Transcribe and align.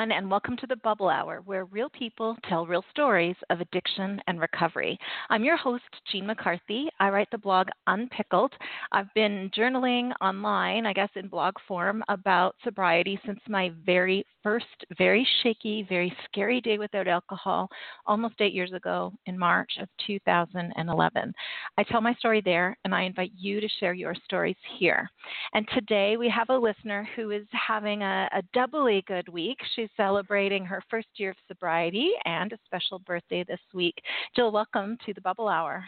Everyone, 0.00 0.16
and 0.16 0.30
welcome 0.30 0.56
to 0.56 0.66
the 0.66 0.76
Bubble 0.76 1.10
Hour, 1.10 1.42
where 1.44 1.66
real 1.66 1.90
people 1.90 2.34
tell 2.48 2.64
real 2.64 2.82
stories 2.88 3.36
of 3.50 3.60
addiction 3.60 4.18
and 4.28 4.40
recovery. 4.40 4.98
I'm 5.28 5.44
your 5.44 5.58
host, 5.58 5.84
Jean 6.10 6.26
McCarthy. 6.26 6.88
I 6.98 7.10
write 7.10 7.28
the 7.30 7.36
blog 7.36 7.68
Unpickled. 7.86 8.50
I've 8.92 9.12
been 9.14 9.50
journaling 9.54 10.12
online, 10.22 10.86
I 10.86 10.94
guess 10.94 11.10
in 11.16 11.28
blog 11.28 11.52
form, 11.68 12.02
about 12.08 12.56
sobriety 12.64 13.20
since 13.26 13.40
my 13.46 13.72
very 13.84 14.24
first, 14.42 14.64
very 14.96 15.26
shaky, 15.42 15.84
very 15.86 16.16
scary 16.24 16.62
day 16.62 16.78
without 16.78 17.06
alcohol 17.06 17.68
almost 18.06 18.40
eight 18.40 18.54
years 18.54 18.72
ago 18.72 19.12
in 19.26 19.38
March 19.38 19.72
of 19.82 19.88
2011. 20.06 21.34
I 21.76 21.82
tell 21.82 22.00
my 22.00 22.14
story 22.14 22.40
there, 22.42 22.74
and 22.84 22.94
I 22.94 23.02
invite 23.02 23.32
you 23.36 23.60
to 23.60 23.68
share 23.78 23.92
your 23.92 24.14
stories 24.24 24.56
here. 24.78 25.10
And 25.52 25.68
today 25.74 26.16
we 26.16 26.30
have 26.30 26.48
a 26.48 26.58
listener 26.58 27.06
who 27.16 27.32
is 27.32 27.46
having 27.52 28.02
a, 28.02 28.30
a 28.32 28.42
doubly 28.54 29.04
good 29.06 29.28
week. 29.28 29.58
She's 29.76 29.89
celebrating 29.96 30.64
her 30.64 30.82
first 30.90 31.08
year 31.16 31.30
of 31.30 31.36
sobriety 31.48 32.10
and 32.24 32.52
a 32.52 32.58
special 32.64 32.98
birthday 33.00 33.44
this 33.46 33.60
week. 33.74 33.94
Jill, 34.34 34.52
welcome 34.52 34.96
to 35.06 35.14
the 35.14 35.20
Bubble 35.20 35.48
Hour. 35.48 35.84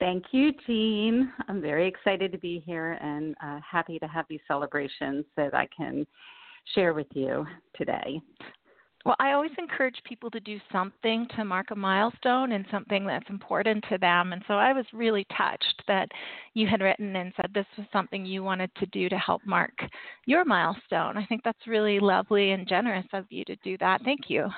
Thank 0.00 0.24
you, 0.32 0.52
Jean. 0.66 1.32
I'm 1.48 1.60
very 1.60 1.86
excited 1.86 2.32
to 2.32 2.38
be 2.38 2.62
here 2.66 2.98
and 3.00 3.34
uh, 3.42 3.60
happy 3.68 3.98
to 4.00 4.08
have 4.08 4.26
these 4.28 4.40
celebrations 4.48 5.24
that 5.36 5.54
I 5.54 5.68
can 5.76 6.06
share 6.74 6.94
with 6.94 7.06
you 7.14 7.46
today. 7.76 8.20
Well, 9.04 9.16
I 9.18 9.32
always 9.32 9.50
encourage 9.58 10.00
people 10.04 10.30
to 10.30 10.40
do 10.40 10.58
something 10.72 11.26
to 11.36 11.44
mark 11.44 11.70
a 11.70 11.76
milestone 11.76 12.52
and 12.52 12.64
something 12.70 13.06
that's 13.06 13.28
important 13.28 13.84
to 13.90 13.98
them. 13.98 14.32
And 14.32 14.42
so 14.48 14.54
I 14.54 14.72
was 14.72 14.86
really 14.94 15.26
touched 15.36 15.82
that 15.86 16.08
you 16.54 16.66
had 16.66 16.80
written 16.80 17.14
and 17.16 17.32
said 17.36 17.50
this 17.52 17.66
was 17.76 17.86
something 17.92 18.24
you 18.24 18.42
wanted 18.42 18.70
to 18.76 18.86
do 18.86 19.10
to 19.10 19.18
help 19.18 19.42
mark 19.44 19.74
your 20.24 20.46
milestone. 20.46 21.18
I 21.18 21.26
think 21.26 21.42
that's 21.44 21.66
really 21.66 22.00
lovely 22.00 22.52
and 22.52 22.66
generous 22.66 23.06
of 23.12 23.26
you 23.28 23.44
to 23.44 23.56
do 23.56 23.76
that. 23.78 24.00
Thank 24.04 24.30
you. 24.30 24.48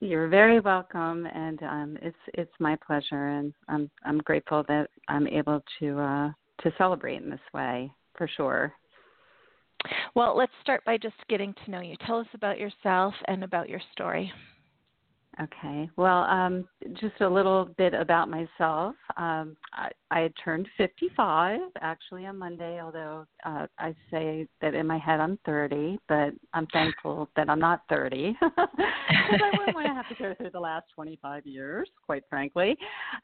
You're 0.00 0.28
very 0.28 0.60
welcome, 0.60 1.26
and 1.26 1.62
um, 1.62 1.98
it's 2.02 2.16
it's 2.34 2.52
my 2.58 2.76
pleasure, 2.86 3.28
and 3.28 3.54
I'm 3.68 3.90
I'm 4.04 4.18
grateful 4.18 4.62
that 4.68 4.90
I'm 5.08 5.26
able 5.28 5.62
to 5.78 5.98
uh, 5.98 6.30
to 6.62 6.72
celebrate 6.76 7.22
in 7.22 7.30
this 7.30 7.40
way 7.54 7.90
for 8.14 8.28
sure. 8.36 8.74
Well, 10.14 10.36
let's 10.36 10.52
start 10.62 10.84
by 10.84 10.96
just 10.96 11.14
getting 11.28 11.54
to 11.64 11.70
know 11.70 11.80
you. 11.80 11.96
Tell 12.06 12.18
us 12.18 12.26
about 12.34 12.58
yourself 12.58 13.14
and 13.26 13.44
about 13.44 13.68
your 13.68 13.80
story. 13.92 14.32
Okay. 15.42 15.90
Well, 15.96 16.22
um, 16.24 16.68
just 17.00 17.20
a 17.20 17.28
little 17.28 17.68
bit 17.76 17.92
about 17.92 18.28
myself. 18.28 18.94
Um, 19.16 19.56
I, 19.72 19.90
I 20.10 20.20
had 20.20 20.32
turned 20.42 20.68
55 20.76 21.60
actually 21.80 22.26
on 22.26 22.38
Monday, 22.38 22.80
although 22.80 23.26
uh, 23.44 23.66
I 23.78 23.94
say 24.10 24.46
that 24.60 24.74
in 24.74 24.86
my 24.86 24.98
head 24.98 25.18
I'm 25.18 25.38
30, 25.44 25.98
but 26.08 26.32
I'm 26.52 26.66
thankful 26.72 27.28
that 27.36 27.50
I'm 27.50 27.58
not 27.58 27.82
30 27.88 28.36
because 28.40 29.40
I 29.42 29.50
wouldn't 29.58 29.74
want 29.74 29.86
to 29.86 29.94
have 29.94 30.08
to 30.08 30.14
go 30.14 30.34
through 30.34 30.50
the 30.50 30.60
last 30.60 30.86
25 30.94 31.46
years, 31.46 31.88
quite 32.06 32.22
frankly. 32.30 32.76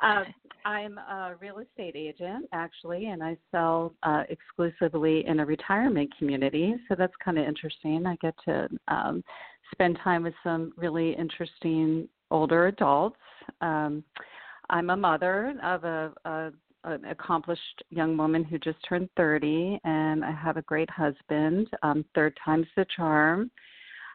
Uh, 0.02 0.24
I'm 0.64 0.98
a 0.98 1.36
real 1.40 1.58
estate 1.58 1.94
agent 1.94 2.46
actually, 2.52 3.06
and 3.06 3.22
I 3.22 3.36
sell 3.52 3.94
uh, 4.02 4.24
exclusively 4.28 5.26
in 5.26 5.40
a 5.40 5.46
retirement 5.46 6.12
community, 6.18 6.74
so 6.88 6.96
that's 6.98 7.14
kind 7.24 7.38
of 7.38 7.46
interesting. 7.46 8.04
I 8.06 8.16
get 8.16 8.34
to 8.46 8.68
um, 8.88 9.22
spend 9.72 9.98
time 10.02 10.22
with 10.22 10.34
some 10.42 10.72
really 10.76 11.14
interesting 11.14 12.08
older 12.30 12.66
adults. 12.66 13.16
Um, 13.60 14.04
I'm 14.68 14.90
a 14.90 14.96
mother 14.96 15.54
of 15.62 15.84
a, 15.84 16.12
a 16.24 16.50
an 16.84 17.04
accomplished 17.04 17.82
young 17.90 18.16
woman 18.16 18.42
who 18.42 18.58
just 18.58 18.78
turned 18.88 19.08
30, 19.16 19.78
and 19.84 20.24
I 20.24 20.30
have 20.30 20.56
a 20.56 20.62
great 20.62 20.88
husband. 20.88 21.68
Um, 21.82 22.04
third 22.14 22.38
time's 22.42 22.68
the 22.74 22.86
charm. 22.96 23.50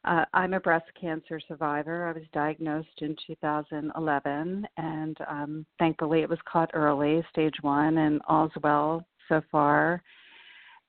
Uh, 0.04 0.26
I'm 0.34 0.54
a 0.54 0.60
breast 0.60 0.86
cancer 1.00 1.40
survivor. 1.48 2.08
I 2.08 2.12
was 2.12 2.24
diagnosed 2.34 3.02
in 3.02 3.16
2011, 3.28 4.68
and 4.78 5.18
um, 5.28 5.66
thankfully 5.80 6.22
it 6.22 6.30
was 6.30 6.40
caught 6.52 6.70
early, 6.74 7.24
stage 7.32 7.56
one, 7.62 7.98
and 7.98 8.22
all's 8.28 8.52
well 8.64 9.06
so 9.30 9.42
far. 9.52 10.04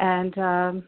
And 0.01 0.37
um, 0.39 0.85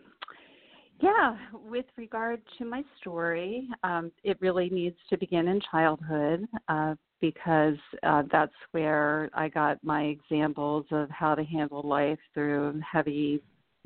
yeah, 1.00 1.36
with 1.52 1.86
regard 1.96 2.40
to 2.58 2.64
my 2.64 2.82
story, 3.00 3.68
um, 3.84 4.10
it 4.24 4.36
really 4.40 4.68
needs 4.70 4.96
to 5.10 5.16
begin 5.16 5.48
in 5.48 5.60
childhood 5.70 6.46
uh, 6.68 6.94
because 7.20 7.76
uh, 8.02 8.24
that's 8.32 8.52
where 8.72 9.30
I 9.32 9.48
got 9.48 9.82
my 9.84 10.04
examples 10.04 10.86
of 10.90 11.08
how 11.10 11.34
to 11.34 11.44
handle 11.44 11.82
life 11.82 12.18
through 12.34 12.80
heavy 12.90 13.40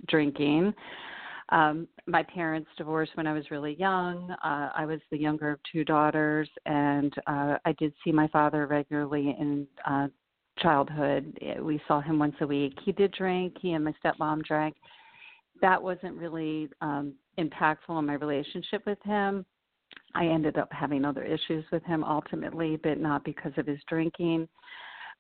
drinking. 0.08 0.72
Um, 1.50 1.86
my 2.06 2.22
parents 2.22 2.70
divorced 2.78 3.12
when 3.14 3.26
I 3.26 3.34
was 3.34 3.50
really 3.50 3.74
young. 3.74 4.30
Uh, 4.42 4.70
I 4.74 4.86
was 4.86 5.00
the 5.10 5.18
younger 5.18 5.50
of 5.50 5.60
two 5.70 5.84
daughters, 5.84 6.48
and 6.64 7.12
uh, 7.26 7.56
I 7.64 7.72
did 7.78 7.92
see 8.02 8.12
my 8.12 8.28
father 8.28 8.66
regularly 8.66 9.36
in 9.38 9.66
uh, 9.86 10.08
childhood. 10.60 11.38
We 11.60 11.80
saw 11.86 12.00
him 12.00 12.18
once 12.18 12.36
a 12.40 12.46
week. 12.46 12.78
He 12.84 12.92
did 12.92 13.12
drink. 13.12 13.56
He 13.60 13.72
and 13.72 13.84
my 13.84 13.94
stepmom 14.02 14.44
drank 14.44 14.76
that 15.62 15.82
wasn't 15.82 16.16
really 16.16 16.68
um, 16.80 17.14
impactful 17.38 17.98
in 17.98 18.06
my 18.06 18.14
relationship 18.14 18.84
with 18.84 18.98
him. 19.04 19.46
I 20.14 20.26
ended 20.26 20.58
up 20.58 20.68
having 20.72 21.04
other 21.04 21.24
issues 21.24 21.64
with 21.72 21.82
him 21.84 22.04
ultimately, 22.04 22.76
but 22.82 22.98
not 22.98 23.24
because 23.24 23.52
of 23.56 23.66
his 23.66 23.78
drinking. 23.88 24.48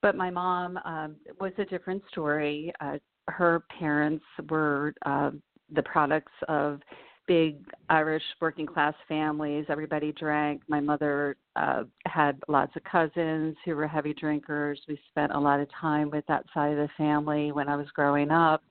But 0.02 0.16
my 0.16 0.30
mom 0.30 0.78
um, 0.84 1.16
was 1.40 1.52
a 1.58 1.64
different 1.64 2.02
story. 2.10 2.72
Uh, 2.80 2.98
her 3.28 3.64
parents 3.78 4.24
were 4.50 4.94
uh, 5.06 5.30
the 5.74 5.82
products 5.84 6.32
of 6.48 6.80
big 7.28 7.64
Irish 7.88 8.22
working 8.40 8.66
class 8.66 8.94
families. 9.08 9.64
Everybody 9.68 10.12
drank. 10.12 10.62
My 10.68 10.80
mother 10.80 11.36
uh, 11.54 11.84
had 12.06 12.42
lots 12.48 12.74
of 12.74 12.82
cousins 12.84 13.56
who 13.64 13.76
were 13.76 13.86
heavy 13.86 14.12
drinkers. 14.12 14.80
We 14.88 14.98
spent 15.08 15.32
a 15.32 15.38
lot 15.38 15.60
of 15.60 15.68
time 15.80 16.10
with 16.10 16.26
that 16.26 16.44
side 16.52 16.72
of 16.72 16.78
the 16.78 16.90
family 16.98 17.52
when 17.52 17.68
I 17.68 17.76
was 17.76 17.86
growing 17.94 18.30
up. 18.30 18.64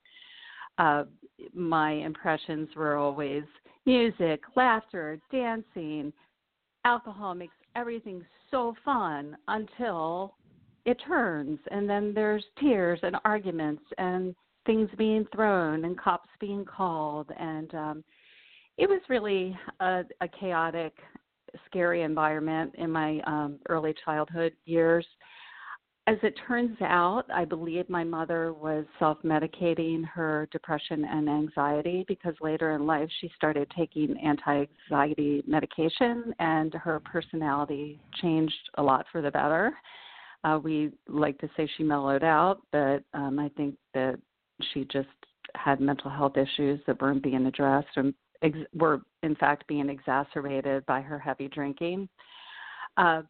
Uh, 0.78 1.06
my 1.54 1.92
impressions 1.92 2.70
were 2.76 2.96
always 2.96 3.44
music, 3.86 4.42
laughter, 4.56 5.20
dancing. 5.32 6.14
Alcohol 6.86 7.36
makes 7.36 7.56
everything 7.76 8.24
so 8.50 8.76
fun 8.84 9.38
until 9.48 10.36
it 10.86 10.98
turns, 11.08 11.60
and 11.70 11.90
then 11.90 12.14
there's 12.14 12.44
tears 12.60 13.00
and 13.04 13.16
arguments 13.24 13.84
and 13.98 14.36
things 14.66 14.90
being 14.98 15.26
thrown 15.34 15.86
and 15.86 15.98
cops 15.98 16.30
being 16.40 16.66
called, 16.66 17.30
and 17.40 17.74
um, 17.76 18.04
it 18.78 18.90
was 18.90 19.02
really 19.10 19.58
a, 19.80 20.04
a 20.22 20.28
chaotic, 20.28 20.94
scary 21.68 22.02
environment 22.02 22.74
in 22.78 22.90
my 22.90 23.20
um, 23.28 23.60
early 23.70 23.94
childhood 24.06 24.54
years 24.66 25.06
as 26.08 26.18
it 26.24 26.34
turns 26.48 26.78
out, 26.82 27.26
I 27.34 27.46
believe 27.46 27.88
my 27.88 28.04
mother 28.04 28.54
was 28.54 28.86
self 28.98 29.20
medicating 29.24 30.04
her 30.08 30.48
depression 30.52 31.06
and 31.06 31.30
anxiety 31.30 32.04
because 32.08 32.34
later 32.42 32.72
in 32.72 32.88
life 32.88 33.10
she 33.20 33.30
started 33.36 33.72
taking 33.78 34.18
anti 34.20 34.66
anxiety 34.90 35.44
medication 35.46 36.34
and 36.40 36.74
her 36.74 37.00
personality 37.02 38.00
changed 38.20 38.70
a 38.76 38.84
lot 38.84 39.06
for 39.12 39.22
the 39.22 39.30
better. 39.30 39.74
Uh, 40.44 40.60
we 40.62 40.92
like 41.08 41.38
to 41.38 41.50
say 41.56 41.70
she 41.78 41.84
mellowed 41.84 42.24
out, 42.24 42.62
but 42.72 43.04
um, 43.14 43.38
I 43.38 43.50
think 43.56 43.76
that 43.94 44.16
she 44.74 44.86
just 44.86 45.08
had 45.54 45.80
mental 45.80 46.10
health 46.10 46.36
issues 46.36 46.80
that 46.88 47.00
weren't 47.00 47.22
being 47.22 47.46
addressed 47.46 47.96
and 47.96 48.12
ex- 48.42 48.58
were, 48.74 49.02
in 49.22 49.36
fact, 49.36 49.68
being 49.68 49.90
exacerbated 49.90 50.84
by 50.88 51.02
her 51.02 51.20
heavy 51.20 51.48
drinking. 51.48 52.10
Uh, 52.98 53.22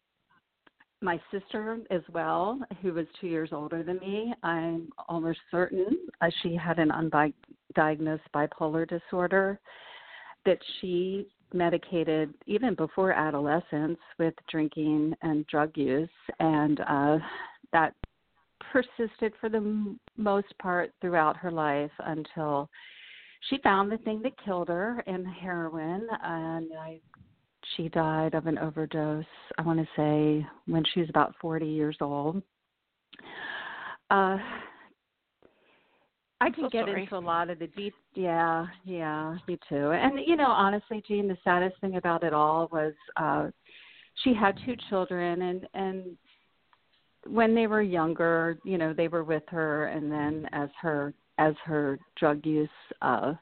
my 1.02 1.20
sister 1.30 1.78
as 1.90 2.02
well, 2.12 2.60
who 2.80 2.92
was 2.92 3.06
two 3.20 3.26
years 3.26 3.50
older 3.52 3.82
than 3.82 3.98
me. 3.98 4.32
I'm 4.42 4.88
almost 5.08 5.38
certain 5.50 5.98
uh, 6.20 6.30
she 6.42 6.54
had 6.54 6.78
an 6.78 6.90
undiagnosed 6.90 8.20
bipolar 8.34 8.88
disorder 8.88 9.58
that 10.44 10.58
she 10.80 11.26
medicated 11.52 12.32
even 12.46 12.74
before 12.74 13.12
adolescence 13.12 13.98
with 14.18 14.34
drinking 14.50 15.14
and 15.22 15.46
drug 15.46 15.76
use, 15.76 16.08
and 16.40 16.80
uh, 16.80 17.18
that 17.72 17.94
persisted 18.70 19.32
for 19.40 19.48
the 19.48 19.58
m- 19.58 20.00
most 20.16 20.56
part 20.60 20.92
throughout 21.00 21.36
her 21.36 21.50
life 21.50 21.90
until 22.06 22.68
she 23.50 23.58
found 23.58 23.90
the 23.90 23.98
thing 23.98 24.22
that 24.22 24.32
killed 24.44 24.68
her 24.68 25.00
in 25.06 25.24
heroin 25.24 26.06
and 26.22 26.70
I 26.78 27.00
she 27.76 27.88
died 27.88 28.34
of 28.34 28.46
an 28.46 28.58
overdose, 28.58 29.24
I 29.58 29.62
want 29.62 29.78
to 29.78 29.86
say, 29.96 30.46
when 30.66 30.84
she 30.92 31.00
was 31.00 31.08
about 31.08 31.34
40 31.40 31.66
years 31.66 31.96
old. 32.00 32.42
Uh, 34.10 34.38
I 36.40 36.50
can 36.50 36.64
so 36.64 36.70
get 36.70 36.86
sorry. 36.86 37.04
into 37.04 37.16
a 37.16 37.18
lot 37.18 37.50
of 37.50 37.60
the 37.60 37.68
deep. 37.68 37.94
Yeah, 38.14 38.66
yeah, 38.84 39.36
me 39.46 39.58
too. 39.68 39.92
And 39.92 40.18
you 40.26 40.34
know, 40.34 40.48
honestly, 40.48 41.02
Jean, 41.06 41.28
the 41.28 41.38
saddest 41.44 41.80
thing 41.80 41.96
about 41.96 42.24
it 42.24 42.34
all 42.34 42.68
was 42.72 42.94
uh 43.16 43.48
she 44.24 44.34
had 44.34 44.58
two 44.66 44.74
children, 44.90 45.42
and 45.42 45.68
and 45.74 46.16
when 47.28 47.54
they 47.54 47.68
were 47.68 47.80
younger, 47.80 48.58
you 48.64 48.76
know, 48.76 48.92
they 48.92 49.06
were 49.06 49.22
with 49.22 49.44
her, 49.48 49.86
and 49.86 50.10
then 50.10 50.48
as 50.52 50.68
her 50.80 51.14
as 51.38 51.54
her 51.64 51.98
drug 52.16 52.44
use 52.44 52.68
uh 53.02 53.34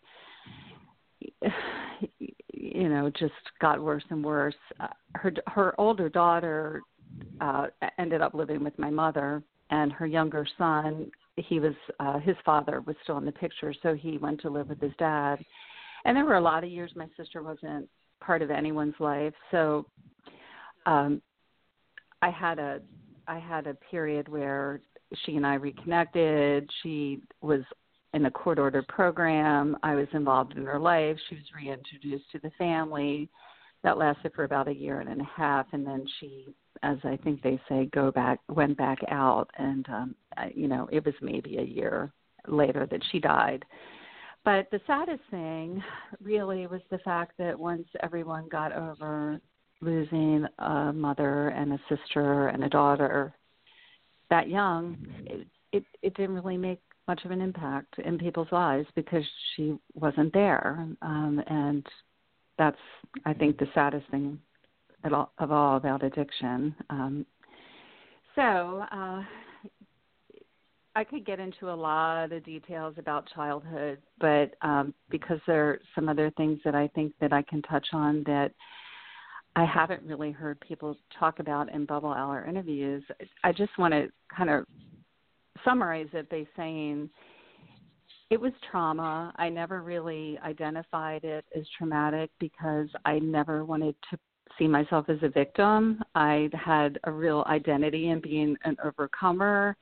you 2.60 2.88
know 2.88 3.10
just 3.10 3.32
got 3.60 3.82
worse 3.82 4.04
and 4.10 4.24
worse. 4.24 4.54
Uh, 4.78 4.88
her 5.14 5.32
her 5.46 5.80
older 5.80 6.08
daughter 6.08 6.82
uh, 7.40 7.66
ended 7.98 8.20
up 8.20 8.34
living 8.34 8.62
with 8.62 8.78
my 8.78 8.90
mother, 8.90 9.42
and 9.70 9.92
her 9.92 10.06
younger 10.06 10.46
son 10.58 11.10
he 11.36 11.58
was 11.58 11.74
uh, 11.98 12.18
his 12.18 12.36
father 12.44 12.80
was 12.82 12.96
still 13.02 13.18
in 13.18 13.24
the 13.24 13.32
picture, 13.32 13.74
so 13.82 13.94
he 13.94 14.18
went 14.18 14.40
to 14.42 14.50
live 14.50 14.68
with 14.68 14.80
his 14.80 14.92
dad. 14.98 15.42
And 16.04 16.16
there 16.16 16.24
were 16.24 16.36
a 16.36 16.40
lot 16.40 16.64
of 16.64 16.70
years 16.70 16.92
my 16.94 17.08
sister 17.16 17.42
wasn't 17.42 17.88
part 18.20 18.42
of 18.42 18.50
anyone's 18.50 18.94
life, 18.98 19.34
so 19.50 19.86
um, 20.86 21.22
I 22.22 22.30
had 22.30 22.58
a 22.58 22.80
I 23.26 23.38
had 23.38 23.66
a 23.66 23.74
period 23.74 24.28
where 24.28 24.80
she 25.24 25.36
and 25.36 25.46
I 25.46 25.54
reconnected. 25.54 26.68
She 26.82 27.20
was 27.40 27.60
in 28.14 28.26
a 28.26 28.30
court 28.30 28.58
ordered 28.58 28.88
program. 28.88 29.76
I 29.82 29.94
was 29.94 30.08
involved 30.12 30.56
in 30.56 30.64
her 30.66 30.78
life. 30.78 31.16
She 31.28 31.36
was 31.36 31.44
reintroduced 31.54 32.30
to 32.32 32.38
the 32.40 32.50
family. 32.58 33.28
That 33.82 33.96
lasted 33.96 34.32
for 34.34 34.44
about 34.44 34.68
a 34.68 34.74
year 34.74 35.00
and 35.00 35.20
a 35.20 35.24
half, 35.24 35.66
and 35.72 35.86
then 35.86 36.04
she, 36.18 36.54
as 36.82 36.98
I 37.02 37.16
think 37.24 37.42
they 37.42 37.58
say, 37.66 37.88
go 37.94 38.10
back, 38.10 38.38
went 38.50 38.76
back 38.76 38.98
out, 39.08 39.48
and 39.56 39.88
um, 39.88 40.14
I, 40.36 40.52
you 40.54 40.68
know, 40.68 40.86
it 40.92 41.02
was 41.06 41.14
maybe 41.22 41.56
a 41.56 41.62
year 41.62 42.12
later 42.46 42.86
that 42.90 43.00
she 43.10 43.20
died. 43.20 43.64
But 44.44 44.66
the 44.70 44.80
saddest 44.86 45.22
thing, 45.30 45.82
really, 46.22 46.66
was 46.66 46.82
the 46.90 46.98
fact 46.98 47.32
that 47.38 47.58
once 47.58 47.86
everyone 48.02 48.48
got 48.50 48.72
over 48.72 49.40
losing 49.80 50.46
a 50.58 50.92
mother 50.92 51.48
and 51.48 51.72
a 51.72 51.80
sister 51.88 52.48
and 52.48 52.64
a 52.64 52.68
daughter 52.68 53.34
that 54.28 54.48
young, 54.48 54.98
it, 55.24 55.46
it, 55.72 55.84
it 56.02 56.14
didn't 56.14 56.34
really 56.34 56.58
make 56.58 56.80
much 57.10 57.24
of 57.24 57.32
an 57.32 57.40
impact 57.40 57.98
in 57.98 58.16
people's 58.16 58.52
lives 58.52 58.86
because 58.94 59.24
she 59.56 59.76
wasn't 59.94 60.32
there. 60.32 60.86
Um, 61.02 61.42
and 61.48 61.84
that's, 62.56 62.78
I 63.24 63.32
think, 63.32 63.58
the 63.58 63.66
saddest 63.74 64.08
thing 64.12 64.38
all, 65.12 65.32
of 65.38 65.50
all 65.50 65.76
about 65.76 66.04
addiction. 66.04 66.72
Um, 66.88 67.26
so, 68.36 68.84
uh, 68.92 69.22
I 70.94 71.02
could 71.02 71.26
get 71.26 71.40
into 71.40 71.70
a 71.70 71.74
lot 71.74 72.30
of 72.30 72.44
details 72.44 72.94
about 72.96 73.28
childhood, 73.34 73.98
but 74.20 74.54
um, 74.62 74.94
because 75.08 75.40
there 75.48 75.68
are 75.68 75.80
some 75.96 76.08
other 76.08 76.30
things 76.36 76.60
that 76.64 76.76
I 76.76 76.86
think 76.94 77.12
that 77.20 77.32
I 77.32 77.42
can 77.42 77.60
touch 77.62 77.88
on 77.92 78.22
that 78.26 78.52
I 79.56 79.64
haven't 79.64 80.02
really 80.04 80.30
heard 80.30 80.60
people 80.60 80.96
talk 81.18 81.40
about 81.40 81.74
in 81.74 81.86
bubble 81.86 82.12
hour 82.12 82.44
interviews. 82.44 83.02
I 83.42 83.50
just 83.50 83.76
want 83.78 83.94
to 83.94 84.08
kind 84.36 84.48
of 84.48 84.64
summarize 85.64 86.08
it 86.12 86.28
by 86.30 86.46
saying 86.56 87.10
it 88.30 88.40
was 88.40 88.52
trauma. 88.70 89.32
I 89.36 89.48
never 89.48 89.82
really 89.82 90.38
identified 90.44 91.24
it 91.24 91.44
as 91.56 91.64
traumatic 91.76 92.30
because 92.38 92.88
I 93.04 93.18
never 93.18 93.64
wanted 93.64 93.96
to 94.10 94.18
see 94.58 94.68
myself 94.68 95.08
as 95.08 95.18
a 95.22 95.28
victim. 95.28 96.02
I 96.14 96.48
had 96.52 96.98
a 97.04 97.10
real 97.10 97.44
identity 97.48 98.10
in 98.10 98.20
being 98.20 98.56
an 98.64 98.76
overcomer. 98.84 99.76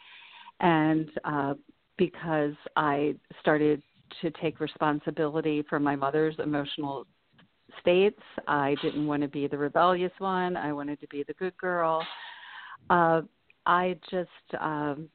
And 0.61 1.11
uh, 1.25 1.55
because 1.99 2.55
I 2.77 3.15
started 3.41 3.83
to 4.23 4.31
take 4.41 4.61
responsibility 4.61 5.63
for 5.69 5.79
my 5.79 5.95
mother's 5.95 6.35
emotional 6.39 7.07
states. 7.81 8.21
I 8.47 8.77
didn't 8.83 9.07
want 9.07 9.23
to 9.23 9.29
be 9.29 9.47
the 9.47 9.59
rebellious 9.59 10.13
one. 10.19 10.57
I 10.57 10.73
wanted 10.73 11.01
to 11.01 11.07
be 11.09 11.25
the 11.27 11.35
good 11.35 11.57
girl. 11.59 12.05
Uh, 12.89 13.23
I 13.67 13.97
just 14.11 14.31
um, 14.61 15.09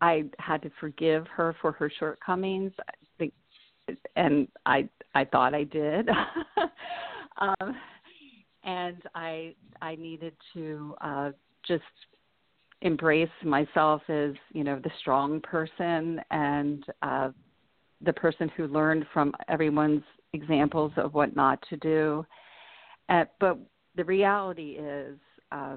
I 0.00 0.24
had 0.38 0.62
to 0.62 0.70
forgive 0.80 1.26
her 1.28 1.54
for 1.60 1.72
her 1.72 1.90
shortcomings. 1.98 2.72
I 2.88 2.92
think, 3.18 3.32
and 4.16 4.48
I 4.66 4.88
I 5.14 5.24
thought 5.24 5.54
I 5.54 5.64
did. 5.64 6.08
um, 7.38 7.76
and 8.64 9.02
I 9.14 9.54
I 9.82 9.96
needed 9.96 10.34
to 10.54 10.94
uh, 11.00 11.30
just 11.66 11.82
embrace 12.82 13.28
myself 13.44 14.02
as 14.08 14.32
you 14.52 14.64
know 14.64 14.80
the 14.82 14.90
strong 15.00 15.40
person 15.40 16.20
and 16.30 16.84
uh, 17.02 17.30
the 18.02 18.12
person 18.12 18.50
who 18.56 18.66
learned 18.66 19.06
from 19.12 19.34
everyone's 19.48 20.02
examples 20.32 20.92
of 20.96 21.14
what 21.14 21.36
not 21.36 21.62
to 21.68 21.76
do. 21.76 22.24
Uh, 23.08 23.24
but 23.40 23.58
the 23.96 24.04
reality 24.04 24.78
is, 24.78 25.18
uh, 25.52 25.76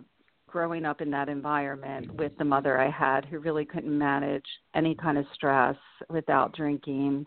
growing 0.53 0.85
up 0.85 1.01
in 1.01 1.09
that 1.09 1.29
environment 1.29 2.13
with 2.13 2.31
the 2.37 2.45
mother 2.45 2.79
I 2.79 2.87
had 2.87 3.25
who 3.25 3.39
really 3.39 3.65
couldn't 3.65 3.97
manage 3.97 4.45
any 4.75 4.93
kind 4.93 5.17
of 5.17 5.25
stress 5.33 5.75
without 6.11 6.55
drinking 6.55 7.25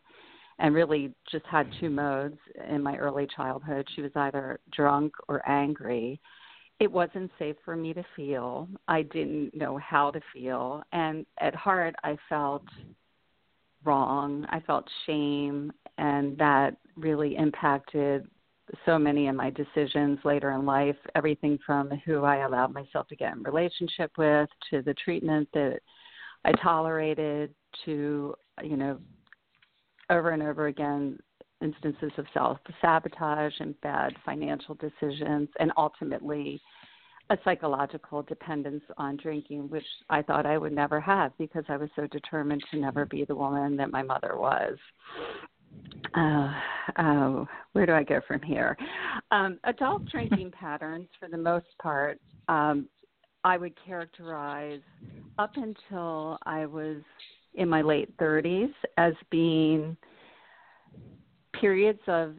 and 0.61 0.73
really 0.73 1.12
just 1.28 1.44
had 1.44 1.69
two 1.81 1.90
modes 1.90 2.38
in 2.70 2.81
my 2.81 2.96
early 2.96 3.26
childhood. 3.34 3.84
She 3.96 4.00
was 4.00 4.12
either 4.14 4.61
drunk 4.70 5.12
or 5.26 5.46
angry. 5.50 6.20
It 6.78 6.90
wasn't 6.90 7.32
safe 7.37 7.56
for 7.64 7.75
me 7.75 7.93
to 7.94 8.05
feel. 8.14 8.69
I 8.87 9.02
didn't 9.02 9.56
know 9.56 9.76
how 9.76 10.12
to 10.12 10.20
feel. 10.32 10.84
And 10.93 11.26
at 11.40 11.55
heart, 11.56 11.96
I 12.05 12.17
felt 12.28 12.62
wrong. 13.82 14.46
I 14.50 14.61
felt 14.61 14.88
shame, 15.05 15.73
and 15.99 16.38
that 16.38 16.76
really 16.96 17.34
impacted 17.34 18.28
so 18.84 18.98
many 18.98 19.28
of 19.28 19.34
my 19.34 19.50
decisions 19.50 20.18
later 20.24 20.52
in 20.52 20.64
life. 20.66 20.96
Everything 21.14 21.58
from 21.64 21.90
who 22.04 22.24
I 22.24 22.38
allowed 22.38 22.72
myself 22.72 23.08
to 23.08 23.16
get 23.16 23.34
in 23.34 23.42
relationship 23.42 24.12
with, 24.18 24.48
to 24.70 24.82
the 24.82 24.94
treatment 24.94 25.48
that 25.54 25.80
I 26.44 26.52
tolerated, 26.62 27.54
to 27.84 28.34
you 28.62 28.76
know, 28.76 28.98
over 30.11 30.30
and 30.30 30.42
over 30.42 30.66
again 30.66 31.18
instances 31.62 32.12
of 32.18 32.26
self 32.35 32.58
sabotage 32.80 33.54
and 33.61 33.80
bad 33.80 34.14
financial 34.25 34.76
decisions, 34.76 35.49
and 35.58 35.73
ultimately 35.76 36.61
a 37.30 37.38
psychological 37.44 38.23
dependence 38.23 38.85
on 38.99 39.16
drinking, 39.16 39.68
which 39.68 39.87
I 40.08 40.23
thought 40.23 40.46
I 40.46 40.58
would 40.58 40.73
never 40.73 41.00
have 41.00 41.32
because 41.38 41.64
I 41.68 41.76
was 41.76 41.90
so 41.96 42.06
determined 42.06 42.62
to 42.70 42.78
never 42.78 43.04
be 43.04 43.25
the 43.25 43.35
woman 43.35 43.76
that 43.76 43.90
my 43.90 44.02
mother 44.02 44.37
was. 44.37 44.76
Uh, 46.14 46.52
oh, 46.99 47.46
where 47.73 47.87
do 47.87 47.92
I 47.92 48.02
go 48.02 48.20
from 48.26 48.40
here? 48.42 48.76
Um, 49.30 49.58
adult 49.64 50.02
drinking 50.11 50.50
patterns, 50.58 51.08
for 51.18 51.28
the 51.28 51.37
most 51.37 51.66
part, 51.80 52.18
um, 52.49 52.88
I 53.44 53.56
would 53.56 53.75
characterize 53.85 54.80
up 55.38 55.52
until 55.56 56.38
I 56.46 56.66
was 56.66 57.02
in 57.54 57.68
my 57.68 57.82
late 57.82 58.16
30s 58.18 58.73
as 58.96 59.14
being 59.30 59.96
periods 61.61 62.00
of 62.06 62.35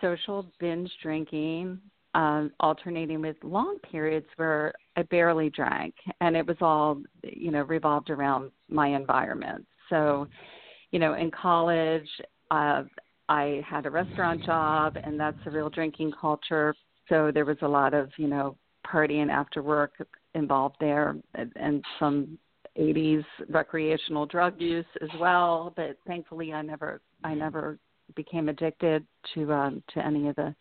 social 0.00 0.46
binge 0.58 0.90
drinking 1.02 1.78
um, 2.14 2.52
alternating 2.60 3.20
with 3.20 3.36
long 3.42 3.78
periods 3.90 4.26
where 4.36 4.72
I 4.96 5.02
barely 5.02 5.50
drank, 5.50 5.94
and 6.20 6.36
it 6.36 6.46
was 6.46 6.56
all 6.60 7.02
you 7.22 7.50
know 7.50 7.62
revolved 7.62 8.10
around 8.10 8.52
my 8.68 8.88
environment. 8.88 9.66
So, 9.90 10.28
you 10.92 10.98
know, 10.98 11.14
in 11.14 11.30
college, 11.30 12.08
uh, 12.50 12.82
I 13.28 13.62
had 13.66 13.86
a 13.86 13.90
restaurant 13.90 14.44
job, 14.44 14.96
and 15.02 15.18
that's 15.18 15.38
a 15.46 15.50
real 15.50 15.70
drinking 15.70 16.12
culture. 16.20 16.74
So 17.08 17.30
there 17.32 17.44
was 17.44 17.58
a 17.62 17.68
lot 17.68 17.94
of 17.94 18.10
you 18.16 18.28
know 18.28 18.56
partying 18.86 19.30
after 19.30 19.62
work 19.62 19.92
involved 20.34 20.76
there, 20.80 21.16
and, 21.34 21.52
and 21.56 21.84
some 21.98 22.38
80s 22.78 23.24
recreational 23.48 24.26
drug 24.26 24.60
use 24.60 24.86
as 25.00 25.08
well. 25.20 25.72
But 25.76 25.96
thankfully, 26.06 26.52
I 26.52 26.62
never 26.62 27.00
I 27.22 27.34
never 27.34 27.78
became 28.14 28.48
addicted 28.48 29.06
to 29.34 29.52
um, 29.52 29.82
to 29.94 30.04
any 30.04 30.28
of 30.28 30.36
the 30.36 30.54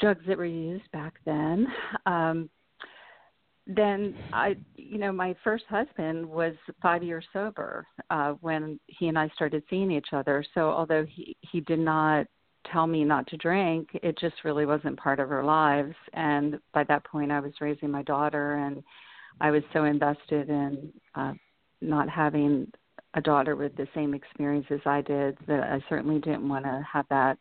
drugs 0.00 0.24
that 0.26 0.38
were 0.38 0.44
used 0.44 0.90
back 0.92 1.14
then. 1.24 1.66
Um, 2.06 2.48
then 3.66 4.14
I, 4.32 4.56
you 4.76 4.98
know, 4.98 5.12
my 5.12 5.36
first 5.44 5.64
husband 5.68 6.26
was 6.26 6.54
five 6.80 7.02
years 7.02 7.24
sober 7.32 7.86
uh, 8.10 8.32
when 8.40 8.80
he 8.86 9.08
and 9.08 9.18
I 9.18 9.28
started 9.34 9.62
seeing 9.70 9.90
each 9.90 10.08
other. 10.12 10.44
So 10.54 10.70
although 10.70 11.06
he 11.08 11.36
he 11.40 11.60
did 11.60 11.78
not 11.78 12.26
tell 12.70 12.86
me 12.86 13.04
not 13.04 13.26
to 13.28 13.36
drink, 13.36 13.88
it 13.94 14.18
just 14.18 14.36
really 14.44 14.66
wasn't 14.66 14.98
part 14.98 15.20
of 15.20 15.30
our 15.30 15.44
lives. 15.44 15.94
And 16.12 16.58
by 16.72 16.84
that 16.84 17.04
point, 17.04 17.30
I 17.32 17.40
was 17.40 17.52
raising 17.60 17.90
my 17.90 18.02
daughter, 18.02 18.56
and 18.56 18.82
I 19.40 19.50
was 19.50 19.62
so 19.72 19.84
invested 19.84 20.48
in 20.48 20.92
uh, 21.14 21.32
not 21.80 22.08
having 22.08 22.70
a 23.14 23.20
daughter 23.20 23.56
with 23.56 23.76
the 23.76 23.88
same 23.94 24.14
experiences 24.14 24.80
I 24.86 25.02
did 25.02 25.36
that 25.46 25.62
I 25.64 25.84
certainly 25.88 26.18
didn't 26.18 26.48
want 26.48 26.64
to 26.64 26.86
have 26.90 27.06
that 27.10 27.38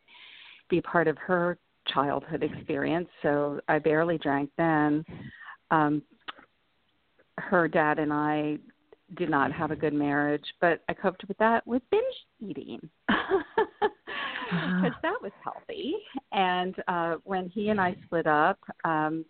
be 0.69 0.81
part 0.81 1.07
of 1.07 1.17
her 1.17 1.57
childhood 1.87 2.43
experience, 2.43 3.07
so 3.21 3.59
I 3.67 3.79
barely 3.79 4.17
drank 4.17 4.49
then. 4.57 5.03
Um, 5.71 6.03
her 7.37 7.67
dad 7.67 7.99
and 7.99 8.13
I 8.13 8.57
did 9.17 9.29
not 9.29 9.51
have 9.51 9.71
a 9.71 9.75
good 9.75 9.93
marriage, 9.93 10.45
but 10.59 10.81
I 10.87 10.93
coped 10.93 11.27
with 11.27 11.37
that 11.37 11.65
with 11.67 11.81
binge 11.89 12.03
eating 12.39 12.79
because 13.07 13.43
uh-huh. 14.51 14.89
that 15.01 15.21
was 15.21 15.31
healthy. 15.43 15.95
And 16.31 16.75
uh, 16.87 17.15
when 17.23 17.49
he 17.49 17.69
and 17.69 17.79
I 17.79 17.95
split 18.05 18.27
up, 18.27 18.59
um, 18.85 19.25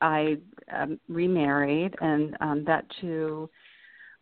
I 0.00 0.36
um, 0.74 1.00
remarried, 1.08 1.94
and 2.00 2.36
um, 2.40 2.64
that 2.66 2.84
too 3.00 3.48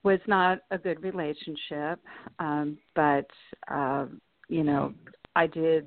was 0.04 0.20
not 0.26 0.60
a 0.70 0.78
good 0.78 1.02
relationship. 1.02 1.98
Um, 2.38 2.78
but 2.94 3.26
uh, 3.68 4.06
you 4.48 4.62
know, 4.62 4.94
I 5.34 5.46
did 5.46 5.86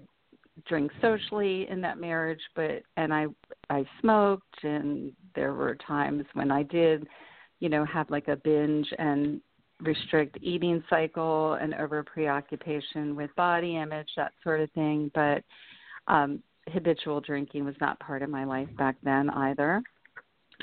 drink 0.68 0.92
socially 1.02 1.68
in 1.70 1.82
that 1.82 2.00
marriage, 2.00 2.42
but 2.56 2.84
and 2.98 3.14
I 3.14 3.28
I 3.70 3.86
smoked 4.02 4.64
and 4.64 5.14
there 5.38 5.54
were 5.54 5.76
times 5.76 6.26
when 6.34 6.52
I 6.52 6.64
did, 6.64 7.08
you 7.60 7.70
know, 7.70 7.86
have 7.86 8.10
like 8.10 8.28
a 8.28 8.36
binge 8.36 8.88
and 8.98 9.40
restrict 9.82 10.38
eating 10.42 10.84
cycle 10.90 11.54
and 11.62 11.76
over 11.76 12.04
preoccupation 12.04 13.16
with 13.16 13.30
body 13.36 13.78
image, 13.78 14.10
that 14.18 14.34
sort 14.44 14.60
of 14.60 14.72
thing. 14.72 15.12
But 15.14 15.44
um, 16.08 16.42
habitual 16.74 17.22
drinking 17.22 17.64
was 17.66 17.76
not 17.80 18.00
part 18.00 18.24
of 18.24 18.32
my 18.32 18.44
life 18.44 18.68
back 18.78 18.96
then 19.04 19.30
either. 19.30 19.84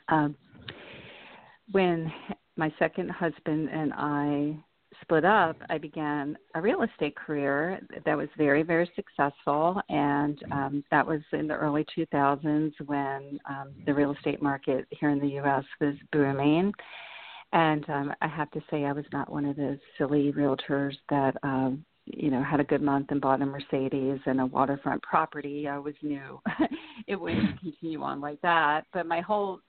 Um, 0.09 0.35
when 1.71 2.13
my 2.57 2.75
second 2.79 3.11
husband 3.11 3.69
and 3.73 3.93
I 3.95 4.57
split 5.05 5.25
up, 5.25 5.57
I 5.69 5.79
began 5.79 6.37
a 6.55 6.61
real 6.61 6.83
estate 6.83 7.15
career 7.17 7.79
that 8.05 8.17
was 8.17 8.29
very, 8.37 8.63
very 8.63 8.91
successful. 8.97 9.81
And 9.89 10.43
um, 10.51 10.85
that 10.91 11.07
was 11.07 11.21
in 11.33 11.47
the 11.47 11.55
early 11.55 11.87
2000s 11.97 12.73
when 12.87 13.39
um, 13.49 13.73
the 13.87 13.95
real 13.95 14.13
estate 14.13 14.43
market 14.43 14.87
here 14.91 15.11
in 15.11 15.21
the 15.21 15.29
U.S. 15.29 15.65
was 15.81 15.95
booming. 16.13 16.73
And 17.53 17.89
um, 17.89 18.13
I 18.21 18.29
have 18.29 18.51
to 18.53 18.61
say, 18.71 18.85
I 18.85 18.93
was 18.93 19.05
not 19.13 19.31
one 19.31 19.45
of 19.45 19.57
those 19.57 19.79
silly 19.97 20.33
realtors 20.33 20.95
that, 21.11 21.37
um, 21.43 21.85
you 22.07 22.31
know, 22.31 22.43
had 22.43 22.61
a 22.61 22.65
good 22.65 22.83
month 22.83 23.07
and 23.11 23.21
bought 23.21 23.43
a 23.43 23.47
Mercedes 23.47 24.19
and 24.27 24.41
a 24.41 24.47
waterfront 24.47 25.03
property. 25.03 25.69
I 25.69 25.77
always 25.77 25.95
knew 26.03 26.41
it 27.07 27.15
wouldn't 27.17 27.61
continue 27.61 28.03
on 28.03 28.21
like 28.21 28.41
that. 28.43 28.87
But 28.93 29.07
my 29.07 29.21
whole 29.21 29.61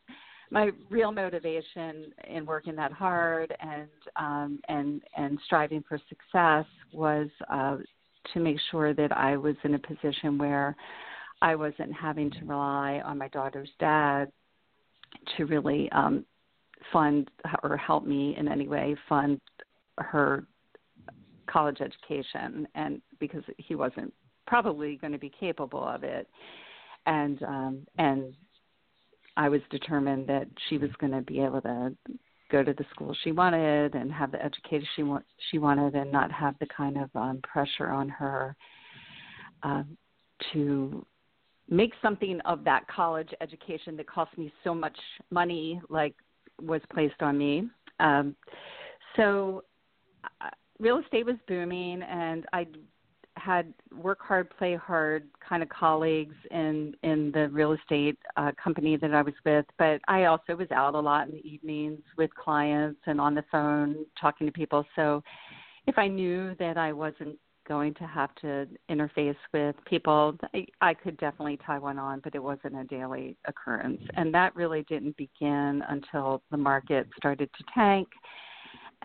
my 0.51 0.71
real 0.89 1.11
motivation 1.11 2.11
in 2.27 2.45
working 2.45 2.75
that 2.75 2.91
hard 2.91 3.55
and 3.59 3.89
um, 4.15 4.59
and 4.67 5.01
and 5.17 5.39
striving 5.45 5.83
for 5.87 5.99
success 6.09 6.65
was 6.93 7.29
uh, 7.49 7.77
to 8.33 8.39
make 8.39 8.57
sure 8.71 8.93
that 8.93 9.15
I 9.15 9.37
was 9.37 9.55
in 9.63 9.75
a 9.75 9.79
position 9.79 10.37
where 10.37 10.75
I 11.41 11.55
wasn't 11.55 11.93
having 11.93 12.31
to 12.31 12.45
rely 12.45 13.01
on 13.05 13.17
my 13.17 13.27
daughter's 13.29 13.69
dad 13.79 14.31
to 15.37 15.45
really 15.45 15.91
um, 15.91 16.25
fund 16.91 17.29
or 17.63 17.77
help 17.77 18.05
me 18.05 18.35
in 18.37 18.47
any 18.47 18.67
way 18.67 18.95
fund 19.09 19.39
her 19.97 20.45
college 21.47 21.77
education, 21.81 22.67
and 22.75 23.01
because 23.19 23.43
he 23.57 23.75
wasn't 23.75 24.13
probably 24.47 24.97
going 24.97 25.13
to 25.13 25.19
be 25.19 25.31
capable 25.39 25.83
of 25.83 26.03
it, 26.03 26.27
and 27.05 27.41
um, 27.43 27.87
and 27.97 28.33
I 29.37 29.49
was 29.49 29.61
determined 29.69 30.27
that 30.27 30.47
she 30.69 30.77
was 30.77 30.89
going 30.99 31.11
to 31.13 31.21
be 31.21 31.41
able 31.41 31.61
to 31.61 31.95
go 32.51 32.63
to 32.63 32.73
the 32.73 32.85
school 32.91 33.15
she 33.23 33.31
wanted 33.31 33.95
and 33.95 34.11
have 34.11 34.31
the 34.31 34.43
education 34.43 34.87
she 34.95 35.03
want, 35.03 35.25
she 35.49 35.57
wanted 35.57 35.95
and 35.95 36.11
not 36.11 36.31
have 36.31 36.55
the 36.59 36.67
kind 36.67 36.97
of 36.97 37.09
um, 37.15 37.39
pressure 37.41 37.89
on 37.89 38.07
her 38.07 38.55
um, 39.63 39.97
to 40.53 41.05
make 41.69 41.93
something 42.01 42.39
of 42.41 42.63
that 42.63 42.87
college 42.87 43.29
education 43.41 43.97
that 43.97 44.07
cost 44.07 44.37
me 44.37 44.53
so 44.63 44.75
much 44.75 44.97
money 45.31 45.81
like 45.89 46.15
was 46.61 46.81
placed 46.93 47.21
on 47.21 47.37
me. 47.37 47.67
Um, 47.99 48.35
so 49.15 49.63
uh, 50.41 50.49
real 50.79 50.99
estate 50.99 51.25
was 51.25 51.35
booming 51.47 52.01
and 52.03 52.45
i 52.53 52.67
had 53.37 53.73
work 53.93 54.19
hard, 54.21 54.49
play 54.57 54.75
hard 54.75 55.27
kind 55.47 55.61
of 55.61 55.69
colleagues 55.69 56.35
in 56.51 56.95
in 57.03 57.31
the 57.31 57.49
real 57.49 57.73
estate 57.73 58.17
uh, 58.37 58.51
company 58.61 58.97
that 58.97 59.13
I 59.13 59.21
was 59.21 59.33
with, 59.45 59.65
but 59.77 60.01
I 60.07 60.25
also 60.25 60.55
was 60.55 60.69
out 60.71 60.95
a 60.95 60.99
lot 60.99 61.27
in 61.27 61.33
the 61.33 61.47
evenings 61.47 62.01
with 62.17 62.33
clients 62.35 63.01
and 63.05 63.19
on 63.19 63.35
the 63.35 63.43
phone 63.51 64.05
talking 64.19 64.47
to 64.47 64.53
people. 64.53 64.85
So 64.95 65.23
if 65.87 65.97
I 65.97 66.07
knew 66.07 66.55
that 66.59 66.77
I 66.77 66.93
wasn't 66.93 67.37
going 67.67 67.93
to 67.95 68.03
have 68.05 68.33
to 68.35 68.67
interface 68.89 69.35
with 69.53 69.75
people, 69.85 70.37
I, 70.53 70.65
I 70.81 70.93
could 70.93 71.17
definitely 71.17 71.59
tie 71.65 71.79
one 71.79 71.97
on, 71.97 72.21
but 72.23 72.35
it 72.35 72.43
wasn't 72.43 72.77
a 72.77 72.83
daily 72.83 73.35
occurrence. 73.47 74.01
And 74.15 74.33
that 74.33 74.55
really 74.55 74.83
didn't 74.83 75.17
begin 75.17 75.83
until 75.89 76.41
the 76.51 76.57
market 76.57 77.07
started 77.17 77.49
to 77.57 77.63
tank 77.73 78.07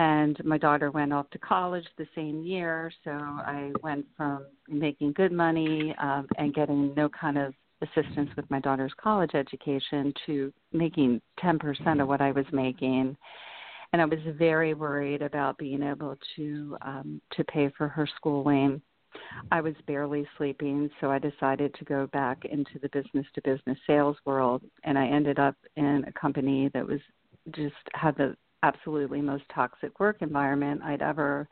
and 0.00 0.42
my 0.44 0.56
daughter 0.56 0.90
went 0.90 1.12
off 1.12 1.28
to 1.30 1.38
college 1.38 1.84
the 1.98 2.06
same 2.14 2.42
year 2.42 2.90
so 3.04 3.10
i 3.10 3.70
went 3.82 4.04
from 4.16 4.46
making 4.68 5.12
good 5.12 5.30
money 5.30 5.94
um, 6.02 6.26
and 6.38 6.54
getting 6.54 6.92
no 6.94 7.08
kind 7.08 7.38
of 7.38 7.54
assistance 7.82 8.30
with 8.36 8.50
my 8.50 8.60
daughter's 8.60 8.92
college 9.00 9.34
education 9.34 10.12
to 10.26 10.52
making 10.72 11.20
10% 11.42 12.02
of 12.02 12.08
what 12.08 12.20
i 12.20 12.30
was 12.30 12.46
making. 12.52 13.16
And 13.92 14.00
i 14.00 14.04
was 14.04 14.18
very 14.38 14.74
worried 14.74 15.22
about 15.22 15.58
being 15.58 15.82
able 15.82 16.16
to 16.36 16.76
um, 16.82 17.20
to 17.32 17.44
pay 17.44 17.70
for 17.76 17.88
her 17.88 18.08
schooling. 18.16 18.80
I 19.50 19.60
was 19.60 19.74
barely 19.86 20.26
sleeping 20.36 20.90
so 21.00 21.10
i 21.10 21.18
decided 21.18 21.74
to 21.74 21.84
go 21.84 22.06
back 22.08 22.44
into 22.44 22.78
the 22.80 22.88
business 22.90 23.26
to 23.34 23.42
business 23.42 23.78
sales 23.86 24.16
world. 24.24 24.62
And 24.84 24.98
i 24.98 25.06
ended 25.06 25.38
up 25.38 25.56
in 25.76 26.04
a 26.06 26.12
company 26.12 26.70
that 26.74 26.86
was 26.86 27.00
just 27.54 27.74
had 27.94 28.16
the 28.16 28.36
absolutely 28.62 29.20
most 29.20 29.44
toxic 29.54 29.98
work 30.00 30.18
environment 30.20 30.82
I'd 30.82 31.02
ever 31.02 31.48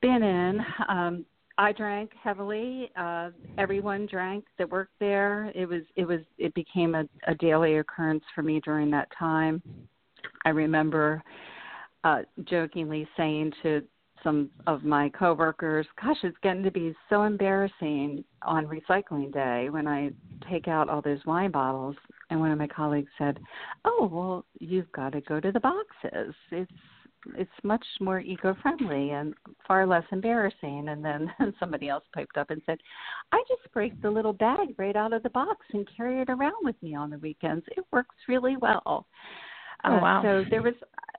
been 0.00 0.22
in. 0.22 0.60
Um, 0.88 1.24
I 1.56 1.72
drank 1.72 2.10
heavily. 2.22 2.90
Uh, 2.96 3.30
everyone 3.58 4.06
drank 4.10 4.44
that 4.58 4.68
worked 4.68 4.98
there. 4.98 5.52
It 5.54 5.66
was 5.68 5.82
it 5.96 6.04
was 6.04 6.20
it 6.36 6.52
became 6.54 6.94
a, 6.94 7.04
a 7.26 7.34
daily 7.36 7.78
occurrence 7.78 8.24
for 8.34 8.42
me 8.42 8.60
during 8.64 8.90
that 8.90 9.08
time. 9.16 9.62
I 10.44 10.48
remember 10.50 11.22
uh, 12.02 12.22
jokingly 12.44 13.06
saying 13.16 13.52
to 13.62 13.82
some 14.22 14.50
of 14.66 14.82
my 14.82 15.10
coworkers, 15.10 15.86
"Gosh, 16.02 16.16
it's 16.24 16.36
getting 16.42 16.64
to 16.64 16.72
be 16.72 16.94
so 17.08 17.22
embarrassing 17.22 18.24
on 18.42 18.66
recycling 18.66 19.32
day 19.32 19.70
when 19.70 19.86
I 19.86 20.10
take 20.50 20.66
out 20.66 20.88
all 20.88 21.02
those 21.02 21.24
wine 21.24 21.52
bottles 21.52 21.96
and 22.30 22.40
one 22.40 22.50
of 22.50 22.58
my 22.58 22.66
colleagues 22.66 23.10
said, 23.18 23.38
"Oh, 23.84 24.08
well, 24.10 24.44
you've 24.58 24.90
got 24.92 25.12
to 25.12 25.20
go 25.22 25.40
to 25.40 25.52
the 25.52 25.60
boxes. 25.60 26.34
It's 26.50 26.72
it's 27.38 27.50
much 27.62 27.84
more 28.00 28.20
eco-friendly 28.20 29.10
and 29.10 29.34
far 29.66 29.86
less 29.86 30.04
embarrassing." 30.12 30.88
And 30.88 31.04
then 31.04 31.32
somebody 31.60 31.88
else 31.88 32.04
piped 32.14 32.36
up 32.36 32.50
and 32.50 32.62
said, 32.66 32.78
"I 33.32 33.42
just 33.48 33.72
break 33.72 34.00
the 34.02 34.10
little 34.10 34.32
bag 34.32 34.74
right 34.78 34.96
out 34.96 35.12
of 35.12 35.22
the 35.22 35.30
box 35.30 35.66
and 35.72 35.88
carry 35.96 36.20
it 36.20 36.30
around 36.30 36.62
with 36.62 36.76
me 36.82 36.94
on 36.94 37.10
the 37.10 37.18
weekends. 37.18 37.64
It 37.76 37.84
works 37.92 38.16
really 38.28 38.56
well." 38.56 39.06
Oh 39.84 39.98
wow! 39.98 40.20
Uh, 40.20 40.22
so 40.22 40.44
there 40.48 40.62
was, 40.62 40.74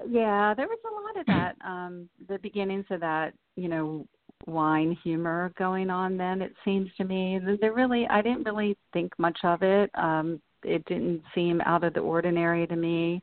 yeah, 0.10 0.54
there 0.56 0.68
was 0.68 0.80
a 0.86 0.94
lot 0.94 1.20
of 1.20 1.26
that. 1.28 1.56
Um, 1.66 2.10
the 2.28 2.40
beginnings 2.40 2.86
of 2.90 3.00
that, 3.02 3.34
you 3.56 3.68
know, 3.68 4.08
wine 4.48 4.98
humor 5.04 5.52
going 5.58 5.90
on. 5.90 6.18
Then 6.18 6.42
it 6.42 6.54
seems 6.64 6.90
to 6.98 7.04
me 7.04 7.40
there 7.62 7.74
really, 7.74 8.08
I 8.10 8.22
didn't 8.22 8.44
really 8.44 8.78
think 8.94 9.18
much 9.18 9.38
of 9.44 9.62
it. 9.62 9.90
Um, 9.96 10.42
it 10.66 10.86
didn't 10.86 11.22
seem 11.34 11.62
out 11.62 11.84
of 11.84 11.94
the 11.94 12.00
ordinary 12.00 12.68
to 12.68 12.76
me 12.76 13.22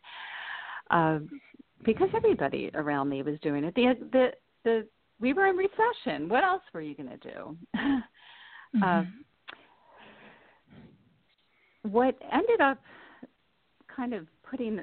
uh, 0.90 1.18
because 1.84 2.08
everybody 2.14 2.70
around 2.74 3.08
me 3.08 3.22
was 3.22 3.38
doing 3.40 3.64
it. 3.64 3.74
The 3.74 3.94
the 4.12 4.28
the 4.64 4.86
we 5.20 5.32
were 5.32 5.46
in 5.46 5.56
recession. 5.56 6.28
What 6.28 6.44
else 6.44 6.62
were 6.72 6.80
you 6.80 6.94
going 6.94 7.10
to 7.10 7.16
do? 7.16 7.56
mm-hmm. 7.76 8.82
uh, 8.82 9.02
what 11.82 12.16
ended 12.32 12.60
up 12.60 12.78
kind 13.94 14.14
of 14.14 14.26
putting 14.48 14.80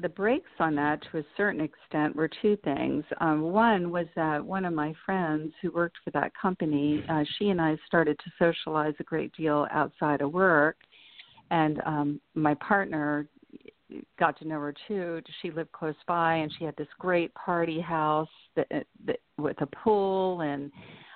the 0.00 0.08
brakes 0.08 0.50
on 0.60 0.76
that 0.76 1.00
to 1.10 1.18
a 1.18 1.24
certain 1.36 1.60
extent 1.60 2.14
were 2.14 2.30
two 2.40 2.56
things. 2.62 3.04
Um, 3.20 3.42
one 3.42 3.90
was 3.90 4.06
that 4.14 4.44
one 4.44 4.64
of 4.64 4.72
my 4.72 4.94
friends 5.04 5.52
who 5.60 5.72
worked 5.72 5.96
for 6.04 6.10
that 6.12 6.32
company, 6.40 7.04
uh, 7.08 7.24
she 7.36 7.48
and 7.48 7.60
I 7.60 7.76
started 7.86 8.18
to 8.18 8.30
socialize 8.38 8.94
a 9.00 9.04
great 9.04 9.32
deal 9.36 9.66
outside 9.72 10.20
of 10.20 10.32
work 10.32 10.76
and 11.50 11.80
um 11.86 12.20
my 12.34 12.54
partner 12.54 13.28
got 14.18 14.38
to 14.38 14.46
know 14.46 14.60
her 14.60 14.74
too. 14.86 15.22
She 15.40 15.50
lived 15.50 15.72
close 15.72 15.94
by 16.06 16.36
and 16.36 16.52
she 16.58 16.64
had 16.64 16.76
this 16.76 16.88
great 16.98 17.32
party 17.34 17.80
house 17.80 18.28
that, 18.54 18.66
that 19.06 19.20
with 19.38 19.58
a 19.62 19.66
pool 19.66 20.42
and 20.42 20.70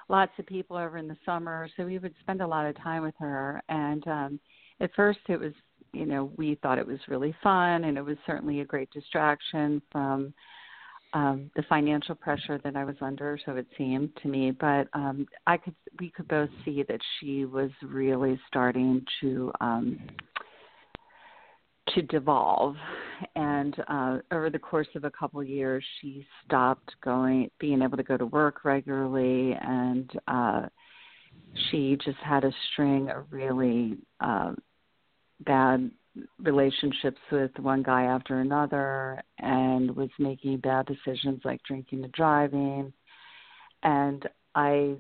lots 0.09 0.33
of 0.39 0.47
people 0.47 0.77
over 0.77 0.97
in 0.97 1.07
the 1.07 1.17
summer. 1.25 1.69
So 1.77 1.85
we 1.85 1.99
would 1.99 2.15
spend 2.21 2.41
a 2.41 2.47
lot 2.47 2.67
of 2.67 2.77
time 2.79 3.03
with 3.03 3.15
her. 3.19 3.63
And 3.69 4.07
um 4.09 4.41
at 4.81 4.91
first 4.95 5.21
it 5.29 5.39
was 5.39 5.53
you 5.93 6.07
know 6.07 6.33
we 6.37 6.57
thought 6.63 6.79
it 6.79 6.87
was 6.87 6.99
really 7.09 7.35
fun 7.43 7.85
and 7.85 7.99
it 7.99 8.05
was 8.05 8.17
certainly 8.27 8.61
a 8.61 8.65
great 8.65 8.91
distraction 8.91 9.83
from 9.91 10.33
um 11.15 11.51
the 11.57 11.63
financial 11.69 12.15
pressure 12.15 12.59
that 12.65 12.77
I 12.77 12.85
was 12.85 12.97
under 13.01 13.39
so 13.45 13.57
it 13.57 13.67
seemed 13.77 14.11
to 14.23 14.29
me 14.29 14.51
but 14.51 14.89
um 14.95 15.27
I 15.47 15.57
could 15.57 15.75
we 15.99 16.11
could 16.11 16.29
both 16.29 16.51
see 16.65 16.83
that 16.89 17.01
she 17.19 17.45
was 17.45 17.71
really 17.83 18.41
starting 18.49 19.05
to 19.21 19.53
um 19.61 19.99
to 21.95 22.03
devolve. 22.03 22.77
And 23.37 23.77
uh 23.89 24.19
over 24.31 24.51
the 24.51 24.59
course 24.59 24.89
of 24.95 25.05
a 25.05 25.11
couple 25.11 25.41
of 25.41 25.49
years 25.49 25.85
she 26.01 26.27
stopped 26.45 26.95
going 27.03 27.51
being 27.59 27.83
able 27.83 27.97
to 27.97 28.03
go 28.03 28.17
to 28.17 28.27
work 28.27 28.65
regularly. 28.65 29.53
And 29.61 30.11
uh 30.29 30.63
she 31.71 31.99
just 32.05 32.19
had 32.19 32.45
a 32.45 32.53
string 32.73 33.11
of 33.11 33.27
really 33.31 33.99
uh 34.21 34.53
bad 35.41 35.91
relationships 36.39 37.21
with 37.31 37.51
one 37.59 37.83
guy 37.83 38.03
after 38.05 38.41
another 38.41 39.23
and 39.39 39.95
was 39.97 40.11
making 40.19 40.59
bad 40.59 40.87
decisions 40.87 41.41
like 41.45 41.63
drinking 41.63 42.05
and 42.05 42.13
driving 42.13 42.93
and 43.83 44.29
i 44.55 44.95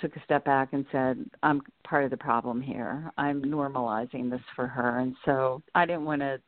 took 0.00 0.16
a 0.16 0.24
step 0.24 0.44
back 0.44 0.72
and 0.72 0.84
said, 0.90 1.24
I'm 1.42 1.60
part 1.86 2.04
of 2.04 2.10
the 2.10 2.16
problem 2.16 2.60
here. 2.60 3.12
I'm 3.16 3.42
normalizing 3.42 4.30
this 4.30 4.40
for 4.56 4.66
her. 4.66 5.00
And 5.00 5.14
so 5.24 5.62
I 5.74 5.86
didn't 5.86 6.04
want 6.04 6.22
to 6.22 6.40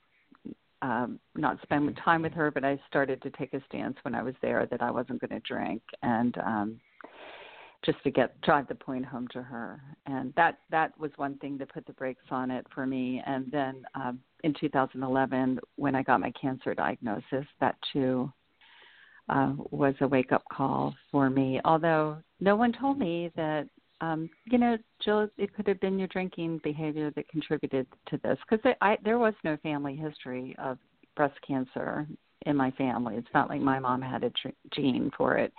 um, 0.83 1.21
not 1.35 1.59
spend 1.63 1.99
time 2.05 2.23
with 2.23 2.33
her, 2.33 2.51
but 2.51 2.65
I 2.65 2.81
started 2.89 3.23
to 3.23 3.31
take 3.31 3.55
a 3.55 3.63
stance 3.69 3.97
when 4.03 4.15
I 4.15 4.23
was 4.23 4.35
there 4.43 4.67
that 4.67 4.83
I 4.83 4.91
wasn't 4.91 5.21
going 5.21 5.41
to 5.41 5.47
drink. 5.47 5.83
And, 6.03 6.37
um, 6.39 6.81
just 7.85 8.03
to 8.03 8.11
get 8.11 8.41
drive 8.43 8.67
the 8.69 8.75
point 8.75 9.05
home 9.05 9.29
to 9.33 9.43
her 9.43 9.81
and 10.07 10.33
that 10.37 10.59
that 10.71 10.99
was 10.99 11.11
one 11.17 11.37
thing 11.39 11.59
to 11.59 11.67
put 11.67 11.87
the 11.87 11.93
brakes 11.93 12.25
on 12.31 12.51
it 12.51 12.67
for 12.75 12.87
me 12.87 13.23
and 13.27 13.51
then 13.51 13.85
um 13.95 14.19
in 14.45 14.55
2011 14.59 15.59
when 15.77 15.95
i 15.95 16.03
got 16.03 16.21
my 16.21 16.33
cancer 16.41 16.75
diagnosis 16.75 17.47
that 17.61 17.77
too 17.93 18.31
uh, 19.29 19.53
was 19.71 19.95
a 20.01 20.09
wake 20.09 20.33
up 20.33 20.45
call 20.53 20.95
for 21.11 21.31
me. 21.31 21.61
Although 21.65 22.19
no 22.41 22.57
one 22.57 22.73
told 22.73 22.99
me 22.99 23.31
that, 23.37 23.69
um, 24.01 24.29
you 24.45 24.59
know, 24.59 24.77
Jill, 25.05 25.29
it 25.37 25.55
could 25.55 25.67
have 25.67 25.81
been 25.81 25.99
your 25.99 26.09
drinking 26.09 26.61
behavior 26.63 27.11
that 27.17 27.29
contributed 27.29 27.87
to 28.09 28.19
this 28.23 28.39
because 28.49 28.75
I 28.81 28.99
there 29.05 29.19
was 29.19 29.35
no 29.43 29.57
family 29.63 29.97
history 29.97 30.55
of 30.59 30.79
breast 31.17 31.35
cancer 31.47 32.07
in 32.45 32.57
my 32.57 32.71
family. 32.73 33.17
It's 33.17 33.27
not 33.35 33.49
like 33.49 33.61
my 33.61 33.79
mom 33.79 34.03
had 34.03 34.23
a 34.23 34.31
gene 34.75 35.11
for 35.17 35.39
it, 35.39 35.53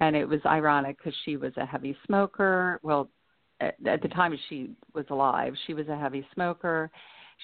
and 0.00 0.16
it 0.16 0.28
was 0.28 0.40
ironic 0.46 0.96
because 0.98 1.14
she 1.24 1.36
was 1.36 1.52
a 1.56 1.66
heavy 1.66 1.96
smoker. 2.06 2.80
Well, 2.82 3.08
at, 3.60 3.74
at 3.86 4.02
the 4.02 4.08
time 4.08 4.36
she 4.48 4.70
was 4.94 5.04
alive, 5.10 5.54
she 5.66 5.74
was 5.74 5.88
a 5.88 5.96
heavy 5.96 6.26
smoker. 6.34 6.90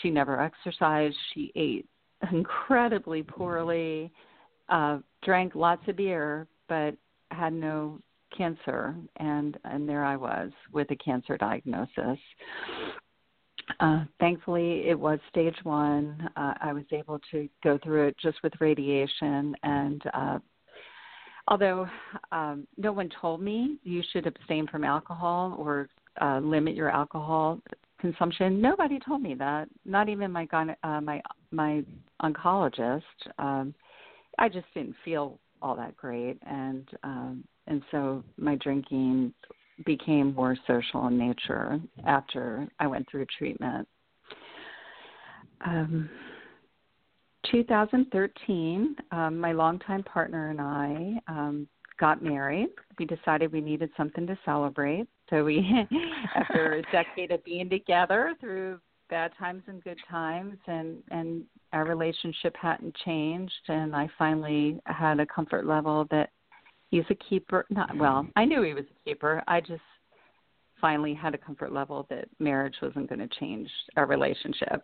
She 0.02 0.10
never 0.10 0.40
exercised. 0.40 1.16
She 1.34 1.52
ate 1.54 1.86
incredibly 2.32 3.22
poorly 3.22 4.10
uh, 4.68 4.98
drank 5.22 5.54
lots 5.54 5.86
of 5.88 5.96
beer, 5.96 6.46
but 6.68 6.96
had 7.30 7.52
no 7.52 8.00
cancer, 8.36 8.94
and 9.16 9.56
and 9.64 9.88
there 9.88 10.04
I 10.04 10.16
was 10.16 10.50
with 10.72 10.90
a 10.90 10.96
cancer 10.96 11.36
diagnosis. 11.36 12.18
Uh, 13.80 14.04
thankfully, 14.20 14.88
it 14.88 14.98
was 14.98 15.18
stage 15.28 15.56
one. 15.64 16.28
Uh, 16.36 16.54
I 16.60 16.72
was 16.72 16.84
able 16.92 17.20
to 17.32 17.48
go 17.64 17.78
through 17.82 18.08
it 18.08 18.16
just 18.18 18.38
with 18.42 18.52
radiation, 18.60 19.54
and 19.62 20.02
uh, 20.14 20.38
although 21.48 21.86
um, 22.32 22.66
no 22.76 22.92
one 22.92 23.10
told 23.20 23.40
me 23.40 23.78
you 23.82 24.02
should 24.12 24.26
abstain 24.26 24.66
from 24.66 24.84
alcohol 24.84 25.56
or 25.58 25.88
uh, 26.20 26.38
limit 26.38 26.74
your 26.74 26.90
alcohol 26.90 27.60
consumption, 28.00 28.60
nobody 28.60 28.98
told 28.98 29.22
me 29.22 29.34
that. 29.34 29.68
Not 29.84 30.08
even 30.08 30.30
my 30.30 30.46
uh, 30.52 31.00
my 31.00 31.22
my 31.50 31.84
oncologist. 32.22 33.02
Um, 33.38 33.74
I 34.38 34.48
just 34.48 34.66
didn't 34.74 34.96
feel 35.04 35.38
all 35.62 35.76
that 35.76 35.96
great, 35.96 36.38
and 36.46 36.88
um, 37.02 37.44
and 37.66 37.82
so 37.90 38.22
my 38.36 38.56
drinking 38.56 39.32
became 39.84 40.34
more 40.34 40.56
social 40.66 41.06
in 41.08 41.18
nature 41.18 41.80
after 42.06 42.66
I 42.80 42.86
went 42.86 43.06
through 43.10 43.26
treatment. 43.38 43.86
Um, 45.64 46.08
2013, 47.50 48.96
um, 49.12 49.38
my 49.38 49.52
longtime 49.52 50.02
partner 50.02 50.50
and 50.50 50.60
I 50.60 51.12
um, 51.28 51.68
got 51.98 52.22
married. 52.22 52.68
We 52.98 53.04
decided 53.04 53.52
we 53.52 53.60
needed 53.60 53.90
something 53.96 54.26
to 54.26 54.38
celebrate. 54.44 55.06
So 55.30 55.44
we, 55.44 55.64
after 56.34 56.74
a 56.74 56.82
decade 56.92 57.32
of 57.32 57.44
being 57.44 57.68
together 57.68 58.34
through 58.40 58.78
bad 59.08 59.32
times 59.38 59.62
and 59.68 59.82
good 59.84 59.98
times 60.10 60.56
and 60.66 60.96
and 61.10 61.44
our 61.72 61.84
relationship 61.84 62.56
hadn't 62.60 62.92
changed 63.04 63.52
and 63.68 63.94
I 63.94 64.08
finally 64.18 64.80
had 64.86 65.20
a 65.20 65.26
comfort 65.26 65.64
level 65.64 66.08
that 66.10 66.30
he's 66.90 67.04
a 67.10 67.14
keeper 67.14 67.66
not 67.70 67.96
well 67.96 68.26
I 68.34 68.44
knew 68.44 68.62
he 68.62 68.74
was 68.74 68.84
a 68.84 69.08
keeper 69.08 69.44
I 69.46 69.60
just 69.60 69.82
finally 70.80 71.14
had 71.14 71.34
a 71.34 71.38
comfort 71.38 71.72
level 71.72 72.04
that 72.10 72.28
marriage 72.40 72.74
wasn't 72.82 73.08
going 73.08 73.20
to 73.20 73.38
change 73.38 73.70
our 73.96 74.06
relationship 74.06 74.82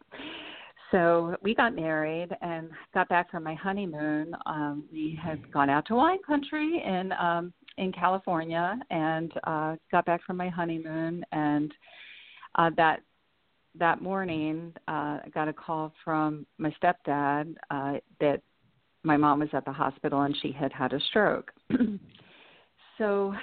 so 0.92 1.36
we 1.42 1.54
got 1.54 1.74
married 1.74 2.28
and 2.40 2.70
got 2.94 3.08
back 3.08 3.30
from 3.30 3.42
my 3.42 3.54
honeymoon 3.54 4.34
um 4.46 4.84
we 4.92 5.18
had 5.20 5.50
gone 5.52 5.68
out 5.68 5.84
to 5.86 5.94
wine 5.94 6.18
country 6.26 6.82
in 6.84 7.12
um 7.18 7.52
in 7.78 7.90
California 7.90 8.78
and 8.90 9.32
uh 9.44 9.74
got 9.90 10.04
back 10.04 10.22
from 10.24 10.36
my 10.36 10.48
honeymoon 10.48 11.24
and 11.32 11.72
uh 12.56 12.70
that 12.76 13.00
that 13.78 14.02
morning, 14.02 14.72
uh, 14.88 15.18
I 15.24 15.30
got 15.34 15.48
a 15.48 15.52
call 15.52 15.92
from 16.04 16.46
my 16.58 16.74
stepdad 16.82 17.54
uh, 17.70 17.94
that 18.20 18.42
my 19.02 19.16
mom 19.16 19.40
was 19.40 19.48
at 19.52 19.64
the 19.64 19.72
hospital 19.72 20.22
and 20.22 20.36
she 20.42 20.52
had 20.52 20.72
had 20.72 20.92
a 20.92 21.00
stroke. 21.08 21.50
so, 22.98 23.34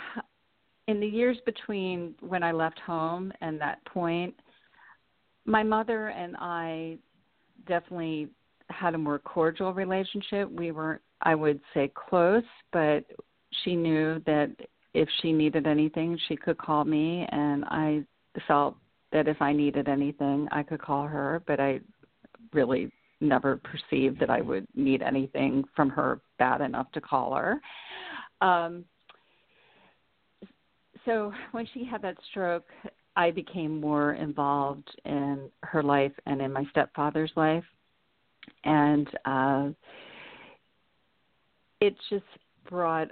in 0.88 1.00
the 1.00 1.08
years 1.08 1.38
between 1.46 2.16
when 2.22 2.44
I 2.44 2.52
left 2.52 2.80
home 2.80 3.32
and 3.42 3.60
that 3.62 3.84
point, 3.86 4.36
my 5.46 5.64
mother 5.64 6.10
and 6.10 6.36
I 6.38 6.98
definitely 7.68 8.30
had 8.70 8.96
a 8.96 8.98
more 8.98 9.20
cordial 9.20 9.74
relationship. 9.74 10.50
We 10.52 10.72
weren't, 10.72 11.02
I 11.22 11.36
would 11.36 11.60
say, 11.74 11.92
close, 11.96 12.44
but 12.72 13.04
she 13.64 13.76
knew 13.76 14.22
that 14.26 14.52
if 14.94 15.08
she 15.22 15.32
needed 15.32 15.68
anything, 15.68 16.18
she 16.28 16.36
could 16.36 16.58
call 16.58 16.84
me, 16.86 17.28
and 17.32 17.66
I 17.66 18.04
felt 18.48 18.76
that 19.12 19.28
if 19.28 19.42
I 19.42 19.54
needed 19.54 19.88
anything, 19.88 20.48
I 20.52 20.64
could 20.64 20.82
call 20.82 21.08
her, 21.08 21.42
but 21.48 21.60
I 21.60 21.80
really 22.54 22.92
never 23.22 23.58
perceived 23.58 24.20
that 24.20 24.30
I 24.30 24.42
would 24.42 24.68
need 24.76 25.02
anything 25.02 25.64
from 25.76 25.90
her 25.90 26.22
bad 26.38 26.62
enough 26.62 26.92
to 26.94 27.02
call 27.02 27.36
her. 27.36 27.60
Um, 28.42 28.86
so 31.06 31.34
when 31.52 31.68
she 31.74 31.84
had 31.84 32.02
that 32.04 32.18
stroke, 32.30 32.68
I 33.16 33.32
became 33.32 33.82
more 33.82 34.14
involved 34.14 34.90
in 35.06 35.50
her 35.64 35.84
life 35.84 36.14
and 36.26 36.42
in 36.42 36.54
my 36.54 36.64
stepfather's 36.72 37.32
life. 37.36 37.64
And 38.64 39.08
uh, 39.26 39.70
it 41.82 41.96
just 42.10 42.24
brought 42.70 43.10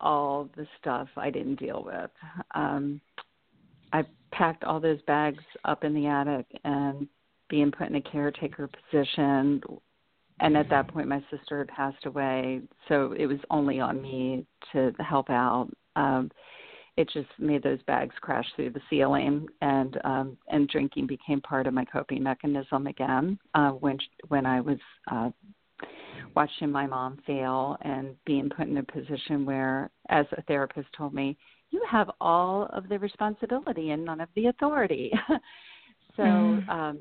all 0.00 0.48
the 0.56 0.66
stuff 0.80 1.08
I 1.16 1.30
didn't 1.30 1.58
deal 1.58 1.82
with. 1.84 2.10
Um, 2.54 3.00
I 3.92 4.04
packed 4.32 4.64
all 4.64 4.80
those 4.80 5.02
bags 5.02 5.42
up 5.64 5.84
in 5.84 5.94
the 5.94 6.06
attic 6.06 6.46
and 6.64 7.08
being 7.48 7.70
put 7.70 7.88
in 7.88 7.96
a 7.96 8.02
caretaker 8.02 8.68
position 8.68 9.62
and 10.40 10.56
at 10.56 10.68
that 10.70 10.88
point 10.88 11.08
my 11.08 11.22
sister 11.30 11.58
had 11.58 11.68
passed 11.68 12.06
away 12.06 12.60
so 12.88 13.12
it 13.18 13.26
was 13.26 13.38
only 13.50 13.80
on 13.80 14.00
me 14.00 14.46
to 14.72 14.92
help 14.98 15.30
out 15.30 15.68
um 15.96 16.30
it 16.98 17.08
just 17.12 17.28
made 17.38 17.62
those 17.62 17.82
bags 17.84 18.14
crash 18.20 18.44
through 18.56 18.70
the 18.70 18.80
ceiling 18.90 19.46
and 19.62 19.98
um 20.04 20.36
and 20.48 20.68
drinking 20.68 21.06
became 21.06 21.40
part 21.40 21.66
of 21.66 21.72
my 21.72 21.84
coping 21.84 22.22
mechanism 22.22 22.86
again 22.86 23.38
uh 23.54 23.70
when 23.70 23.96
when 24.28 24.44
i 24.44 24.60
was 24.60 24.78
uh 25.10 25.30
watching 26.34 26.70
my 26.70 26.86
mom 26.86 27.18
fail 27.26 27.76
and 27.82 28.14
being 28.26 28.50
put 28.50 28.66
in 28.66 28.76
a 28.78 28.82
position 28.82 29.46
where 29.46 29.90
as 30.08 30.26
a 30.36 30.42
therapist 30.42 30.88
told 30.96 31.14
me 31.14 31.36
you 31.70 31.82
have 31.88 32.10
all 32.20 32.68
of 32.72 32.88
the 32.88 32.98
responsibility 32.98 33.90
and 33.90 34.04
none 34.04 34.20
of 34.20 34.28
the 34.34 34.46
authority. 34.46 35.12
so 36.16 36.22
mm. 36.22 36.68
um, 36.68 36.98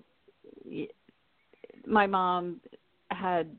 my 1.85 2.05
mom 2.05 2.59
had 3.11 3.49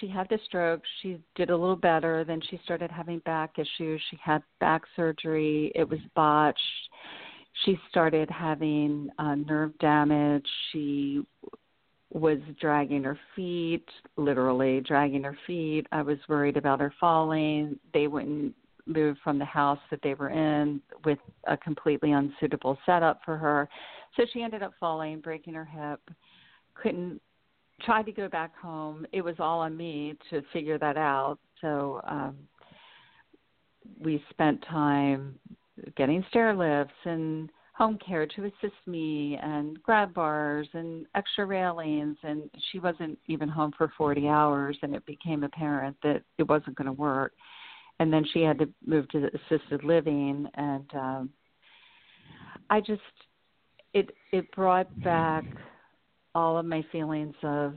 she 0.00 0.08
had 0.08 0.28
the 0.28 0.38
stroke. 0.46 0.82
She 1.02 1.18
did 1.34 1.50
a 1.50 1.56
little 1.56 1.76
better. 1.76 2.24
Then 2.24 2.40
she 2.50 2.60
started 2.64 2.90
having 2.90 3.18
back 3.20 3.58
issues. 3.58 4.00
She 4.10 4.18
had 4.22 4.42
back 4.60 4.82
surgery. 4.96 5.72
It 5.74 5.88
was 5.88 6.00
botched. 6.14 6.60
She 7.64 7.78
started 7.90 8.30
having 8.30 9.08
uh, 9.18 9.36
nerve 9.36 9.76
damage. 9.78 10.46
She 10.72 11.24
was 12.12 12.38
dragging 12.60 13.04
her 13.04 13.18
feet, 13.34 13.86
literally 14.16 14.80
dragging 14.80 15.24
her 15.24 15.36
feet. 15.46 15.86
I 15.92 16.02
was 16.02 16.18
worried 16.28 16.56
about 16.56 16.80
her 16.80 16.92
falling. 17.00 17.78
They 17.92 18.06
wouldn't 18.06 18.54
move 18.86 19.16
from 19.24 19.38
the 19.38 19.44
house 19.44 19.78
that 19.90 20.00
they 20.02 20.14
were 20.14 20.30
in 20.30 20.80
with 21.04 21.18
a 21.46 21.56
completely 21.56 22.12
unsuitable 22.12 22.78
setup 22.84 23.20
for 23.24 23.36
her. 23.36 23.68
So 24.16 24.24
she 24.32 24.42
ended 24.42 24.62
up 24.62 24.74
falling, 24.78 25.20
breaking 25.20 25.54
her 25.54 25.64
hip, 25.64 26.00
couldn't 26.74 27.20
try 27.82 28.02
to 28.02 28.12
go 28.12 28.28
back 28.28 28.56
home. 28.56 29.06
It 29.12 29.22
was 29.22 29.36
all 29.38 29.60
on 29.60 29.76
me 29.76 30.14
to 30.30 30.42
figure 30.52 30.78
that 30.78 30.96
out. 30.96 31.38
So 31.60 32.00
um 32.06 32.36
we 34.00 34.22
spent 34.30 34.64
time 34.68 35.38
getting 35.96 36.24
stair 36.30 36.54
lifts 36.54 36.94
and 37.04 37.50
home 37.74 37.98
care 38.04 38.24
to 38.24 38.44
assist 38.44 38.76
me 38.86 39.38
and 39.42 39.82
grab 39.82 40.14
bars 40.14 40.68
and 40.74 41.06
extra 41.16 41.44
railings 41.44 42.16
and 42.22 42.48
she 42.70 42.78
wasn't 42.78 43.18
even 43.26 43.48
home 43.48 43.72
for 43.76 43.92
40 43.98 44.28
hours 44.28 44.78
and 44.82 44.94
it 44.94 45.04
became 45.06 45.42
apparent 45.42 45.96
that 46.02 46.22
it 46.38 46.48
wasn't 46.48 46.74
going 46.76 46.86
to 46.86 46.92
work 46.92 47.32
and 47.98 48.12
then 48.12 48.24
she 48.32 48.42
had 48.42 48.58
to 48.58 48.68
move 48.86 49.08
to 49.08 49.28
assisted 49.34 49.82
living 49.82 50.46
and 50.54 50.86
um 50.94 51.30
i 52.70 52.80
just 52.80 53.02
it 53.92 54.10
it 54.30 54.50
brought 54.52 54.88
back 55.02 55.44
all 56.34 56.58
of 56.58 56.66
my 56.66 56.84
feelings 56.90 57.34
of 57.42 57.74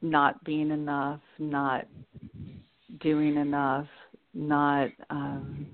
not 0.00 0.42
being 0.44 0.70
enough 0.70 1.20
not 1.38 1.86
doing 3.00 3.36
enough 3.36 3.86
not 4.34 4.88
um 5.10 5.66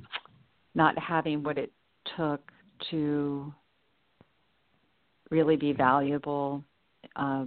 not 0.75 0.99
having 0.99 1.43
what 1.43 1.59
it 1.59 1.73
took 2.17 2.41
to 2.91 3.53
really 5.31 5.57
be 5.57 5.73
valuable 5.73 6.63
uh, 7.17 7.45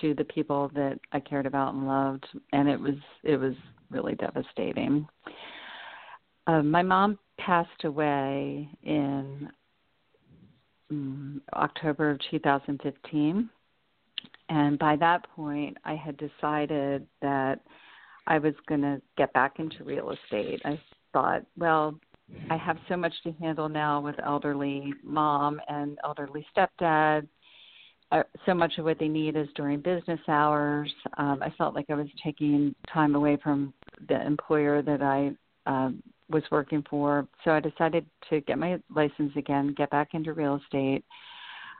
to 0.00 0.14
the 0.14 0.24
people 0.24 0.70
that 0.74 0.98
I 1.12 1.20
cared 1.20 1.46
about 1.46 1.74
and 1.74 1.86
loved, 1.86 2.26
and 2.52 2.68
it 2.68 2.80
was 2.80 2.94
it 3.22 3.36
was 3.36 3.54
really 3.90 4.14
devastating. 4.14 5.06
Uh, 6.46 6.62
my 6.62 6.82
mom 6.82 7.18
passed 7.38 7.84
away 7.84 8.68
in 8.82 9.48
October 11.54 12.10
of 12.10 12.18
2015, 12.30 13.48
and 14.48 14.78
by 14.78 14.96
that 14.96 15.26
point, 15.34 15.76
I 15.84 15.94
had 15.94 16.16
decided 16.16 17.06
that 17.20 17.60
I 18.26 18.38
was 18.38 18.54
going 18.68 18.82
to 18.82 19.00
get 19.16 19.32
back 19.32 19.58
into 19.58 19.84
real 19.84 20.10
estate. 20.10 20.60
I 20.64 20.78
thought, 21.12 21.44
well, 21.56 21.98
I 22.50 22.56
have 22.56 22.78
so 22.88 22.96
much 22.96 23.12
to 23.24 23.32
handle 23.32 23.68
now 23.68 24.00
with 24.00 24.16
elderly 24.24 24.92
mom 25.02 25.60
and 25.68 25.98
elderly 26.04 26.46
stepdad. 26.56 27.26
Uh, 28.10 28.22
so 28.44 28.52
much 28.52 28.76
of 28.78 28.84
what 28.84 28.98
they 28.98 29.08
need 29.08 29.36
is 29.36 29.48
during 29.54 29.80
business 29.80 30.20
hours. 30.28 30.92
Um, 31.16 31.42
I 31.42 31.50
felt 31.56 31.74
like 31.74 31.86
I 31.88 31.94
was 31.94 32.08
taking 32.22 32.74
time 32.92 33.14
away 33.14 33.38
from 33.42 33.72
the 34.08 34.24
employer 34.26 34.82
that 34.82 35.02
I 35.02 35.32
um, 35.66 36.02
was 36.32 36.42
working 36.50 36.84
for. 36.88 37.26
So 37.44 37.52
I 37.52 37.60
decided 37.60 38.06
to 38.30 38.40
get 38.42 38.58
my 38.58 38.80
license 38.94 39.32
again, 39.36 39.74
get 39.76 39.90
back 39.90 40.14
into 40.14 40.32
real 40.32 40.60
estate. 40.62 41.04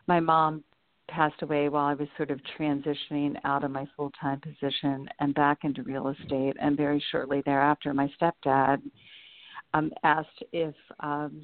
My 0.07 0.21
mom 0.21 0.63
passed 1.09 1.43
away 1.43 1.69
while 1.69 1.87
I 1.87 1.95
was 1.95 2.09
sort 2.17 2.31
of 2.31 2.41
transitioning 2.59 3.35
out 3.45 3.65
of 3.65 3.71
my 3.71 3.87
full 3.97 4.11
time 4.21 4.41
position 4.41 5.09
and 5.21 5.35
back 5.35 5.59
into 5.65 5.83
real 5.83 6.09
estate. 6.09 6.57
And 6.61 6.77
very 6.77 7.03
shortly 7.11 7.43
thereafter, 7.45 7.93
my 7.93 8.11
stepdad 8.21 8.81
um, 9.75 9.91
asked 10.05 10.43
if 10.53 10.75
um, 11.01 11.43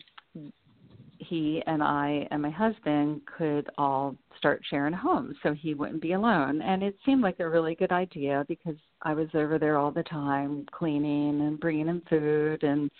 he 1.18 1.62
and 1.66 1.82
I 1.82 2.26
and 2.30 2.42
my 2.42 2.50
husband 2.50 3.22
could 3.26 3.68
all 3.76 4.16
start 4.36 4.62
sharing 4.68 4.94
a 4.94 4.98
home 4.98 5.34
so 5.42 5.52
he 5.52 5.74
wouldn't 5.74 6.02
be 6.02 6.12
alone. 6.12 6.62
And 6.62 6.82
it 6.82 6.96
seemed 7.04 7.22
like 7.22 7.40
a 7.40 7.48
really 7.48 7.74
good 7.74 7.92
idea 7.92 8.44
because 8.48 8.76
I 9.02 9.14
was 9.14 9.28
over 9.34 9.58
there 9.58 9.76
all 9.76 9.90
the 9.90 10.04
time 10.04 10.66
cleaning 10.72 11.40
and 11.40 11.60
bringing 11.60 11.86
him 11.86 12.02
food 12.08 12.62
and 12.62 12.90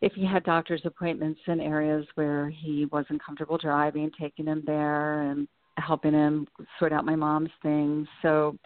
if 0.00 0.12
he 0.14 0.24
had 0.24 0.44
doctor's 0.44 0.82
appointments 0.84 1.40
in 1.46 1.60
areas 1.60 2.06
where 2.14 2.48
he 2.48 2.86
wasn't 2.86 3.22
comfortable 3.22 3.58
driving, 3.58 4.10
taking 4.18 4.46
him 4.46 4.62
there 4.66 5.22
and 5.22 5.46
helping 5.76 6.12
him 6.12 6.46
sort 6.78 6.92
out 6.92 7.04
my 7.04 7.16
mom's 7.16 7.50
things. 7.62 8.06
So 8.22 8.56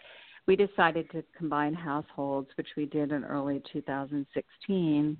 we 0.47 0.55
decided 0.55 1.09
to 1.11 1.23
combine 1.37 1.73
households, 1.73 2.49
which 2.55 2.69
we 2.77 2.85
did 2.85 3.11
in 3.11 3.23
early 3.23 3.61
2016. 3.71 5.17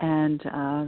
And 0.00 0.46
uh, 0.46 0.84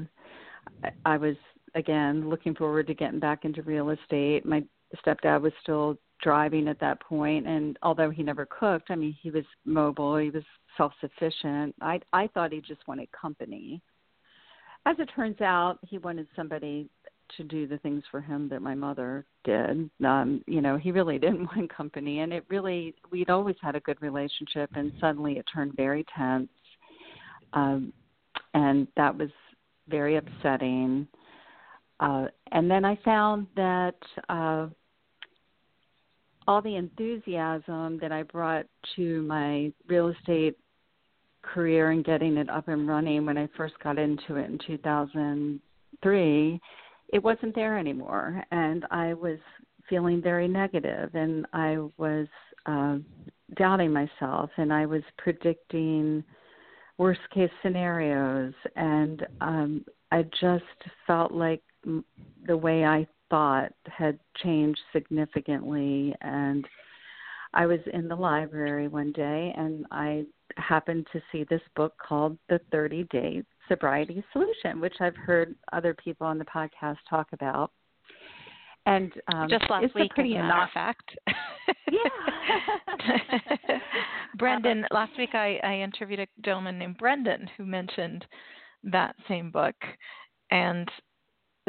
I 1.04 1.16
was 1.16 1.36
again 1.74 2.28
looking 2.28 2.54
forward 2.54 2.86
to 2.86 2.94
getting 2.94 3.20
back 3.20 3.44
into 3.44 3.62
real 3.62 3.90
estate. 3.90 4.44
My 4.44 4.62
stepdad 5.04 5.40
was 5.40 5.52
still 5.62 5.96
driving 6.22 6.68
at 6.68 6.80
that 6.80 7.00
point 7.00 7.46
and 7.46 7.78
although 7.82 8.10
he 8.10 8.22
never 8.22 8.46
cooked, 8.46 8.90
I 8.90 8.94
mean 8.94 9.16
he 9.20 9.30
was 9.30 9.44
mobile, 9.64 10.16
he 10.16 10.30
was 10.30 10.44
self-sufficient. 10.76 11.74
I 11.80 12.00
I 12.12 12.28
thought 12.28 12.52
he 12.52 12.60
just 12.60 12.86
wanted 12.86 13.08
company. 13.12 13.80
As 14.86 14.96
it 14.98 15.10
turns 15.14 15.40
out, 15.40 15.78
he 15.82 15.98
wanted 15.98 16.26
somebody 16.34 16.88
to 17.36 17.44
do 17.44 17.66
the 17.66 17.78
things 17.78 18.02
for 18.10 18.20
him 18.20 18.48
that 18.48 18.62
my 18.62 18.74
mother 18.74 19.24
did. 19.44 19.88
Um, 20.04 20.42
you 20.46 20.60
know, 20.60 20.76
he 20.76 20.90
really 20.90 21.18
didn't 21.20 21.46
want 21.54 21.74
company 21.74 22.20
and 22.20 22.32
it 22.32 22.44
really 22.48 22.94
we'd 23.10 23.30
always 23.30 23.56
had 23.60 23.76
a 23.76 23.80
good 23.80 24.00
relationship 24.00 24.70
and 24.74 24.92
suddenly 25.00 25.38
it 25.38 25.46
turned 25.52 25.74
very 25.76 26.04
tense. 26.16 26.48
Um 27.52 27.92
and 28.54 28.88
that 28.96 29.16
was 29.16 29.30
very 29.88 30.16
upsetting. 30.16 31.06
Uh, 32.00 32.26
and 32.52 32.70
then 32.70 32.84
I 32.84 32.98
found 33.04 33.46
that 33.56 33.94
uh, 34.28 34.66
all 36.48 36.62
the 36.62 36.76
enthusiasm 36.76 37.98
that 38.00 38.10
I 38.10 38.22
brought 38.24 38.66
to 38.96 39.22
my 39.22 39.72
real 39.86 40.08
estate 40.08 40.56
career 41.42 41.90
and 41.90 42.04
getting 42.04 42.36
it 42.36 42.50
up 42.50 42.68
and 42.68 42.88
running 42.88 43.26
when 43.26 43.38
I 43.38 43.48
first 43.56 43.74
got 43.82 43.98
into 43.98 44.36
it 44.36 44.50
in 44.50 44.58
2003, 44.66 46.60
it 47.12 47.22
wasn't 47.22 47.54
there 47.54 47.78
anymore. 47.78 48.42
And 48.50 48.86
I 48.90 49.14
was 49.14 49.38
feeling 49.88 50.22
very 50.22 50.48
negative 50.48 51.14
and 51.14 51.46
I 51.52 51.78
was 51.98 52.26
uh, 52.66 52.96
doubting 53.56 53.92
myself 53.92 54.50
and 54.56 54.72
I 54.72 54.86
was 54.86 55.02
predicting 55.18 56.24
worst 56.98 57.20
case 57.32 57.50
scenarios 57.62 58.52
and 58.76 59.26
um 59.40 59.84
I 60.12 60.24
just 60.38 60.64
felt 61.06 61.32
like 61.32 61.62
the 62.46 62.56
way 62.56 62.84
I 62.84 63.06
thought 63.28 63.72
had 63.86 64.18
changed 64.42 64.80
significantly. 64.92 66.14
And 66.20 66.66
I 67.54 67.66
was 67.66 67.80
in 67.92 68.08
the 68.08 68.16
library 68.16 68.88
one 68.88 69.12
day 69.12 69.54
and 69.56 69.86
I 69.90 70.24
happened 70.56 71.06
to 71.12 71.20
see 71.30 71.44
this 71.44 71.62
book 71.76 71.94
called 71.98 72.36
The 72.48 72.60
30 72.72 73.04
Day 73.04 73.42
Sobriety 73.68 74.22
Solution, 74.32 74.80
which 74.80 74.94
I've 75.00 75.16
heard 75.16 75.54
other 75.72 75.94
people 75.94 76.26
on 76.26 76.38
the 76.38 76.44
podcast 76.44 76.96
talk 77.08 77.28
about. 77.32 77.70
And 78.86 79.12
um, 79.32 79.48
just 79.48 79.68
last 79.68 79.94
week, 79.94 80.10
pretty 80.12 80.36
as 80.36 80.44
a 80.44 80.68
fact. 80.72 81.16
yeah. 81.90 82.08
Brendan, 84.38 84.86
last 84.90 85.12
week 85.18 85.34
I, 85.34 85.60
I 85.62 85.80
interviewed 85.80 86.20
a 86.20 86.26
gentleman 86.42 86.78
named 86.78 86.98
Brendan 86.98 87.48
who 87.56 87.66
mentioned 87.66 88.24
that 88.84 89.14
same 89.28 89.50
book. 89.50 89.76
And 90.50 90.90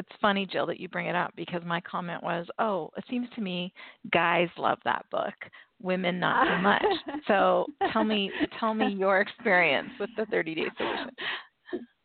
it's 0.02 0.20
funny, 0.20 0.46
Jill, 0.46 0.66
that 0.66 0.80
you 0.80 0.90
bring 0.90 1.08
it 1.08 1.16
up 1.16 1.32
because 1.36 1.62
my 1.66 1.80
comment 1.82 2.24
was, 2.24 2.48
"Oh, 2.60 2.90
it 2.98 3.06
seems 3.10 3.30
to 3.36 3.42
me 3.42 3.74
guys 4.12 4.50
love 4.58 4.80
that 4.84 5.06
book, 5.12 5.34
women 5.82 6.20
not 6.20 6.48
so 6.48 6.58
much." 6.62 6.84
so 7.28 7.68
tell 7.94 8.04
me, 8.04 8.32
tell 8.60 8.74
me 8.74 8.88
your 8.88 9.22
experience 9.22 9.90
with 10.00 10.10
the 10.18 10.26
30 10.26 10.56
Day 10.56 10.70
Solution. 10.78 11.12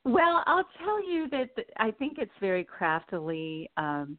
Well, 0.04 0.44
I'll 0.46 0.68
tell 0.78 1.04
you 1.08 1.28
that 1.30 1.50
I 1.78 1.90
think 1.90 2.18
it's 2.18 2.30
very 2.40 2.62
craftily 2.62 3.68
um, 3.76 4.16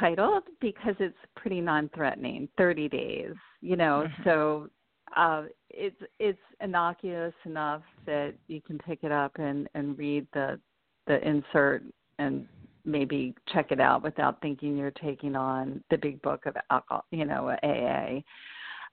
titled 0.00 0.42
because 0.60 0.96
it's 0.98 1.18
pretty 1.36 1.60
non-threatening. 1.60 2.48
30 2.58 2.88
days, 2.88 3.34
you 3.60 3.76
know, 3.76 4.06
mm-hmm. 4.06 4.22
so 4.24 4.68
uh, 5.16 5.44
it's 5.70 6.00
it's 6.18 6.40
innocuous 6.60 7.34
enough 7.44 7.82
that 8.06 8.34
you 8.48 8.60
can 8.60 8.78
pick 8.78 9.00
it 9.04 9.12
up 9.12 9.32
and 9.38 9.68
and 9.74 9.96
read 9.96 10.26
the 10.32 10.58
the 11.06 11.26
insert 11.26 11.84
and 12.18 12.46
maybe 12.86 13.34
check 13.52 13.72
it 13.72 13.80
out 13.80 14.02
without 14.02 14.40
thinking 14.40 14.76
you're 14.76 14.90
taking 14.92 15.36
on 15.36 15.82
the 15.90 15.98
big 15.98 16.22
book 16.22 16.46
of 16.46 16.56
alcohol, 16.70 17.04
you 17.10 17.24
know, 17.24 17.54
AA. 17.62 18.20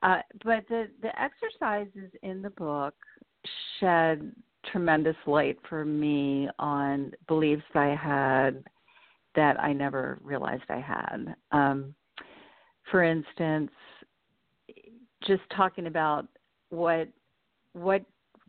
Uh, 0.01 0.21
but 0.43 0.65
the 0.67 0.89
the 1.01 1.11
exercises 1.19 2.11
in 2.23 2.41
the 2.41 2.49
book 2.49 2.95
shed 3.79 4.33
tremendous 4.71 5.15
light 5.27 5.57
for 5.69 5.85
me 5.85 6.49
on 6.59 7.11
beliefs 7.27 7.63
I 7.75 7.95
had 7.95 8.63
that 9.35 9.59
I 9.59 9.73
never 9.73 10.19
realized 10.23 10.63
I 10.69 10.79
had. 10.79 11.35
Um, 11.51 11.93
for 12.91 13.03
instance, 13.03 13.71
just 15.25 15.41
talking 15.55 15.87
about 15.87 16.27
what 16.69 17.07
what 17.73 18.03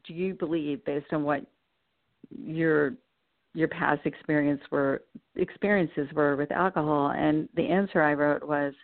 do 0.06 0.14
you 0.14 0.34
believe 0.34 0.84
based 0.84 1.12
on 1.12 1.22
what 1.22 1.44
your 2.30 2.94
your 3.54 3.68
past 3.68 4.04
experience 4.04 4.60
were 4.70 5.02
experiences 5.36 6.08
were 6.12 6.36
with 6.36 6.50
alcohol. 6.52 7.12
And 7.16 7.48
the 7.56 7.66
answer 7.66 8.02
i 8.02 8.12
wrote 8.12 8.46
was 8.46 8.74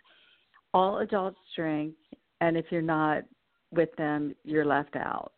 all 0.73 0.99
adults 0.99 1.39
drink 1.55 1.93
and 2.39 2.57
if 2.57 2.65
you're 2.69 2.81
not 2.81 3.23
with 3.71 3.89
them 3.97 4.35
you're 4.43 4.65
left 4.65 4.95
out. 4.95 5.33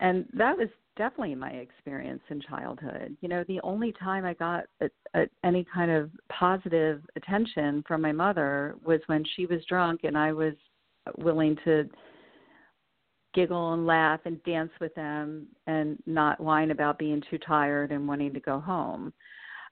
And 0.00 0.26
that 0.34 0.56
was 0.56 0.68
definitely 0.96 1.34
my 1.36 1.50
experience 1.50 2.22
in 2.28 2.40
childhood. 2.40 3.16
You 3.20 3.28
know 3.28 3.44
the 3.46 3.60
only 3.62 3.92
time 3.92 4.24
i 4.24 4.34
got 4.34 4.64
a, 4.80 4.90
a, 5.14 5.26
any 5.44 5.64
kind 5.72 5.90
of 5.90 6.10
positive 6.28 7.02
attention 7.16 7.84
from 7.86 8.02
my 8.02 8.12
mother 8.12 8.76
was 8.84 9.00
when 9.06 9.24
she 9.36 9.46
was 9.46 9.64
drunk 9.68 10.00
and 10.02 10.18
i 10.18 10.32
was 10.32 10.54
willing 11.16 11.56
to 11.64 11.88
giggle 13.34 13.74
and 13.74 13.86
laugh 13.86 14.20
and 14.24 14.42
dance 14.44 14.70
with 14.80 14.94
them 14.94 15.46
and 15.66 15.98
not 16.06 16.40
whine 16.40 16.70
about 16.70 16.98
being 16.98 17.22
too 17.30 17.38
tired 17.38 17.92
and 17.92 18.08
wanting 18.08 18.32
to 18.32 18.40
go 18.40 18.58
home. 18.58 19.12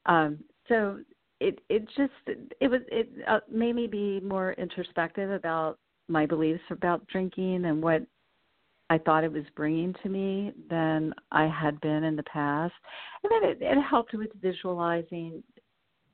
Um, 0.06 0.38
so 0.68 0.98
it 1.40 1.60
it 1.68 1.86
just 1.96 2.38
it 2.60 2.68
was 2.68 2.80
it 2.88 3.10
uh, 3.28 3.40
made 3.50 3.74
me 3.74 3.86
be 3.86 4.20
more 4.20 4.52
introspective 4.52 5.30
about 5.30 5.78
my 6.08 6.26
beliefs 6.26 6.62
about 6.70 7.06
drinking 7.08 7.64
and 7.64 7.82
what 7.82 8.02
I 8.88 8.98
thought 8.98 9.24
it 9.24 9.32
was 9.32 9.44
bringing 9.56 9.94
to 10.02 10.08
me 10.08 10.52
than 10.70 11.12
I 11.32 11.46
had 11.48 11.80
been 11.80 12.04
in 12.04 12.14
the 12.14 12.22
past, 12.22 12.74
and 13.24 13.32
then 13.32 13.50
it, 13.50 13.58
it 13.60 13.82
helped 13.82 14.14
with 14.14 14.30
visualizing 14.40 15.42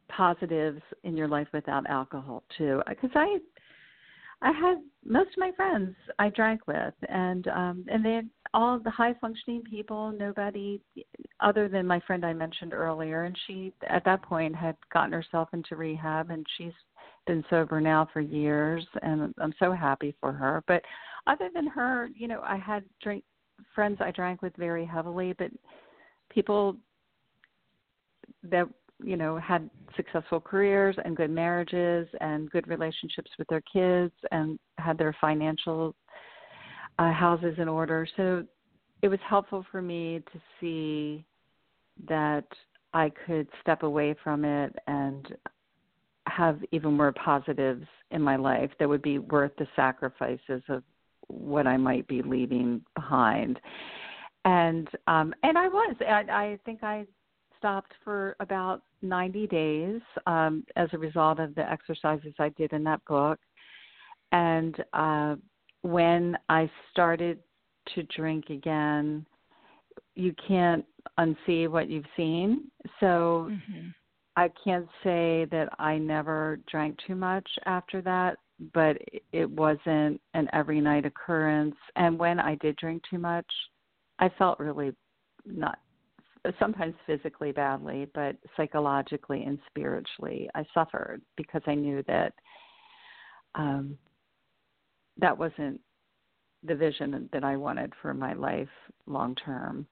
positives 0.09 0.81
in 1.05 1.17
your 1.17 1.29
life 1.29 1.49
without 1.53 1.89
alcohol 1.89 2.43
too, 2.57 2.83
because 2.89 3.11
I 3.15 3.39
I 4.43 4.51
had 4.51 4.79
most 5.05 5.31
of 5.31 5.39
my 5.39 5.53
friends 5.57 5.95
I 6.19 6.29
drank 6.29 6.67
with, 6.67 6.95
and 7.09 7.47
um, 7.49 7.85
and 7.89 8.05
they 8.05 8.23
all 8.55 8.79
the 8.79 8.91
high 8.91 9.15
functioning 9.21 9.63
people, 9.63 10.13
nobody 10.13 10.81
other 11.41 11.69
than 11.69 11.87
my 11.87 12.01
friend 12.01 12.27
I 12.27 12.33
mentioned 12.33 12.75
earlier, 12.75 13.25
and 13.25 13.37
she 13.47 13.73
at 13.89 14.05
that 14.05 14.23
point 14.23 14.55
had 14.55 14.77
gotten 14.93 15.13
herself 15.13 15.49
into 15.53 15.77
rehab, 15.77 16.31
and 16.31 16.45
she's 16.59 16.73
been 17.27 17.45
sober 17.49 17.81
now 17.81 18.09
for 18.13 18.21
years, 18.21 18.85
and 19.03 19.33
I'm 19.39 19.55
so 19.59 19.73
happy 19.73 20.15
for 20.21 20.33
her. 20.33 20.63
But 20.67 20.83
other 21.27 21.49
than 21.55 21.69
her, 21.69 22.09
you 22.15 22.27
know, 22.27 22.41
I 22.43 22.57
had 22.57 22.85
drink 23.01 23.23
friends 23.75 23.99
I 24.01 24.11
drank 24.11 24.43
with 24.43 24.55
very 24.57 24.85
heavily, 24.85 25.35
but 25.39 25.51
people 26.31 26.77
that 28.43 28.67
you 29.03 29.17
know 29.17 29.37
had 29.37 29.69
successful 29.97 30.41
careers 30.41 30.97
and 31.05 31.17
good 31.17 31.31
marriages 31.31 32.09
and 32.21 32.51
good 32.51 32.67
relationships 32.69 33.31
with 33.39 33.49
their 33.49 33.63
kids 33.73 34.13
and 34.31 34.59
had 34.79 34.97
their 34.99 35.15
financial 35.21 35.95
uh, 36.99 37.13
houses 37.13 37.55
in 37.59 37.69
order. 37.69 38.07
So 38.17 38.45
it 39.03 39.09
was 39.09 39.19
helpful 39.29 39.67
for 39.71 39.83
me 39.83 40.23
to 40.33 40.41
see 40.61 41.25
that 42.09 42.47
I 42.95 43.11
could 43.27 43.49
step 43.61 43.83
away 43.83 44.15
from 44.23 44.45
it 44.45 44.75
and 44.87 45.35
have 46.27 46.61
even 46.71 46.95
more 46.97 47.13
positives 47.13 47.87
in 48.11 48.23
my 48.23 48.37
life 48.37 48.71
that 48.79 48.89
would 48.89 49.03
be 49.03 49.19
worth 49.19 49.53
the 49.59 49.67
sacrifices 49.75 50.63
of 50.69 50.83
what 51.29 51.67
I 51.67 51.77
might 51.77 52.07
be 52.07 52.23
leaving 52.23 52.83
behind. 52.95 53.61
And 54.45 54.89
um 55.07 55.35
and 55.43 55.57
I 55.57 55.69
was 55.69 55.97
I, 56.01 56.25
I 56.31 56.59
think 56.65 56.83
I 56.83 57.07
stopped 57.63 57.93
for 58.03 58.35
about 58.41 58.83
90 59.03 59.47
days 59.47 60.01
um 60.27 60.65
as 60.75 60.89
a 60.93 60.99
result 60.99 61.39
of 61.39 61.55
the 61.55 61.71
exercises 61.71 62.35
I 62.39 62.49
did 62.51 62.73
in 62.73 62.83
that 62.85 63.05
book. 63.05 63.39
And 64.33 64.75
uh 64.93 65.37
when 65.83 66.37
I 66.49 66.69
started 66.91 67.39
to 67.95 68.03
drink 68.05 68.51
again, 68.51 69.25
you 70.15 70.35
can't 70.47 70.85
unsee 71.19 71.69
what 71.69 71.89
you've 71.89 72.05
seen. 72.17 72.71
So 73.01 73.49
mm-hmm. 73.51 73.89
I 74.37 74.51
can't 74.65 74.89
say 75.05 75.47
that 75.51 75.69
I 75.79 75.99
never 75.99 76.61
drank 76.71 76.97
too 77.07 77.17
much 77.17 77.49
after 77.67 78.01
that, 78.03 78.39
but 78.73 78.97
it 79.33 79.51
wasn't 79.51 80.21
an 80.35 80.49
every 80.53 80.81
night 80.81 81.05
occurrence. 81.05 81.77
And 81.97 82.19
when 82.19 82.39
I 82.39 82.55
did 82.57 82.77
drink 82.77 83.03
too 83.11 83.19
much, 83.19 83.47
I 84.19 84.31
felt 84.39 84.59
really 84.59 84.93
not 85.45 85.79
sometimes 86.59 86.95
physically 87.07 87.53
badly, 87.53 88.09
but 88.15 88.37
psychologically 88.57 89.45
and 89.45 89.59
spiritually, 89.69 90.49
I 90.55 90.65
suffered 90.75 91.23
because 91.37 91.63
I 91.67 91.75
knew 91.75 92.03
that 92.09 92.33
um, 93.55 93.97
that 95.19 95.37
wasn't 95.37 95.81
the 96.65 96.75
vision 96.75 97.29
that 97.33 97.45
I 97.45 97.57
wanted 97.57 97.93
for 98.01 98.15
my 98.15 98.33
life 98.33 98.69
long 99.07 99.35
term. 99.35 99.87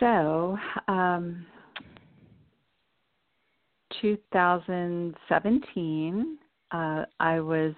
So, 0.00 0.56
um, 0.86 1.44
2017, 4.00 6.38
uh, 6.70 7.04
I 7.18 7.40
was 7.40 7.74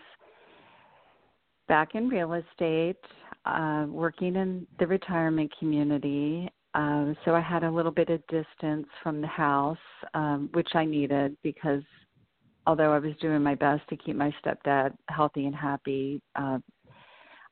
back 1.69 1.95
in 1.95 2.09
real 2.09 2.35
estate, 2.35 2.99
uh, 3.47 3.87
working 3.89 4.37
in 4.37 4.67
the 4.79 4.87
retirement 4.87 5.51
community. 5.59 6.51
Uh, 6.75 7.15
so 7.25 7.35
I 7.35 7.41
had 7.41 7.65
a 7.65 7.71
little 7.71 7.91
bit 7.91 8.11
of 8.11 8.25
distance 8.29 8.87
from 9.03 9.21
the 9.21 9.27
house, 9.27 9.77
um, 10.15 10.49
which 10.53 10.69
I 10.75 10.85
needed 10.85 11.37
because 11.43 11.83
although 12.67 12.93
I 12.93 12.99
was 12.99 13.15
doing 13.21 13.43
my 13.43 13.57
best 13.57 13.83
to 13.89 13.97
keep 13.97 14.15
my 14.15 14.33
stepdad 14.45 14.95
healthy 15.09 15.47
and 15.47 15.55
happy, 15.55 16.23
uh, 16.37 16.59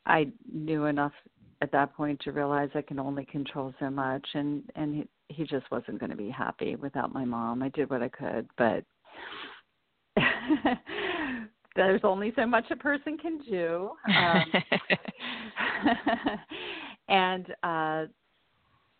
I 0.06 0.28
knew 0.52 0.86
enough 0.86 1.12
at 1.60 1.72
that 1.72 1.94
point 1.94 2.20
to 2.20 2.32
realize 2.32 2.70
I 2.74 2.82
can 2.82 3.00
only 3.00 3.24
control 3.24 3.74
so 3.80 3.90
much, 3.90 4.24
and 4.34 4.62
and 4.76 4.94
he, 4.94 5.08
he 5.34 5.44
just 5.44 5.68
wasn't 5.70 5.98
going 5.98 6.10
to 6.10 6.16
be 6.16 6.30
happy 6.30 6.76
without 6.76 7.12
my 7.12 7.24
mom. 7.24 7.62
I 7.62 7.68
did 7.70 7.90
what 7.90 8.02
I 8.02 8.08
could, 8.08 8.48
but 8.56 8.84
there's 11.76 12.00
only 12.04 12.32
so 12.36 12.46
much 12.46 12.64
a 12.70 12.76
person 12.76 13.18
can 13.18 13.40
do. 13.48 13.90
Um, 14.16 14.52
and 17.08 17.46
uh, 17.62 18.04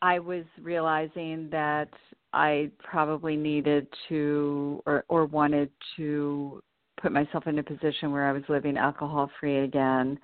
I 0.01 0.19
was 0.19 0.45
realizing 0.61 1.49
that 1.51 1.89
I 2.33 2.71
probably 2.79 3.37
needed 3.37 3.87
to 4.09 4.83
or 4.87 5.05
or 5.09 5.27
wanted 5.27 5.71
to 5.97 6.61
put 7.01 7.13
myself 7.13 7.47
in 7.47 7.59
a 7.59 7.63
position 7.63 8.13
where 8.13 8.29
I 8.29 8.33
was 8.33 8.43
living 8.49 8.77
alcohol 8.77 9.31
free 9.41 9.59
again 9.59 10.19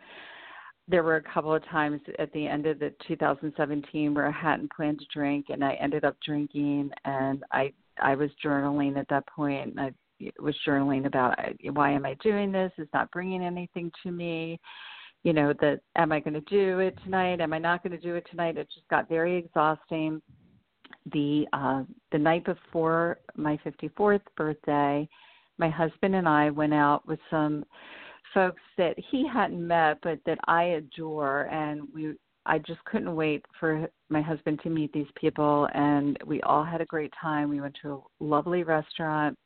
there 0.89 1.03
were 1.03 1.17
a 1.17 1.23
couple 1.23 1.55
of 1.55 1.65
times 1.67 2.01
at 2.19 2.33
the 2.33 2.47
end 2.47 2.67
of 2.67 2.79
the 2.79 2.93
2017 3.09 4.15
where 4.15 4.29
I 4.29 4.31
hadn't 4.31 4.73
planned 4.73 4.99
to 4.99 5.07
drink 5.13 5.47
and 5.49 5.65
I 5.65 5.75
ended 5.75 6.05
up 6.05 6.17
drinking 6.25 6.91
and 7.05 7.43
I 7.53 7.73
I 8.03 8.15
was 8.17 8.31
journaling 8.45 8.99
at 8.99 9.09
that 9.09 9.27
point. 9.29 9.79
I 9.79 9.93
was 10.41 10.55
journaling 10.67 11.07
about 11.07 11.39
why 11.73 11.93
am 11.93 12.05
I 12.05 12.15
doing 12.23 12.53
this? 12.53 12.73
It's 12.77 12.93
not 12.93 13.11
bringing 13.13 13.43
anything 13.43 13.91
to 14.03 14.11
me. 14.11 14.61
You 15.25 15.33
know 15.33 15.55
that 15.61 15.81
am 15.97 16.13
I 16.13 16.21
going 16.21 16.35
to 16.35 16.41
do 16.43 16.79
it 16.81 16.97
tonight? 17.03 17.41
Am 17.41 17.53
I 17.55 17.59
not 17.59 17.83
going 17.83 17.99
to 17.99 17.99
do 17.99 18.15
it 18.15 18.27
tonight? 18.31 18.59
It 18.59 18.69
just 18.73 18.87
got 18.89 19.09
very 19.09 19.37
exhausting. 19.37 20.23
The 21.13 21.47
uh 21.53 21.83
the 22.13 22.19
night 22.19 22.45
before 22.45 23.19
my 23.35 23.59
54th 23.65 24.21
birthday, 24.37 25.09
my 25.59 25.69
husband 25.69 26.15
and 26.15 26.29
I 26.29 26.51
went 26.51 26.75
out 26.75 27.07
with 27.09 27.19
some 27.31 27.65
folks 28.35 28.63
that 28.77 28.97
he 29.11 29.27
hadn't 29.27 29.67
met 29.67 29.99
but 30.03 30.19
that 30.27 30.39
I 30.47 30.65
adore 30.65 31.49
and 31.51 31.83
we 31.95 32.15
I 32.47 32.59
just 32.59 32.85
couldn't 32.85 33.15
wait 33.17 33.45
for 33.59 33.89
my 34.11 34.21
husband 34.21 34.61
to 34.63 34.71
meet 34.71 34.93
these 34.93 35.07
people 35.19 35.69
and 35.75 36.19
we 36.27 36.43
all 36.43 36.65
had 36.65 36.83
a 36.83 36.87
great 36.87 37.13
time. 37.21 37.49
We 37.49 37.63
went 37.63 37.77
to 37.81 38.03
a 38.21 38.25
lovely 38.25 38.63
restaurant, 38.63 39.39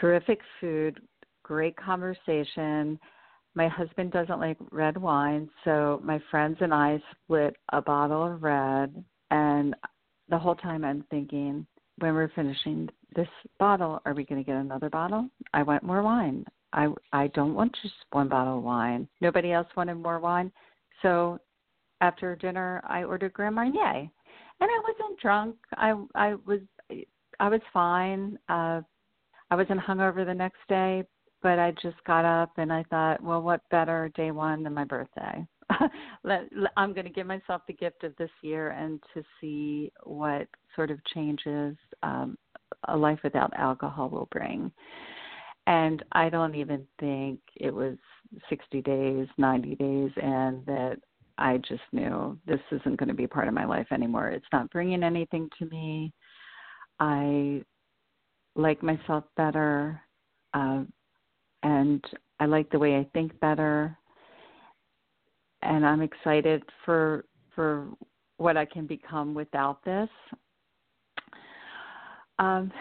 terrific 0.00 0.40
food, 0.60 0.98
great 1.42 1.76
conversation. 1.76 2.98
My 3.54 3.68
husband 3.68 4.12
doesn't 4.12 4.40
like 4.40 4.56
red 4.70 4.96
wine, 4.96 5.48
so 5.64 6.00
my 6.02 6.20
friends 6.30 6.56
and 6.60 6.72
I 6.72 7.02
split 7.12 7.56
a 7.70 7.82
bottle 7.82 8.24
of 8.24 8.42
red 8.42 9.04
and 9.30 9.74
the 10.28 10.38
whole 10.38 10.54
time 10.54 10.84
I'm 10.84 11.04
thinking 11.10 11.66
when 11.98 12.14
we're 12.14 12.30
finishing 12.34 12.88
this 13.14 13.28
bottle, 13.58 14.00
are 14.04 14.14
we 14.14 14.24
going 14.24 14.42
to 14.42 14.46
get 14.46 14.56
another 14.56 14.88
bottle? 14.88 15.28
I 15.52 15.62
want 15.62 15.82
more 15.82 16.02
wine. 16.02 16.44
I 16.72 16.88
I 17.12 17.26
don't 17.28 17.54
want 17.54 17.76
just 17.82 17.94
one 18.12 18.28
bottle 18.28 18.58
of 18.58 18.64
wine. 18.64 19.06
Nobody 19.20 19.52
else 19.52 19.68
wanted 19.76 19.96
more 19.96 20.18
wine, 20.18 20.50
so 21.02 21.38
after 22.00 22.34
dinner 22.34 22.82
I 22.88 23.04
ordered 23.04 23.34
Grand 23.34 23.54
Marnier, 23.54 23.82
and 23.82 24.10
I 24.60 24.82
wasn't 24.88 25.20
drunk. 25.20 25.56
I 25.76 25.94
I 26.14 26.34
was 26.46 26.60
I 27.40 27.48
was 27.48 27.60
fine. 27.72 28.38
Uh, 28.48 28.80
I 29.50 29.54
wasn't 29.54 29.80
hungover 29.80 30.24
the 30.24 30.32
next 30.32 30.60
day, 30.68 31.04
but 31.42 31.58
I 31.58 31.72
just 31.82 32.02
got 32.06 32.24
up 32.24 32.52
and 32.56 32.72
I 32.72 32.84
thought, 32.84 33.22
well, 33.22 33.42
what 33.42 33.68
better 33.70 34.10
day 34.14 34.30
one 34.30 34.62
than 34.62 34.74
my 34.74 34.84
birthday? 34.84 35.46
let, 36.24 36.42
I'm 36.76 36.92
going 36.92 37.06
to 37.06 37.12
give 37.12 37.26
myself 37.26 37.62
the 37.66 37.72
gift 37.72 38.04
of 38.04 38.14
this 38.16 38.30
year 38.42 38.70
and 38.70 39.02
to 39.14 39.22
see 39.40 39.90
what 40.04 40.46
sort 40.76 40.90
of 40.90 40.98
changes 41.14 41.76
um, 42.02 42.36
a 42.88 42.96
life 42.96 43.20
without 43.24 43.52
alcohol 43.56 44.08
will 44.08 44.28
bring 44.30 44.70
and 45.66 46.04
I 46.12 46.28
don't 46.28 46.54
even 46.54 46.86
think 46.98 47.40
it 47.56 47.72
was 47.72 47.96
60 48.48 48.82
days, 48.82 49.28
90 49.38 49.74
days, 49.76 50.10
and 50.16 50.64
that 50.66 50.96
I 51.38 51.58
just 51.58 51.82
knew 51.92 52.38
this 52.46 52.60
isn't 52.72 52.98
going 52.98 53.08
to 53.08 53.14
be 53.14 53.26
part 53.26 53.48
of 53.48 53.54
my 53.54 53.64
life 53.64 53.86
anymore. 53.92 54.30
It's 54.30 54.46
not 54.52 54.70
bringing 54.70 55.02
anything 55.02 55.48
to 55.58 55.66
me. 55.66 56.12
I 56.98 57.62
like 58.56 58.82
myself 58.82 59.24
better, 59.36 60.00
uh, 60.52 60.82
and 61.62 62.04
I 62.40 62.46
like 62.46 62.70
the 62.70 62.78
way 62.78 62.96
I 62.96 63.06
think 63.12 63.38
better, 63.40 63.96
and 65.62 65.86
I'm 65.86 66.02
excited 66.02 66.62
for 66.84 67.24
for 67.54 67.88
what 68.38 68.56
I 68.56 68.64
can 68.64 68.86
become 68.86 69.34
without 69.34 69.84
this. 69.84 70.08
Um, 72.38 72.72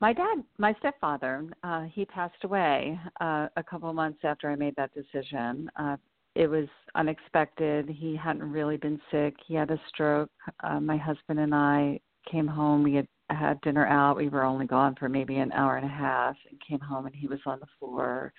my 0.00 0.12
dad, 0.12 0.42
my 0.58 0.74
stepfather, 0.78 1.44
uh, 1.62 1.82
he 1.82 2.04
passed 2.04 2.42
away 2.44 2.98
uh, 3.20 3.48
a 3.56 3.62
couple 3.62 3.92
months 3.92 4.20
after 4.24 4.50
I 4.50 4.56
made 4.56 4.74
that 4.76 4.90
decision. 4.94 5.70
Uh, 5.76 5.96
it 6.34 6.48
was 6.48 6.66
unexpected. 6.94 7.88
He 7.88 8.16
hadn't 8.16 8.50
really 8.50 8.78
been 8.78 9.00
sick. 9.10 9.34
He 9.46 9.54
had 9.54 9.70
a 9.70 9.80
stroke. 9.88 10.30
Uh, 10.64 10.80
my 10.80 10.96
husband 10.96 11.38
and 11.38 11.54
I 11.54 12.00
came 12.30 12.46
home. 12.46 12.82
We 12.82 12.94
had 12.94 13.06
had 13.34 13.60
dinner 13.60 13.86
out. 13.86 14.16
We 14.16 14.28
were 14.28 14.44
only 14.44 14.66
gone 14.66 14.94
for 14.98 15.08
maybe 15.08 15.36
an 15.36 15.52
hour 15.52 15.76
and 15.76 15.86
a 15.86 15.88
half 15.88 16.36
and 16.50 16.60
came 16.66 16.80
home 16.80 17.06
and 17.06 17.14
he 17.14 17.26
was 17.26 17.40
on 17.46 17.60
the 17.60 17.66
floor. 17.78 18.32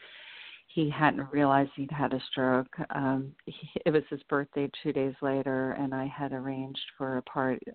He 0.68 0.90
hadn't 0.90 1.32
realized 1.32 1.72
he'd 1.76 1.92
had 1.92 2.14
a 2.14 2.22
stroke. 2.32 2.74
Um 2.96 3.34
he, 3.46 3.70
it 3.86 3.92
was 3.92 4.04
his 4.10 4.24
birthday 4.24 4.70
2 4.82 4.94
days 4.94 5.16
later 5.22 5.72
and 5.74 5.94
I 5.94 6.08
had 6.08 6.34
arranged 6.34 6.86
for 6.98 7.18
a 7.18 7.22
party. 7.24 7.66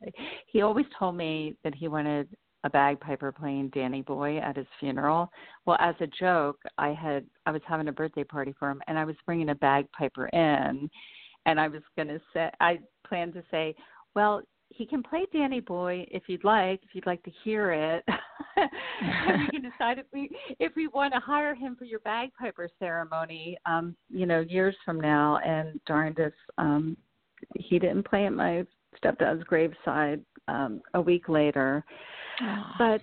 He 0.47 0.63
always 0.63 0.87
told 0.99 1.17
me 1.17 1.55
that 1.65 1.75
he 1.75 1.89
wanted 1.89 2.29
a 2.65 2.71
bagpiper 2.71 3.33
playing 3.33 3.71
Danny 3.71 4.03
Boy 4.03 4.39
at 4.39 4.57
his 4.57 4.67
funeral. 4.81 5.31
Well, 5.65 5.77
as 5.81 5.95
a 6.01 6.07
joke, 6.07 6.59
I 6.77 6.93
had 6.93 7.25
I 7.47 7.53
was 7.53 7.63
having 7.67 7.89
a 7.89 7.93
birthday 7.93 8.25
party 8.25 8.55
for 8.59 8.71
him, 8.71 8.83
and 8.89 8.99
I 8.99 9.05
was 9.05 9.17
bringing 9.27 9.51
a 9.51 9.55
bagpiper 9.55 10.27
in, 10.29 10.91
and 11.47 11.61
I 11.61 11.69
was 11.69 11.83
going 11.97 12.09
to 12.09 12.21
say 12.33 12.51
I 12.61 12.81
planned 13.07 13.35
to 13.35 13.45
say, 13.51 13.75
well, 14.15 14.43
he 14.71 14.87
can 14.87 15.03
play 15.03 15.27
Danny 15.33 15.61
Boy 15.61 16.07
if 16.11 16.25
you'd 16.27 16.45
like, 16.45 16.81
if 16.83 16.95
you'd 16.95 17.07
like 17.07 17.23
to 17.25 17.33
hear 17.43 17.73
it. 17.73 18.05
and 18.57 19.43
we 19.43 19.49
can 19.49 19.71
decide 19.71 19.99
if 19.99 20.07
we 20.13 20.31
if 20.59 20.73
we 20.77 20.89
want 20.89 21.15
to 21.15 21.21
hire 21.21 21.55
him 21.55 21.77
for 21.77 21.85
your 21.85 22.01
bagpiper 22.01 22.69
ceremony, 22.79 23.57
um, 23.67 23.97
you 24.11 24.27
know, 24.27 24.41
years 24.41 24.75
from 24.85 25.01
now. 25.01 25.39
And 25.45 25.81
darned 25.87 26.19
if 26.19 26.33
um 26.59 26.97
he 27.55 27.79
didn't 27.79 28.09
play 28.09 28.27
at 28.27 28.33
my 28.33 28.65
stepdad's 29.03 29.45
graveside 29.45 30.21
um 30.49 30.83
a 30.95 31.01
week 31.01 31.29
later. 31.29 31.85
Oh. 32.41 32.65
But 32.79 33.01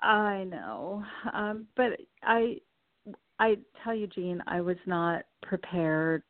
I 0.00 0.44
know. 0.44 1.04
Um 1.32 1.66
but 1.76 1.98
I 2.22 2.58
I 3.40 3.58
tell 3.82 3.94
you, 3.94 4.06
Jean, 4.06 4.42
I 4.46 4.60
was 4.60 4.78
not 4.86 5.24
prepared 5.42 6.22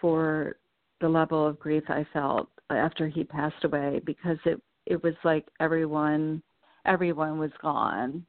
for 0.00 0.56
the 1.00 1.08
level 1.08 1.46
of 1.46 1.58
grief 1.58 1.84
I 1.88 2.06
felt 2.12 2.48
after 2.70 3.08
he 3.08 3.24
passed 3.24 3.64
away 3.64 4.00
because 4.04 4.38
it 4.44 4.60
it 4.86 5.02
was 5.02 5.14
like 5.24 5.46
everyone 5.60 6.42
everyone 6.86 7.38
was 7.38 7.50
gone. 7.62 8.24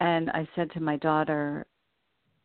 And 0.00 0.30
I 0.30 0.46
said 0.54 0.70
to 0.72 0.80
my 0.80 0.96
daughter, 0.98 1.66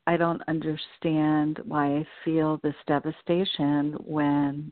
I 0.08 0.18
don't 0.18 0.42
understand 0.48 1.60
why 1.66 1.98
I 1.98 2.08
feel 2.24 2.60
this 2.64 2.76
devastation 2.88 3.94
when 4.00 4.72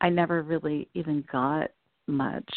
I 0.00 0.10
never 0.10 0.42
really 0.42 0.88
even 0.94 1.24
got 1.30 1.70
much 2.06 2.48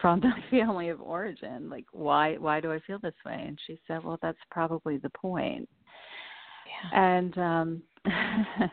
from 0.00 0.20
my 0.20 0.42
family 0.50 0.88
of 0.88 1.00
origin. 1.00 1.70
Like 1.70 1.86
why 1.92 2.36
why 2.36 2.60
do 2.60 2.72
I 2.72 2.80
feel 2.86 2.98
this 2.98 3.14
way? 3.24 3.44
And 3.46 3.58
she 3.66 3.78
said, 3.86 4.04
Well 4.04 4.18
that's 4.20 4.38
probably 4.50 4.98
the 4.98 5.10
point. 5.10 5.68
Yeah. 6.66 7.18
And 7.18 7.38
um 7.38 7.82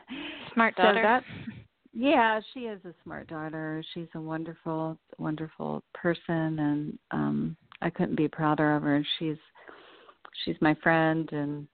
smart 0.53 0.75
daughter. 0.75 1.01
So 1.01 1.07
that, 1.07 1.23
yeah, 1.93 2.39
she 2.53 2.61
is 2.61 2.79
a 2.85 2.93
smart 3.03 3.27
daughter. 3.27 3.83
She's 3.93 4.07
a 4.15 4.21
wonderful, 4.21 4.97
wonderful 5.17 5.83
person, 5.93 6.59
and 6.59 6.99
um 7.11 7.57
I 7.81 7.89
couldn't 7.89 8.15
be 8.15 8.27
prouder 8.27 8.75
of 8.75 8.83
her. 8.83 9.05
She's 9.19 9.37
she's 10.43 10.55
my 10.61 10.75
friend, 10.81 11.27
and 11.31 11.67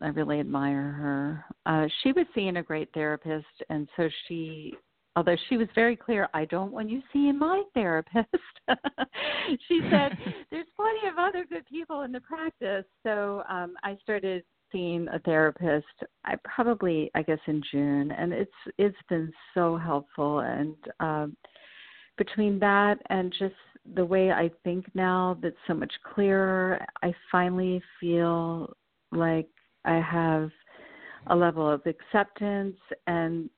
I 0.00 0.08
really 0.08 0.40
admire 0.40 0.90
her. 0.92 1.44
Uh, 1.66 1.88
she 2.02 2.12
was 2.12 2.26
seeing 2.34 2.56
a 2.56 2.62
great 2.62 2.88
therapist, 2.94 3.46
and 3.68 3.88
so 3.96 4.08
she, 4.26 4.74
although 5.16 5.36
she 5.48 5.56
was 5.56 5.68
very 5.74 5.96
clear, 5.96 6.28
I 6.34 6.44
don't 6.46 6.72
want 6.72 6.88
you 6.88 7.02
seeing 7.12 7.38
my 7.38 7.62
therapist. 7.74 8.28
she 9.68 9.80
said, 9.90 10.16
"There's 10.50 10.66
plenty 10.76 11.08
of 11.08 11.18
other 11.18 11.44
good 11.48 11.66
people 11.66 12.02
in 12.02 12.12
the 12.12 12.20
practice." 12.20 12.84
So 13.02 13.42
um, 13.48 13.74
I 13.82 13.96
started 14.02 14.44
seen 14.72 15.08
a 15.12 15.18
therapist 15.20 15.86
i 16.24 16.34
probably 16.44 17.10
i 17.14 17.22
guess 17.22 17.38
in 17.46 17.62
june 17.70 18.10
and 18.12 18.32
it's 18.32 18.50
it's 18.78 18.96
been 19.08 19.32
so 19.54 19.76
helpful. 19.76 20.40
And 20.40 20.74
um 21.00 21.36
between 22.16 22.58
that 22.58 22.98
and 23.10 23.32
just 23.38 23.54
the 23.94 24.04
way 24.04 24.30
i 24.32 24.50
think 24.64 24.86
now 24.94 25.38
that's 25.42 25.56
so 25.66 25.74
much 25.74 25.92
clearer 26.14 26.84
i 27.02 27.12
finally 27.30 27.82
feel 28.00 28.74
like 29.12 29.48
i 29.84 30.00
have 30.00 30.50
a 31.28 31.36
level 31.36 31.68
of 31.68 31.82
acceptance. 31.86 32.76
And 33.06 33.50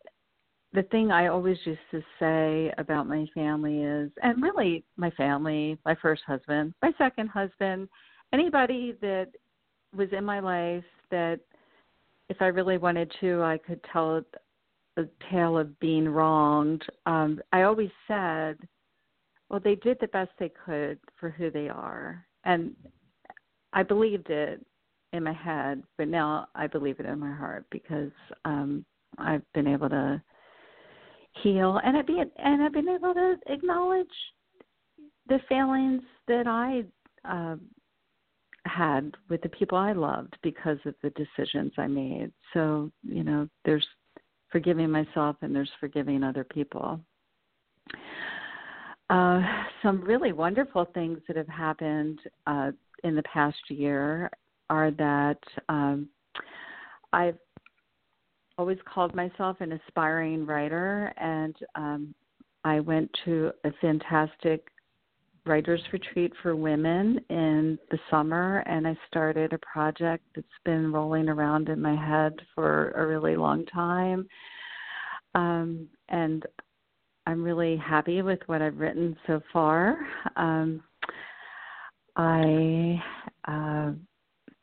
the 0.73 0.83
thing 0.85 1.11
I 1.11 1.29
always 1.29 1.59
used 1.65 1.81
to 1.91 2.03
say 2.19 2.73
about 2.79 3.09
my 3.09 3.27
family 3.35 3.83
is, 3.83 4.11
and 4.23 4.43
really 4.43 4.85
my 4.97 5.11
family, 5.11 5.79
my 5.85 5.97
first 6.01 6.23
husband, 6.27 6.75
my 6.83 6.93
second 6.99 7.29
husband, 7.29 7.89
anybody 8.33 8.95
that 9.01 9.29
was 9.97 10.09
in 10.13 10.25
my 10.25 10.41
life 10.41 10.85
that 11.11 11.41
if 12.29 12.41
I 12.41 12.47
really 12.47 12.79
wanted 12.79 13.13
to, 13.21 13.43
I 13.43 13.59
could 13.59 13.81
tell 13.93 14.25
a 14.97 15.05
tale 15.31 15.59
of 15.59 15.79
being 15.81 16.09
wronged. 16.09 16.83
Um, 17.07 17.41
I 17.53 17.63
always 17.63 17.91
said, 18.07 18.57
well, 19.49 19.61
they 19.63 19.75
did 19.77 19.99
the 20.01 20.09
best 20.09 20.31
they 20.39 20.53
could 20.65 20.99
for 21.19 21.31
who 21.31 21.51
they 21.51 21.69
are. 21.69 22.25
And 22.45 22.75
I 23.73 23.83
believed 23.83 24.31
it 24.31 24.65
in 25.13 25.25
my 25.25 25.33
head, 25.33 25.83
but 25.99 26.09
now 26.09 26.49
I 26.55 26.67
believe 26.67 27.01
it 27.01 27.07
in 27.07 27.19
my 27.19 27.33
heart 27.33 27.67
because 27.71 28.13
um, 28.45 28.85
I've 29.19 29.43
been 29.55 29.67
able 29.67 29.89
to 29.89 30.23
heal 31.43 31.81
and 31.85 31.97
I've 31.97 32.07
been 32.07 32.31
and 32.37 32.63
I've 32.63 32.73
been 32.73 32.89
able 32.89 33.15
to 33.15 33.37
acknowledge 33.47 34.09
the 35.29 35.39
failings 35.49 36.03
that 36.27 36.47
I 36.47 36.85
uh, 37.29 37.57
had 38.71 39.15
with 39.29 39.43
the 39.43 39.49
people 39.49 39.77
I 39.77 39.93
loved 39.93 40.37
because 40.43 40.79
of 40.85 40.95
the 41.03 41.11
decisions 41.11 41.73
I 41.79 41.87
made. 41.87 42.33
So, 42.55 42.91
you 43.03 43.25
know, 43.25 43.49
there's 43.65 43.87
forgiving 44.51 44.91
myself 44.91 45.37
and 45.43 45.55
there's 45.55 45.71
forgiving 45.79 46.23
other 46.23 46.45
people. 46.45 47.01
Uh, 49.09 49.43
some 49.83 50.01
really 50.03 50.33
wonderful 50.33 50.87
things 50.95 51.19
that 51.27 51.37
have 51.37 51.49
happened 51.49 52.21
uh, 52.47 52.71
in 53.03 53.17
the 53.17 53.23
past 53.25 53.59
year 53.69 54.31
are 54.69 54.93
that 54.93 55.39
um, 55.69 56.09
I've 57.13 57.39
always 58.57 58.79
called 58.85 59.15
myself 59.15 59.57
an 59.61 59.73
aspiring 59.73 60.47
writer, 60.47 61.13
and 61.17 61.57
um, 61.75 62.15
I 62.63 62.79
went 62.79 63.11
to 63.25 63.51
a 63.65 63.73
fantastic 63.81 64.70
writers 65.51 65.83
retreat 65.93 66.33
for 66.43 66.55
women 66.55 67.21
in 67.29 67.77
the 67.91 67.99
summer 68.09 68.63
and 68.67 68.87
I 68.87 68.97
started 69.09 69.53
a 69.53 69.59
project 69.59 70.23
that's 70.37 70.47
been 70.65 70.93
rolling 70.93 71.29
around 71.29 71.69
in 71.69 71.83
my 71.83 71.97
head 71.97 72.35
for 72.55 72.93
a 72.93 73.05
really 73.05 73.35
long 73.35 73.67
time. 73.67 74.29
Um, 75.35 75.89
and 76.09 76.47
I'm 77.27 77.43
really 77.43 77.77
happy 77.77 78.23
with 78.23 78.39
what 78.47 78.63
I've 78.63 78.79
written 78.79 79.17
so 79.27 79.41
far. 79.53 79.99
Um, 80.37 80.85
I 82.17 83.03
uh, 83.49 83.91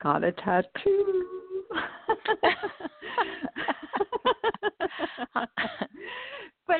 got 0.01 0.23
a 0.23 0.31
tattoo. 0.31 1.25
but 6.67 6.77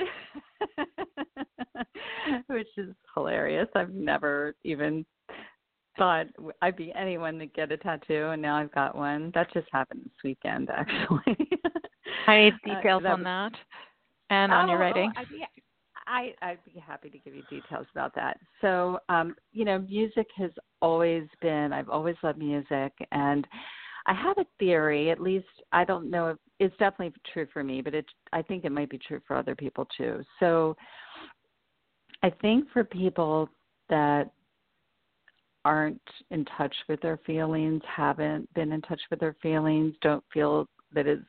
which 2.48 2.68
is 2.78 2.94
hilarious. 3.14 3.68
I've 3.76 3.94
never 3.94 4.56
even 4.64 5.06
thought 5.98 6.28
I'd 6.62 6.76
be 6.76 6.94
anyone 6.94 7.40
to 7.40 7.46
get 7.48 7.72
a 7.72 7.78
tattoo, 7.78 8.30
and 8.32 8.42
now 8.42 8.56
I've 8.56 8.72
got 8.72 8.96
one. 8.96 9.32
That 9.34 9.52
just 9.54 9.68
happened 9.72 10.02
this 10.04 10.24
weekend, 10.24 10.70
actually. 10.76 11.50
I 12.28 12.38
need 12.38 12.54
uh, 12.54 12.76
details 12.76 13.04
uh, 13.06 13.10
on 13.10 13.24
that 13.24 13.54
and 14.30 14.52
oh, 14.52 14.56
on 14.56 14.70
your 14.70 14.80
writing. 14.80 15.12
Oh, 15.16 15.22
I'd 15.22 15.30
be, 15.30 15.46
I, 16.08 16.34
I'd 16.42 16.64
be 16.66 16.80
happy 16.80 17.10
to 17.10 17.18
give 17.20 17.36
you 17.36 17.44
details 17.50 17.88
about 17.94 18.16
that. 18.16 18.38
So, 18.62 19.00
um, 19.10 19.36
you 19.52 19.66
know, 19.66 19.80
music 19.80 20.28
has 20.38 20.52
always 20.82 21.24
been, 21.42 21.74
I've 21.74 21.90
always 21.90 22.16
loved 22.24 22.40
music, 22.40 22.94
and 23.12 23.46
I 24.06 24.14
have 24.14 24.38
a 24.38 24.46
theory, 24.58 25.12
at 25.12 25.20
least 25.20 25.48
I 25.74 25.84
don't 25.84 26.10
know 26.10 26.30
if 26.30 26.38
it's 26.60 26.78
definitely 26.78 27.14
true 27.34 27.46
for 27.52 27.64
me, 27.64 27.82
but 27.82 27.94
it 27.94 28.06
I 28.32 28.42
think 28.42 28.64
it 28.64 28.72
might 28.72 28.90
be 28.90 28.98
true 28.98 29.22
for 29.28 29.36
other 29.36 29.56
people 29.56 29.86
too. 29.98 30.24
So 30.40 30.76
I 32.24 32.30
think 32.42 32.66
for 32.72 32.84
people 32.84 33.50
that 33.90 34.32
aren't 35.66 36.02
in 36.32 36.46
touch 36.58 36.74
with 36.88 37.02
their 37.02 37.18
feelings, 37.26 37.82
haven't 37.86 38.52
been 38.54 38.72
in 38.72 38.82
touch 38.82 39.02
with 39.10 39.20
their 39.20 39.36
feelings, 39.42 39.94
don't 40.02 40.24
feel 40.34 40.68
that 40.94 41.08
it's 41.08 41.24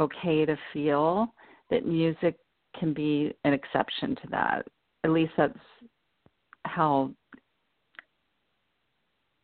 okay 0.00 0.44
to 0.44 0.56
feel, 0.72 1.34
that 1.70 1.86
music 1.86 2.36
can 2.78 2.94
be 2.94 3.32
an 3.44 3.52
exception 3.52 4.14
to 4.16 4.28
that. 4.30 4.66
At 5.04 5.10
least 5.10 5.32
that's 5.36 5.58
how 6.64 7.10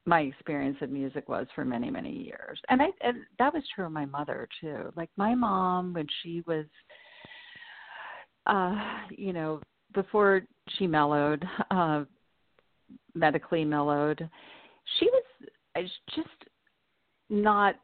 my 0.07 0.21
experience 0.21 0.77
of 0.81 0.91
music 0.91 1.29
was 1.29 1.47
for 1.55 1.65
many 1.65 1.91
many 1.91 2.13
years 2.13 2.61
and 2.69 2.83
i 2.83 2.89
and 3.01 3.19
that 3.39 3.55
was 3.55 3.63
true 3.75 3.87
of 3.87 3.93
my 3.93 4.05
mother 4.05 4.47
too 4.61 4.93
like 4.97 5.09
my 5.17 5.35
mom 5.35 5.95
when 5.95 6.07
she 6.23 6.43
was 6.47 6.67
uh 8.47 8.75
you 9.11 9.33
know 9.33 9.61
before 9.95 10.43
she 10.77 10.87
mellowed 10.87 11.45
uh 11.71 12.05
medically 13.15 13.65
mellowed 13.65 14.29
she 14.99 15.09
was 15.77 15.89
just 16.15 16.29
not 17.31 17.77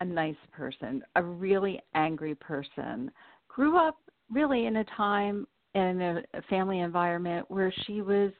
a 0.00 0.04
nice 0.04 0.36
person 0.52 1.02
a 1.16 1.22
really 1.22 1.80
angry 1.94 2.34
person 2.34 3.10
grew 3.48 3.76
up 3.76 3.96
really 4.30 4.66
in 4.66 4.76
a 4.76 4.84
time 4.96 5.46
in 5.74 6.22
a 6.34 6.42
family 6.48 6.80
environment 6.80 7.44
where 7.48 7.72
she 7.86 8.02
was 8.02 8.32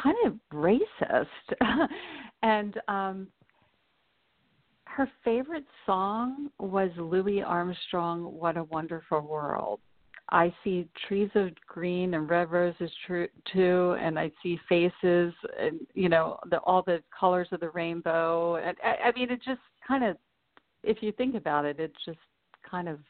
kind 0.00 0.16
of 0.26 0.34
racist. 0.52 1.26
and 2.42 2.80
um 2.88 3.28
her 4.86 5.10
favorite 5.24 5.64
song 5.86 6.50
was 6.60 6.88
Louis 6.96 7.42
Armstrong, 7.42 8.22
What 8.38 8.56
a 8.56 8.62
Wonderful 8.62 9.22
World. 9.22 9.80
I 10.30 10.52
see 10.64 10.88
trees 11.06 11.30
of 11.34 11.50
green 11.66 12.14
and 12.14 12.28
red 12.28 12.50
roses 12.50 12.90
too, 13.52 13.96
and 14.00 14.18
I 14.18 14.30
see 14.42 14.58
faces 14.68 15.34
and 15.58 15.80
you 15.94 16.08
know 16.08 16.38
the, 16.50 16.58
all 16.58 16.82
the 16.82 17.02
colors 17.18 17.48
of 17.52 17.60
the 17.60 17.70
rainbow. 17.70 18.56
And 18.56 18.76
I, 18.82 19.08
I 19.08 19.12
mean, 19.12 19.30
it 19.30 19.40
just 19.44 19.60
kind 19.86 20.02
of, 20.02 20.16
if 20.82 20.98
you 21.02 21.12
think 21.12 21.34
about 21.34 21.64
it, 21.64 21.78
it's 21.78 22.04
just 22.06 22.18
kind 22.68 22.88
of 22.88 23.00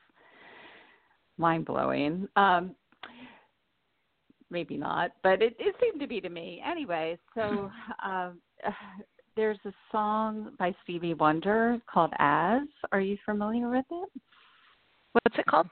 mind 1.38 1.66
blowing. 1.66 2.28
Um, 2.36 2.74
maybe 4.50 4.76
not, 4.76 5.12
but 5.22 5.40
it, 5.40 5.54
it 5.58 5.74
seemed 5.80 6.00
to 6.00 6.06
be 6.06 6.20
to 6.20 6.28
me. 6.28 6.62
Anyway, 6.68 7.18
so 7.34 7.70
um, 8.04 8.40
there's 9.36 9.58
a 9.64 9.72
song 9.92 10.52
by 10.58 10.74
Stevie 10.82 11.14
Wonder 11.14 11.78
called 11.92 12.12
As. 12.18 12.62
Are 12.92 13.00
you 13.00 13.18
familiar 13.24 13.68
with 13.68 13.86
it? 13.90 14.08
What's 15.12 15.38
it 15.38 15.46
called? 15.46 15.68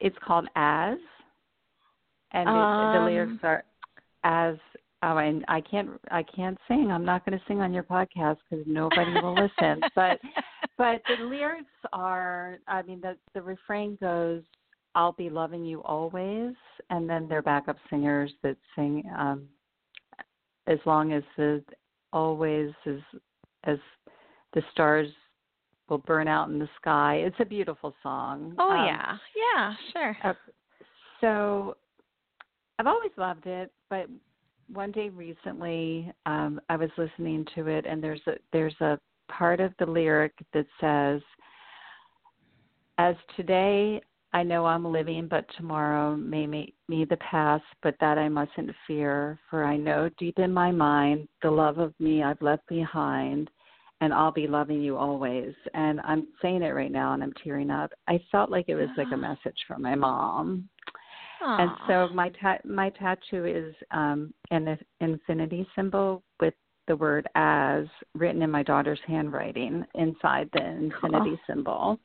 It's 0.00 0.16
called 0.24 0.48
As. 0.56 0.98
And 2.32 2.48
um, 2.48 2.92
the 2.92 3.10
lyrics 3.10 3.40
are 3.42 3.64
as 4.24 4.56
oh 5.02 5.18
and 5.18 5.44
I 5.48 5.60
can't 5.60 5.90
I 6.10 6.22
can't 6.22 6.58
sing. 6.68 6.90
I'm 6.90 7.04
not 7.04 7.24
going 7.24 7.38
to 7.38 7.44
sing 7.46 7.60
on 7.60 7.72
your 7.72 7.84
podcast 7.84 8.38
cuz 8.50 8.64
nobody 8.66 9.12
will 9.22 9.34
listen. 9.34 9.80
But 9.94 10.20
but 10.76 11.00
the 11.08 11.24
lyrics 11.24 11.78
are 11.92 12.58
I 12.66 12.82
mean 12.82 13.00
the 13.00 13.16
the 13.34 13.42
refrain 13.42 13.96
goes 14.00 14.42
I'll 14.94 15.12
be 15.12 15.30
loving 15.30 15.64
you 15.64 15.82
always 15.84 16.54
and 16.90 17.08
then 17.08 17.28
they're 17.28 17.42
backup 17.42 17.76
singers 17.88 18.32
that 18.42 18.56
sing 18.74 19.04
um 19.16 19.48
as 20.66 20.78
long 20.84 21.12
as 21.12 21.22
the 21.36 21.62
always 22.12 22.72
is 22.84 23.02
as 23.64 23.78
the 24.54 24.62
stars 24.72 25.08
will 25.88 25.98
burn 25.98 26.28
out 26.28 26.48
in 26.48 26.58
the 26.58 26.68
sky. 26.80 27.16
It's 27.16 27.36
a 27.40 27.44
beautiful 27.44 27.94
song. 28.02 28.54
Oh 28.58 28.70
um, 28.70 28.86
yeah, 28.86 29.16
yeah, 29.36 29.74
sure. 29.92 30.16
Uh, 30.24 30.34
so 31.20 31.76
I've 32.78 32.86
always 32.86 33.12
loved 33.16 33.46
it, 33.46 33.72
but 33.88 34.06
one 34.72 34.92
day 34.92 35.08
recently 35.08 36.12
um, 36.26 36.60
I 36.68 36.76
was 36.76 36.90
listening 36.98 37.46
to 37.54 37.68
it, 37.68 37.86
and 37.86 38.02
there's 38.02 38.20
a 38.26 38.32
there's 38.52 38.78
a 38.80 38.98
part 39.28 39.60
of 39.60 39.72
the 39.78 39.86
lyric 39.86 40.34
that 40.52 40.66
says, 40.80 41.22
"As 42.98 43.14
today 43.36 44.00
I 44.32 44.42
know 44.42 44.66
I'm 44.66 44.84
living, 44.84 45.28
but 45.28 45.46
tomorrow 45.56 46.16
may 46.16 46.46
make 46.46 46.74
me 46.88 47.04
the 47.04 47.16
past, 47.18 47.64
but 47.82 47.94
that 48.00 48.18
I 48.18 48.28
mustn't 48.28 48.70
fear, 48.86 49.38
for 49.48 49.64
I 49.64 49.76
know 49.76 50.10
deep 50.18 50.38
in 50.38 50.52
my 50.52 50.70
mind 50.70 51.28
the 51.42 51.50
love 51.50 51.78
of 51.78 51.94
me 51.98 52.22
I've 52.22 52.42
left 52.42 52.66
behind." 52.68 53.50
And 54.00 54.12
I'll 54.12 54.32
be 54.32 54.46
loving 54.46 54.82
you 54.82 54.96
always. 54.96 55.54
And 55.74 56.00
I'm 56.00 56.28
saying 56.42 56.62
it 56.62 56.74
right 56.74 56.92
now 56.92 57.14
and 57.14 57.22
I'm 57.22 57.32
tearing 57.42 57.70
up. 57.70 57.92
I 58.08 58.20
felt 58.30 58.50
like 58.50 58.68
it 58.68 58.74
was 58.74 58.88
like 58.96 59.12
a 59.12 59.16
message 59.16 59.56
from 59.66 59.82
my 59.82 59.94
mom. 59.94 60.68
Aww. 61.42 61.60
And 61.60 61.70
so 61.86 62.14
my 62.14 62.30
ta- 62.40 62.58
my 62.64 62.90
tattoo 62.90 63.44
is 63.44 63.74
um 63.90 64.32
an 64.50 64.78
infinity 65.00 65.66
symbol 65.74 66.22
with 66.40 66.54
the 66.88 66.96
word 66.96 67.26
as 67.34 67.86
written 68.14 68.42
in 68.42 68.50
my 68.50 68.62
daughter's 68.62 69.00
handwriting 69.06 69.84
inside 69.94 70.48
the 70.52 70.64
infinity 70.64 71.38
symbol. 71.46 71.98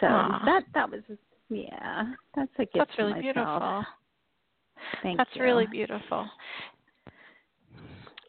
So 0.00 0.06
Aww. 0.06 0.44
that 0.44 0.64
that 0.74 0.90
was 0.90 1.00
yeah, 1.50 2.04
that's 2.34 2.50
a 2.58 2.64
gift 2.64 2.76
That's 2.76 2.98
really 2.98 3.20
beautiful. 3.20 3.84
Thank 5.02 5.12
you. 5.12 5.16
That's 5.18 5.36
you. 5.36 5.42
really 5.42 5.66
beautiful. 5.66 6.26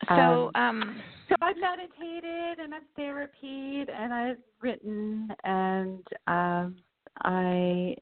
So, 0.09 0.51
um, 0.55 0.63
um, 0.81 1.01
so 1.29 1.35
I've 1.41 1.57
meditated 1.57 2.59
and 2.59 2.73
I've 2.73 2.81
therapied 2.97 3.89
and 3.91 4.13
I've 4.13 4.37
written 4.61 5.29
and 5.43 6.05
um, 6.27 6.75
I 7.23 7.95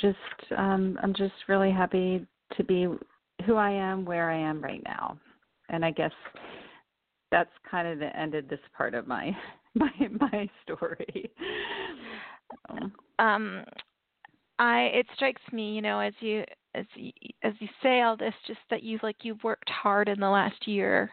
just 0.00 0.16
um, 0.56 0.98
I'm 1.02 1.14
just 1.14 1.34
really 1.48 1.70
happy 1.70 2.26
to 2.56 2.64
be 2.64 2.86
who 3.46 3.56
I 3.56 3.70
am, 3.70 4.04
where 4.04 4.30
I 4.30 4.38
am 4.38 4.62
right 4.62 4.82
now, 4.84 5.18
and 5.68 5.84
I 5.84 5.90
guess 5.90 6.12
that's 7.30 7.50
kind 7.68 7.88
of 7.88 7.98
the 7.98 8.14
end 8.16 8.34
of 8.34 8.48
this 8.48 8.60
part 8.76 8.94
of 8.94 9.06
my 9.06 9.36
my 9.74 9.90
my 10.20 10.48
story. 10.62 11.30
um, 13.18 13.64
I 14.58 14.90
it 14.94 15.06
strikes 15.14 15.42
me, 15.52 15.74
you 15.74 15.82
know, 15.82 15.98
as 15.98 16.14
you 16.20 16.44
as 16.74 16.86
you, 16.94 17.12
as 17.42 17.52
you 17.58 17.68
say 17.82 18.02
all 18.02 18.16
this, 18.16 18.34
just 18.46 18.60
that 18.70 18.82
you've 18.82 19.02
like 19.02 19.16
you've 19.22 19.42
worked 19.44 19.70
hard 19.70 20.08
in 20.08 20.20
the 20.20 20.28
last 20.28 20.66
year 20.66 21.10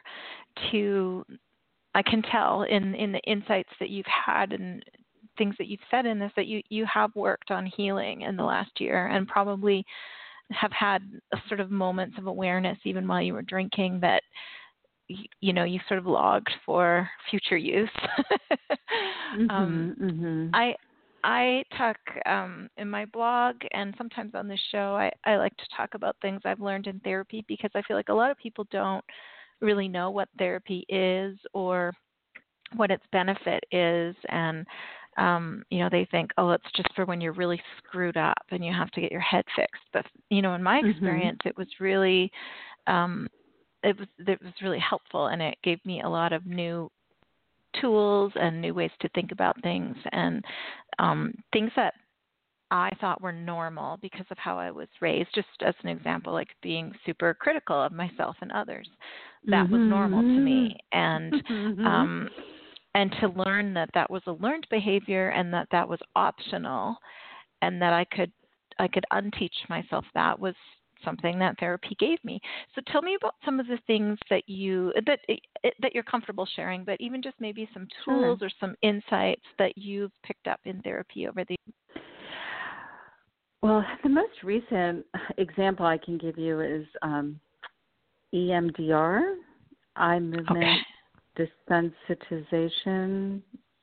to 0.72 1.26
I 1.96 2.02
can 2.02 2.22
tell 2.22 2.64
in 2.64 2.96
in 2.96 3.12
the 3.12 3.22
insights 3.22 3.70
that 3.80 3.90
you've 3.90 4.06
had 4.06 4.54
and 4.54 4.84
things 5.38 5.56
that 5.58 5.68
you've 5.68 5.80
said 5.90 6.06
in 6.06 6.20
this 6.20 6.32
that 6.36 6.48
you 6.48 6.62
you 6.70 6.86
have 6.86 7.16
worked 7.16 7.52
on 7.52 7.66
healing 7.66 8.22
in 8.22 8.36
the 8.36 8.44
last 8.44 8.72
year 8.80 9.08
and 9.08 9.28
probably 9.28 9.86
have 10.52 10.72
had 10.72 11.02
sort 11.48 11.60
of 11.60 11.72
moments 11.72 12.18
of 12.18 12.28
awareness 12.28 12.78
even 12.84 13.08
while 13.08 13.22
you 13.22 13.34
were 13.34 13.42
drinking 13.42 14.00
that 14.02 14.24
you 15.40 15.54
know 15.54 15.64
you 15.64 15.80
sort 15.88 16.00
of 16.00 16.06
logged 16.06 16.52
for 16.66 17.10
future 17.30 17.58
use 17.58 17.90
mm-hmm, 19.38 19.50
um, 19.50 19.96
mm-hmm. 20.00 20.50
i 20.54 20.76
i 21.24 21.64
talk 21.78 21.98
um, 22.26 22.70
in 22.78 22.90
my 22.90 23.06
blog 23.06 23.56
and 23.74 23.94
sometimes 23.98 24.34
on 24.36 24.48
this 24.48 24.60
show 24.72 24.96
I, 24.96 25.12
I 25.26 25.38
like 25.38 25.56
to 25.58 25.66
talk 25.76 25.90
about 25.94 26.16
things 26.22 26.42
i've 26.46 26.60
learned 26.62 26.88
in 26.88 27.00
therapy 27.00 27.44
because 27.48 27.72
i 27.76 27.82
feel 27.84 27.98
like 27.98 28.10
a 28.10 28.14
lot 28.14 28.32
of 28.32 28.38
people 28.38 28.66
don't 28.72 29.04
really 29.62 29.88
know 29.88 30.10
what 30.12 30.30
therapy 30.38 30.86
is 30.90 31.38
or 31.54 31.94
what 32.76 32.92
its 32.92 33.04
benefit 33.12 33.64
is 33.72 34.16
and 34.30 34.66
um, 35.18 35.64
you 35.70 35.80
know, 35.80 35.90
they 35.92 36.08
think, 36.12 36.32
oh, 36.38 36.52
it's 36.52 36.72
just 36.76 36.88
for 36.96 37.06
when 37.06 37.20
you're 37.20 37.34
really 37.34 37.62
screwed 37.78 38.16
up 38.16 38.42
and 38.52 38.64
you 38.64 38.72
have 38.72 38.90
to 38.92 39.02
get 39.02 39.12
your 39.12 39.20
head 39.20 39.44
fixed. 39.56 39.82
But 39.92 40.06
you 40.30 40.42
know, 40.42 40.54
in 40.54 40.64
my 40.64 40.78
Mm-hmm. 40.84 41.30
experience, 41.30 41.40
it 41.46 41.58
was 41.58 41.68
really, 41.80 42.32
um, 42.88 43.28
it 43.84 43.98
was 44.00 44.08
it 44.20 44.42
was 44.42 44.54
really 44.62 44.80
helpful, 44.80 45.28
and 45.28 45.42
it 45.42 45.58
gave 45.64 45.84
me 45.86 46.02
a 46.02 46.10
lot 46.10 46.32
of 46.34 46.46
new 46.46 46.90
tools 47.82 48.32
and 48.36 48.62
new 48.62 48.74
ways 48.74 48.92
to 49.02 49.10
think 49.10 49.32
about 49.32 49.62
things 49.62 49.96
and 50.12 50.44
um, 51.00 51.34
things 51.54 51.72
that 51.76 51.94
I 52.72 52.92
thought 53.02 53.22
were 53.22 53.32
normal 53.32 53.98
because 53.98 54.26
of 54.30 54.38
how 54.38 54.60
I 54.60 54.70
was 54.70 54.88
raised. 55.02 55.30
Just 55.34 55.48
as 55.62 55.74
an 55.82 55.90
example, 55.90 56.34
like 56.34 56.50
being 56.62 56.94
super 57.06 57.34
critical 57.34 57.82
of 57.82 57.92
myself 57.92 58.36
and 58.42 58.52
others, 58.52 58.88
that 59.48 59.70
was 59.70 59.82
normal 59.88 60.22
to 60.22 60.40
me, 60.40 60.78
and 60.92 61.34
Mhm. 61.34 61.86
um, 61.88 62.30
and 62.96 63.12
to 63.22 63.28
learn 63.30 63.74
that 63.74 63.90
that 63.94 64.10
was 64.10 64.22
a 64.28 64.34
learned 64.34 64.68
behavior 64.70 65.30
and 65.30 65.54
that 65.54 65.68
that 65.72 65.88
was 65.88 66.00
optional, 66.16 66.98
and 67.62 67.82
that 67.82 67.94
I 67.94 68.06
could 68.06 68.32
I 68.78 68.88
could 68.88 69.06
unteach 69.12 69.68
myself 69.68 70.06
that 70.14 70.40
was 70.40 70.56
something 71.04 71.40
that 71.40 71.58
therapy 71.60 71.96
gave 72.00 72.24
me. 72.24 72.40
So 72.76 72.82
tell 72.92 73.02
me 73.02 73.16
about 73.16 73.36
some 73.46 73.60
of 73.60 73.68
the 73.68 73.80
things 73.88 74.18
that 74.30 74.48
you 74.48 74.94
that 75.06 75.20
that 75.82 75.94
you're 75.94 76.04
comfortable 76.04 76.48
sharing, 76.56 76.84
but 76.84 77.00
even 77.00 77.22
just 77.22 77.36
maybe 77.40 77.70
some 77.74 77.88
tools 78.06 78.40
Sure. 78.40 78.48
or 78.48 78.52
some 78.60 78.76
insights 78.82 79.44
that 79.58 79.78
you've 79.78 80.12
picked 80.24 80.48
up 80.48 80.60
in 80.66 80.82
therapy 80.82 81.28
over 81.28 81.44
the 81.46 81.56
Well, 83.62 83.86
the 84.04 84.10
most 84.10 84.44
recent 84.44 85.06
example 85.38 85.86
I 85.86 85.98
can 85.98 86.18
give 86.18 86.38
you 86.38 86.62
is 86.62 86.86
um, 87.02 87.40
EMDR, 88.34 89.36
eye 89.96 90.20
movement 90.20 90.50
Okay. 90.52 91.48
desensitization. 91.70 93.42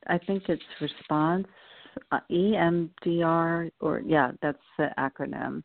I 0.09 0.19
think 0.19 0.45
it's 0.49 0.63
response. 0.81 1.47
Uh, 2.13 2.21
EMDR, 2.31 3.71
or 3.81 4.03
yeah, 4.05 4.33
that's 4.43 4.59
the 4.79 4.91
acronym. 4.99 5.63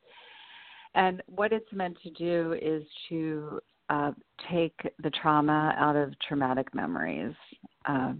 And 0.93 1.21
what 1.27 1.53
it's 1.53 1.71
meant 1.71 1.97
to 2.03 2.09
do 2.11 2.53
is 2.61 2.83
to 3.09 3.59
uh, 3.89 4.11
take 4.51 4.75
the 5.03 5.09
trauma 5.11 5.73
out 5.77 5.95
of 5.95 6.17
traumatic 6.19 6.73
memories. 6.73 7.33
Uh, 7.85 8.13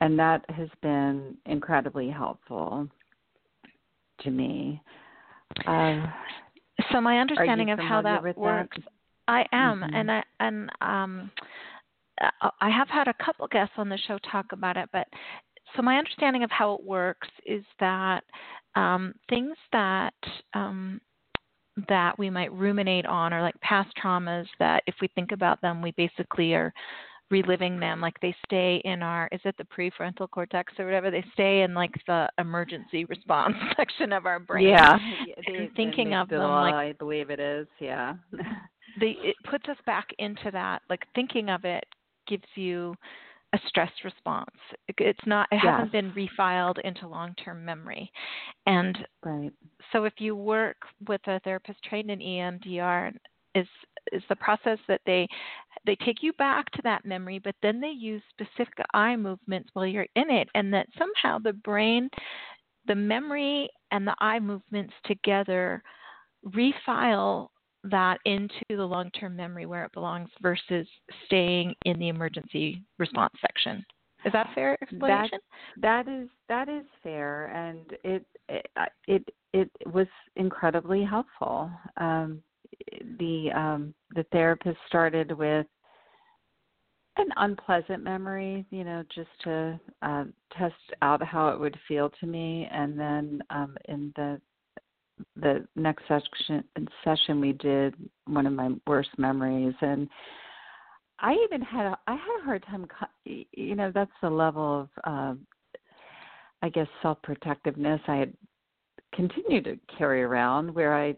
and 0.00 0.18
that 0.18 0.44
has 0.50 0.68
been 0.82 1.36
incredibly 1.46 2.10
helpful 2.10 2.88
to 4.20 4.30
me. 4.30 4.82
Uh, 5.66 6.06
So 6.92 7.00
my 7.00 7.18
understanding 7.18 7.70
of 7.70 7.78
how 7.78 8.02
that 8.02 8.22
with 8.22 8.36
that? 8.36 8.42
works, 8.42 8.78
I 9.28 9.46
am, 9.52 9.82
Mhm. 9.82 9.90
and 9.94 10.10
I 10.12 10.24
and 10.40 10.70
um, 10.80 11.30
uh, 12.20 12.50
I 12.60 12.70
have 12.70 12.88
had 12.88 13.08
a 13.08 13.14
couple 13.14 13.46
guests 13.48 13.74
on 13.78 13.88
the 13.88 13.96
show 13.98 14.18
talk 14.18 14.52
about 14.52 14.76
it, 14.76 14.88
but 14.92 15.08
so 15.74 15.82
my 15.82 15.98
understanding 15.98 16.44
of 16.44 16.50
how 16.50 16.74
it 16.74 16.84
works 16.84 17.28
is 17.44 17.64
that 17.80 18.22
um, 18.74 19.14
things 19.28 19.56
that 19.72 20.14
um, 20.54 21.00
that 21.88 22.18
we 22.18 22.30
might 22.30 22.52
ruminate 22.52 23.06
on 23.06 23.32
are 23.32 23.42
like 23.42 23.58
past 23.60 23.90
traumas 24.02 24.46
that 24.58 24.82
if 24.86 24.94
we 25.00 25.08
think 25.08 25.32
about 25.32 25.60
them, 25.60 25.82
we 25.82 25.92
basically 25.92 26.54
are 26.54 26.72
reliving 27.30 27.80
them 27.80 28.00
like 28.00 28.14
they 28.20 28.34
stay 28.46 28.80
in 28.84 29.02
our 29.02 29.28
is 29.32 29.40
it 29.44 29.54
the 29.58 29.64
prefrontal 29.64 30.30
cortex 30.30 30.72
or 30.78 30.84
whatever 30.84 31.10
they 31.10 31.24
stay 31.32 31.62
in 31.62 31.74
like 31.74 31.90
the 32.06 32.28
emergency 32.38 33.04
response 33.06 33.56
section 33.76 34.12
of 34.12 34.26
our 34.26 34.38
brain 34.38 34.68
Yeah, 34.68 34.96
And 35.48 35.74
thinking 35.74 36.14
of 36.14 36.28
them 36.28 36.38
amygdala, 36.40 36.62
like- 36.62 36.74
I 36.74 36.92
believe 36.92 37.30
it 37.30 37.40
is. 37.40 37.66
Yeah. 37.80 38.14
they 39.00 39.16
it 39.22 39.34
puts 39.50 39.68
us 39.68 39.76
back 39.86 40.06
into 40.20 40.50
that 40.52 40.82
like 40.88 41.02
thinking 41.16 41.50
of 41.50 41.64
it 41.64 41.84
gives 42.28 42.44
you 42.54 42.94
a 43.52 43.58
stress 43.68 43.90
response. 44.04 44.50
It's 44.98 45.26
not 45.26 45.48
it 45.50 45.58
hasn't 45.58 45.92
been 45.92 46.12
refiled 46.12 46.78
into 46.84 47.06
long 47.08 47.34
term 47.42 47.64
memory. 47.64 48.10
And 48.66 48.98
right. 49.24 49.52
so 49.92 50.04
if 50.04 50.14
you 50.18 50.34
work 50.34 50.76
with 51.06 51.20
a 51.26 51.40
therapist 51.40 51.82
trained 51.84 52.10
in 52.10 52.18
EMDR 52.18 53.12
is 53.54 53.66
is 54.12 54.22
the 54.28 54.36
process 54.36 54.78
that 54.88 55.00
they 55.06 55.26
they 55.84 55.96
take 56.04 56.22
you 56.22 56.32
back 56.34 56.70
to 56.72 56.82
that 56.82 57.04
memory 57.04 57.40
but 57.40 57.54
then 57.62 57.80
they 57.80 57.90
use 57.90 58.22
specific 58.30 58.74
eye 58.94 59.16
movements 59.16 59.68
while 59.72 59.86
you're 59.86 60.06
in 60.14 60.30
it 60.30 60.48
and 60.54 60.72
that 60.72 60.86
somehow 60.96 61.38
the 61.38 61.52
brain 61.52 62.08
the 62.86 62.94
memory 62.94 63.68
and 63.90 64.06
the 64.06 64.14
eye 64.20 64.38
movements 64.38 64.94
together 65.04 65.82
refile 66.54 67.48
that 67.90 68.18
into 68.24 68.64
the 68.70 68.84
long 68.84 69.10
term 69.10 69.36
memory 69.36 69.66
where 69.66 69.84
it 69.84 69.92
belongs 69.92 70.28
versus 70.40 70.86
staying 71.26 71.74
in 71.84 71.98
the 71.98 72.08
emergency 72.08 72.82
response 72.98 73.34
section. 73.40 73.84
Is 74.24 74.32
that 74.32 74.48
fair 74.54 74.76
explanation? 74.82 75.38
That, 75.80 76.04
that 76.06 76.12
is 76.12 76.28
that 76.48 76.68
is 76.68 76.84
fair, 77.02 77.46
and 77.46 77.84
it 78.02 78.26
it 78.48 78.66
it, 79.06 79.32
it 79.52 79.70
was 79.92 80.08
incredibly 80.34 81.04
helpful. 81.04 81.70
Um, 81.96 82.42
the 83.18 83.50
um, 83.54 83.94
the 84.14 84.24
therapist 84.32 84.78
started 84.88 85.32
with 85.32 85.66
an 87.18 87.28
unpleasant 87.36 88.02
memory, 88.02 88.66
you 88.70 88.84
know, 88.84 89.02
just 89.14 89.30
to 89.44 89.80
uh, 90.02 90.24
test 90.56 90.74
out 91.02 91.22
how 91.22 91.48
it 91.48 91.60
would 91.60 91.78
feel 91.88 92.10
to 92.20 92.26
me, 92.26 92.68
and 92.70 92.98
then 92.98 93.42
um, 93.50 93.76
in 93.88 94.12
the 94.16 94.40
the 95.36 95.66
next 95.76 96.02
session 96.08 96.64
session 97.04 97.40
we 97.40 97.52
did 97.52 97.94
one 98.26 98.46
of 98.46 98.52
my 98.52 98.70
worst 98.86 99.10
memories 99.18 99.74
and 99.80 100.08
I 101.18 101.34
even 101.44 101.62
had 101.62 101.86
a 101.86 101.98
I 102.06 102.12
had 102.12 102.40
a 102.40 102.44
hard 102.44 102.64
time 102.66 102.86
you 103.24 103.74
know 103.74 103.90
that's 103.94 104.10
the 104.20 104.30
level 104.30 104.80
of 104.82 104.88
um 105.04 105.46
I 106.62 106.68
guess 106.68 106.86
self-protectiveness 107.02 108.00
I 108.06 108.16
had 108.16 108.34
continued 109.14 109.64
to 109.64 109.78
carry 109.96 110.22
around 110.22 110.74
where 110.74 110.94
I 110.94 111.14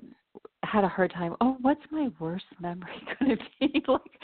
had 0.63 0.85
a 0.85 0.89
hard 0.89 1.13
time 1.13 1.35
oh 1.41 1.57
what's 1.63 1.81
my 1.91 2.09
worst 2.21 2.45
memory 2.61 3.03
going 3.19 3.37
to 3.37 3.45
be? 3.61 3.83
Like 3.89 4.21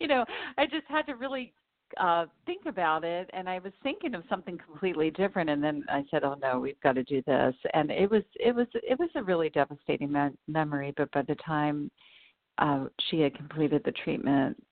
you 0.00 0.08
know 0.08 0.24
I 0.56 0.64
just 0.64 0.86
had 0.88 1.06
to 1.06 1.14
really 1.14 1.52
uh 1.98 2.26
think 2.46 2.66
about 2.66 3.04
it 3.04 3.30
and 3.32 3.48
I 3.48 3.58
was 3.60 3.72
thinking 3.82 4.14
of 4.14 4.22
something 4.28 4.58
completely 4.58 5.10
different 5.10 5.50
and 5.50 5.62
then 5.62 5.84
I 5.88 6.04
said 6.10 6.24
oh 6.24 6.36
no 6.40 6.60
we've 6.60 6.80
got 6.80 6.92
to 6.94 7.04
do 7.04 7.22
this. 7.26 7.54
And 7.74 7.90
it 7.90 8.10
was 8.10 8.22
it 8.34 8.54
was 8.54 8.66
it 8.74 8.98
was 8.98 9.10
a 9.14 9.22
really 9.22 9.50
devastating 9.50 10.12
me- 10.12 10.36
memory 10.46 10.92
but 10.96 11.10
by 11.12 11.22
the 11.22 11.36
time 11.36 11.90
uh 12.58 12.86
she 13.08 13.20
had 13.20 13.34
completed 13.34 13.82
the 13.84 13.92
treatment 13.92 14.62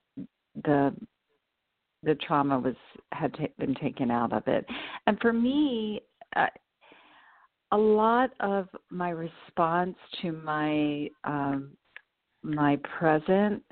the 0.65 0.95
the 2.03 2.15
trauma 2.17 2.59
was 2.59 2.77
had 3.13 3.35
t- 3.35 3.53
been 3.59 3.75
taken 3.75 4.11
out 4.11 4.33
of 4.33 4.47
it. 4.47 4.65
And 5.07 5.19
for 5.21 5.33
me 5.33 6.03
uh, 6.37 6.47
a 7.73 7.77
lot 7.79 8.31
of 8.41 8.69
my 8.91 9.11
response 9.11 9.97
to 10.23 10.33
my 10.33 11.09
um 11.25 11.73
my 12.43 12.79
present 12.99 13.63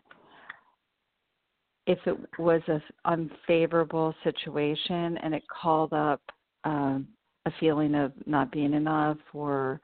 if 1.87 1.99
it 2.07 2.17
was 2.39 2.63
an 2.67 2.83
unfavorable 3.05 4.15
situation 4.25 5.19
and 5.19 5.35
it 5.35 5.43
called 5.49 5.93
up 5.93 6.21
um, 6.65 7.07
a 7.47 7.53
feeling 7.61 7.95
of 7.95 8.13
not 8.27 8.51
being 8.51 8.73
enough 8.73 9.19
or 9.33 9.81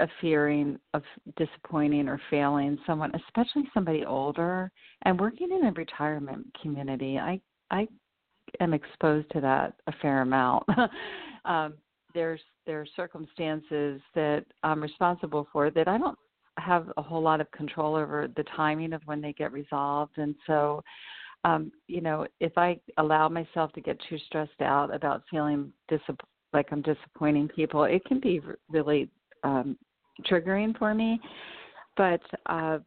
a 0.00 0.08
fearing 0.20 0.78
of 0.94 1.02
disappointing 1.36 2.08
or 2.08 2.20
failing 2.30 2.78
someone, 2.86 3.12
especially 3.14 3.68
somebody 3.72 4.04
older, 4.04 4.70
and 5.02 5.20
working 5.20 5.50
in 5.52 5.66
a 5.66 5.72
retirement 5.72 6.46
community, 6.60 7.18
I 7.18 7.40
I 7.70 7.86
am 8.60 8.74
exposed 8.74 9.30
to 9.30 9.40
that 9.40 9.74
a 9.86 9.92
fair 10.02 10.22
amount. 10.22 10.64
um, 11.44 11.74
there's 12.14 12.40
there 12.66 12.80
are 12.80 12.86
circumstances 12.96 14.00
that 14.14 14.44
I'm 14.62 14.82
responsible 14.82 15.46
for 15.52 15.70
that 15.70 15.86
I 15.86 15.98
don't 15.98 16.18
have 16.60 16.92
a 16.96 17.02
whole 17.02 17.22
lot 17.22 17.40
of 17.40 17.50
control 17.50 17.96
over 17.96 18.28
the 18.36 18.44
timing 18.56 18.92
of 18.92 19.02
when 19.06 19.20
they 19.20 19.32
get 19.32 19.52
resolved. 19.52 20.18
And 20.18 20.34
so 20.46 20.82
um 21.44 21.72
you 21.88 22.00
know 22.00 22.26
if 22.40 22.52
i 22.56 22.78
allow 22.98 23.28
myself 23.28 23.72
to 23.72 23.80
get 23.80 23.98
too 24.08 24.18
stressed 24.26 24.60
out 24.60 24.94
about 24.94 25.22
feeling 25.30 25.72
disapp- 25.90 26.20
like 26.52 26.66
i'm 26.70 26.82
disappointing 26.82 27.48
people 27.48 27.84
it 27.84 28.04
can 28.04 28.20
be 28.20 28.40
really 28.68 29.08
um 29.44 29.76
triggering 30.30 30.76
for 30.78 30.94
me. 30.94 31.18
But 31.96 32.20
uh 32.46 32.78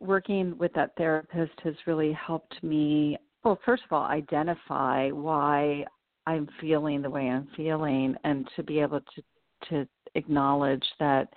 working 0.00 0.56
with 0.58 0.72
that 0.74 0.92
therapist 0.96 1.52
has 1.62 1.74
really 1.86 2.12
helped 2.12 2.62
me 2.62 3.16
well 3.44 3.58
first 3.64 3.82
of 3.84 3.92
all 3.92 4.04
identify 4.04 5.10
why 5.10 5.84
i'm 6.26 6.48
feeling 6.60 7.02
the 7.02 7.10
way 7.10 7.28
i'm 7.28 7.48
feeling 7.56 8.14
and 8.24 8.48
to 8.56 8.62
be 8.62 8.80
able 8.80 9.00
to 9.00 9.22
to 9.68 9.88
acknowledge 10.14 10.84
that 11.00 11.28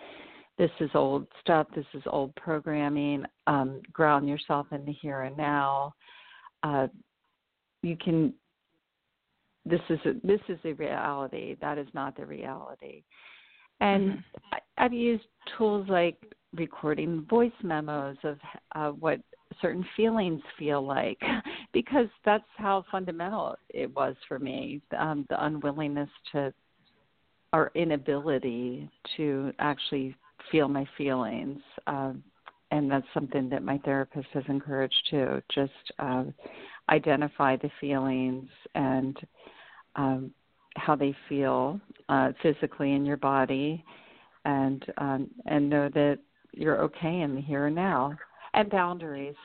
this 0.62 0.70
is 0.80 0.92
old 0.94 1.26
stuff, 1.42 1.66
this 1.76 1.88
is 1.96 2.04
old 2.06 2.36
programming, 2.36 3.26
um, 3.48 3.82
ground 3.92 4.30
yourself 4.30 4.68
in 4.72 4.86
the 4.86 4.92
here 4.92 5.24
and 5.24 5.36
now. 5.36 5.92
Uh, 6.62 6.86
you 7.82 7.98
can 7.98 8.32
this 9.66 9.82
is 9.90 9.98
a, 10.06 10.14
this 10.24 10.40
is 10.50 10.60
the 10.64 10.74
reality. 10.74 11.56
That 11.62 11.80
is 11.80 11.88
not 11.96 12.16
the 12.16 12.28
reality. 12.28 13.02
And 13.80 14.12
mm-hmm. 14.12 14.54
I, 14.54 14.86
I've 14.86 14.94
used 14.94 15.24
tools 15.58 15.88
like 15.90 16.18
recording 16.54 17.26
voice 17.28 17.52
memos 17.64 18.18
of 18.24 18.38
uh, 18.76 18.90
what 18.90 19.20
certain 19.64 19.86
feelings 19.98 20.42
feel 20.60 20.86
like, 20.86 21.20
because 21.74 22.08
that's 22.24 22.44
how 22.58 22.86
fundamental 22.92 23.56
it 23.70 23.92
was 23.96 24.16
for 24.28 24.38
me. 24.38 24.80
Um, 24.96 25.26
the 25.30 25.44
unwillingness 25.44 26.10
to, 26.34 26.54
or 27.52 27.72
inability 27.74 28.88
to 29.18 29.52
actually 29.58 30.16
feel 30.52 30.68
my 30.68 30.86
feelings. 30.98 31.62
Um, 31.88 32.24
and 32.72 32.90
that's 32.90 33.06
something 33.14 33.50
that 33.50 33.64
my 33.64 33.78
therapist 33.80 34.28
has 34.34 34.44
encouraged 34.48 35.08
too. 35.10 35.42
Just 35.54 35.72
uh, 36.00 36.24
identify 36.90 37.58
the 37.58 37.70
feelings 37.80 38.50
and 38.76 39.18
um, 39.96 40.32
how 40.78 40.96
they 40.96 41.14
feel 41.28 41.80
uh, 42.10 42.32
physically 42.42 42.94
in 42.94 43.06
your 43.06 43.18
body, 43.18 43.84
and 44.46 44.86
um, 44.98 45.30
and 45.46 45.70
know 45.70 45.90
that 45.94 46.20
you're 46.54 46.82
okay 46.82 47.22
in 47.22 47.36
the 47.36 47.42
here 47.42 47.68
and 47.68 47.76
now. 47.76 48.18
And 48.54 48.70
boundaries. 48.70 49.36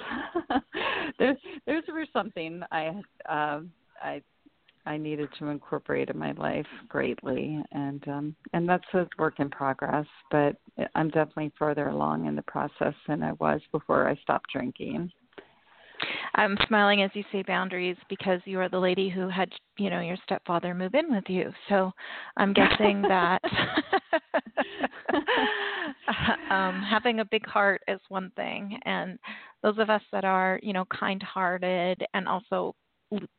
there's 1.19 1.37
there's 1.67 1.85
something 2.13 2.63
I 2.71 2.89
um, 3.29 3.73
I 4.01 4.23
I 4.87 4.97
needed 4.97 5.29
to 5.39 5.49
incorporate 5.49 6.11
in 6.11 6.19
my 6.19 6.33
life 6.33 6.67
greatly, 6.89 7.63
and 7.73 8.07
um, 8.09 8.37
and 8.53 8.69
that's 8.69 8.85
a 8.95 9.07
work 9.19 9.41
in 9.41 9.51
progress. 9.51 10.07
But 10.31 10.57
I'm 10.95 11.09
definitely 11.09 11.53
further 11.59 11.89
along 11.89 12.27
in 12.27 12.37
the 12.37 12.43
process 12.43 12.95
than 13.09 13.23
I 13.23 13.33
was 13.33 13.61
before 13.73 14.09
I 14.09 14.17
stopped 14.23 14.53
drinking. 14.53 15.11
I'm 16.35 16.57
smiling 16.69 17.03
as 17.03 17.11
you 17.15 17.25
say 17.33 17.43
boundaries 17.43 17.97
because 18.09 18.41
you 18.45 18.61
are 18.61 18.69
the 18.69 18.79
lady 18.79 19.09
who 19.09 19.29
had, 19.29 19.51
you 19.79 19.89
know, 19.89 20.01
your 20.01 20.19
stepfather 20.25 20.75
move 20.75 20.95
in 20.95 21.11
with 21.11 21.25
you. 21.29 21.53
So 21.69 21.93
I'm 22.37 22.53
guessing 22.53 23.03
that 23.09 23.41
um, 26.51 26.83
having 26.83 27.21
a 27.21 27.25
big 27.25 27.47
heart 27.47 27.83
is 27.89 28.01
one 28.09 28.31
thing, 28.37 28.79
and 28.85 29.19
those 29.63 29.79
of 29.79 29.91
us 29.91 30.03
that 30.13 30.25
are, 30.25 30.61
you 30.63 30.73
know, 30.73 30.85
kind-hearted 30.87 32.05
and 32.15 32.29
also 32.29 32.75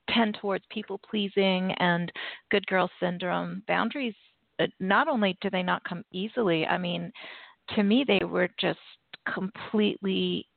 tend 0.09 0.37
towards 0.39 0.63
people 0.69 0.99
pleasing 1.09 1.73
and 1.79 2.11
good 2.51 2.65
girl 2.67 2.89
syndrome. 2.99 3.63
Boundaries, 3.67 4.15
uh, 4.59 4.67
not 4.79 5.07
only 5.07 5.37
do 5.41 5.49
they 5.49 5.63
not 5.63 5.83
come 5.83 6.03
easily, 6.11 6.65
I 6.65 6.77
mean, 6.77 7.11
to 7.75 7.83
me, 7.83 8.05
they 8.07 8.23
were 8.25 8.49
just 8.59 8.79
completely 9.33 10.47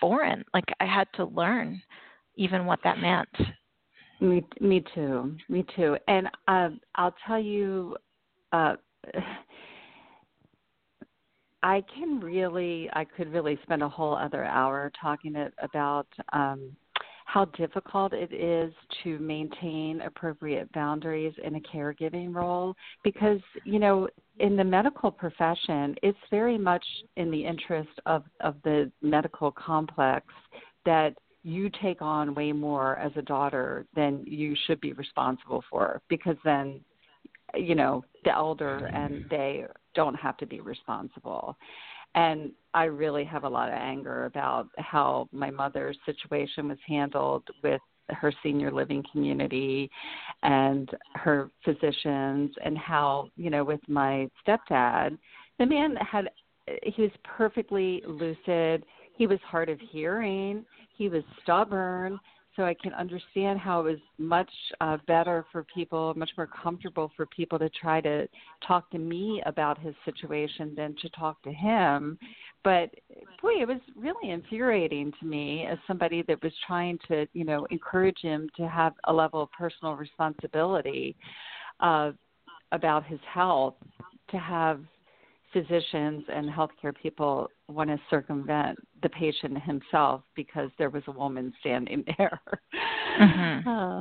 foreign. 0.00 0.44
Like 0.52 0.66
I 0.80 0.86
had 0.86 1.08
to 1.14 1.24
learn 1.24 1.80
even 2.36 2.66
what 2.66 2.80
that 2.84 2.98
meant. 2.98 3.28
Me, 4.20 4.44
me 4.60 4.84
too. 4.94 5.36
Me 5.48 5.64
too. 5.76 5.96
And 6.08 6.28
uh, 6.48 6.70
I'll 6.96 7.14
tell 7.26 7.38
you, 7.38 7.96
uh, 8.52 8.74
I 11.62 11.82
can 11.92 12.20
really, 12.20 12.88
I 12.92 13.04
could 13.04 13.32
really 13.32 13.58
spend 13.64 13.82
a 13.82 13.88
whole 13.88 14.14
other 14.14 14.44
hour 14.44 14.92
talking 15.00 15.34
about 15.60 16.06
um, 16.32 16.70
how 17.28 17.44
difficult 17.44 18.14
it 18.14 18.32
is 18.32 18.72
to 19.04 19.18
maintain 19.18 20.00
appropriate 20.00 20.72
boundaries 20.72 21.34
in 21.44 21.56
a 21.56 21.60
caregiving 21.60 22.34
role 22.34 22.74
because 23.04 23.40
you 23.64 23.78
know 23.78 24.08
in 24.38 24.56
the 24.56 24.64
medical 24.64 25.10
profession 25.10 25.94
it's 26.02 26.18
very 26.30 26.56
much 26.56 26.84
in 27.16 27.30
the 27.30 27.44
interest 27.44 27.90
of 28.06 28.24
of 28.40 28.54
the 28.64 28.90
medical 29.02 29.52
complex 29.52 30.24
that 30.86 31.14
you 31.42 31.70
take 31.82 32.00
on 32.00 32.34
way 32.34 32.50
more 32.50 32.96
as 32.96 33.12
a 33.16 33.22
daughter 33.22 33.84
than 33.94 34.24
you 34.26 34.56
should 34.66 34.80
be 34.80 34.94
responsible 34.94 35.62
for 35.68 36.00
because 36.08 36.36
then 36.46 36.80
you 37.54 37.74
know 37.74 38.02
the 38.24 38.32
elder 38.32 38.86
and 38.94 39.26
they 39.28 39.66
don't 39.94 40.14
have 40.14 40.38
to 40.38 40.46
be 40.46 40.60
responsible. 40.60 41.58
And 42.14 42.52
I 42.78 42.84
really 42.84 43.24
have 43.24 43.42
a 43.42 43.48
lot 43.48 43.70
of 43.70 43.74
anger 43.74 44.26
about 44.26 44.68
how 44.78 45.28
my 45.32 45.50
mother's 45.50 45.98
situation 46.06 46.68
was 46.68 46.78
handled 46.86 47.42
with 47.64 47.80
her 48.10 48.32
senior 48.40 48.70
living 48.70 49.02
community 49.10 49.90
and 50.44 50.88
her 51.14 51.50
physicians 51.64 52.52
and 52.64 52.78
how 52.78 53.30
you 53.36 53.50
know 53.50 53.64
with 53.64 53.80
my 53.88 54.28
stepdad 54.46 55.18
the 55.58 55.66
man 55.66 55.96
had 55.96 56.30
he 56.84 57.02
was 57.02 57.10
perfectly 57.24 58.00
lucid. 58.06 58.84
He 59.16 59.26
was 59.26 59.40
hard 59.44 59.68
of 59.68 59.80
hearing. 59.90 60.64
He 60.96 61.08
was 61.08 61.24
stubborn 61.42 62.20
so 62.58 62.64
I 62.64 62.74
can 62.74 62.92
understand 62.94 63.60
how 63.60 63.80
it 63.80 63.84
was 63.84 63.98
much 64.18 64.50
uh, 64.80 64.98
better 65.06 65.46
for 65.52 65.64
people, 65.72 66.12
much 66.16 66.30
more 66.36 66.48
comfortable 66.48 67.12
for 67.16 67.24
people 67.26 67.56
to 67.60 67.70
try 67.70 68.00
to 68.00 68.26
talk 68.66 68.90
to 68.90 68.98
me 68.98 69.40
about 69.46 69.78
his 69.78 69.94
situation 70.04 70.74
than 70.76 70.96
to 71.00 71.08
talk 71.10 71.40
to 71.44 71.52
him. 71.52 72.18
But 72.64 72.90
boy, 73.40 73.52
it 73.60 73.68
was 73.68 73.78
really 73.96 74.32
infuriating 74.32 75.12
to 75.20 75.26
me 75.26 75.66
as 75.70 75.78
somebody 75.86 76.24
that 76.26 76.42
was 76.42 76.52
trying 76.66 76.98
to, 77.06 77.28
you 77.32 77.44
know, 77.44 77.64
encourage 77.70 78.18
him 78.20 78.50
to 78.56 78.68
have 78.68 78.94
a 79.04 79.12
level 79.12 79.40
of 79.40 79.52
personal 79.52 79.94
responsibility 79.94 81.14
uh, 81.78 82.10
about 82.72 83.06
his 83.06 83.20
health, 83.32 83.76
to 84.32 84.36
have 84.36 84.80
physicians 85.52 86.24
and 86.28 86.50
healthcare 86.50 86.92
people 87.00 87.48
want 87.68 87.88
to 87.88 87.98
circumvent 88.10 88.78
the 89.02 89.08
patient 89.08 89.62
himself 89.62 90.22
because 90.34 90.70
there 90.78 90.90
was 90.90 91.02
a 91.06 91.12
woman 91.12 91.52
standing 91.60 92.04
there. 92.18 92.40
Mm-hmm. 93.20 93.68
Uh, 93.68 94.00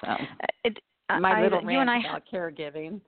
so, 0.00 0.16
it, 0.64 0.78
my 1.20 1.42
little 1.42 1.60
I, 1.60 1.64
rant 1.64 2.06
about 2.06 2.22
I, 2.32 2.36
caregiving. 2.36 3.00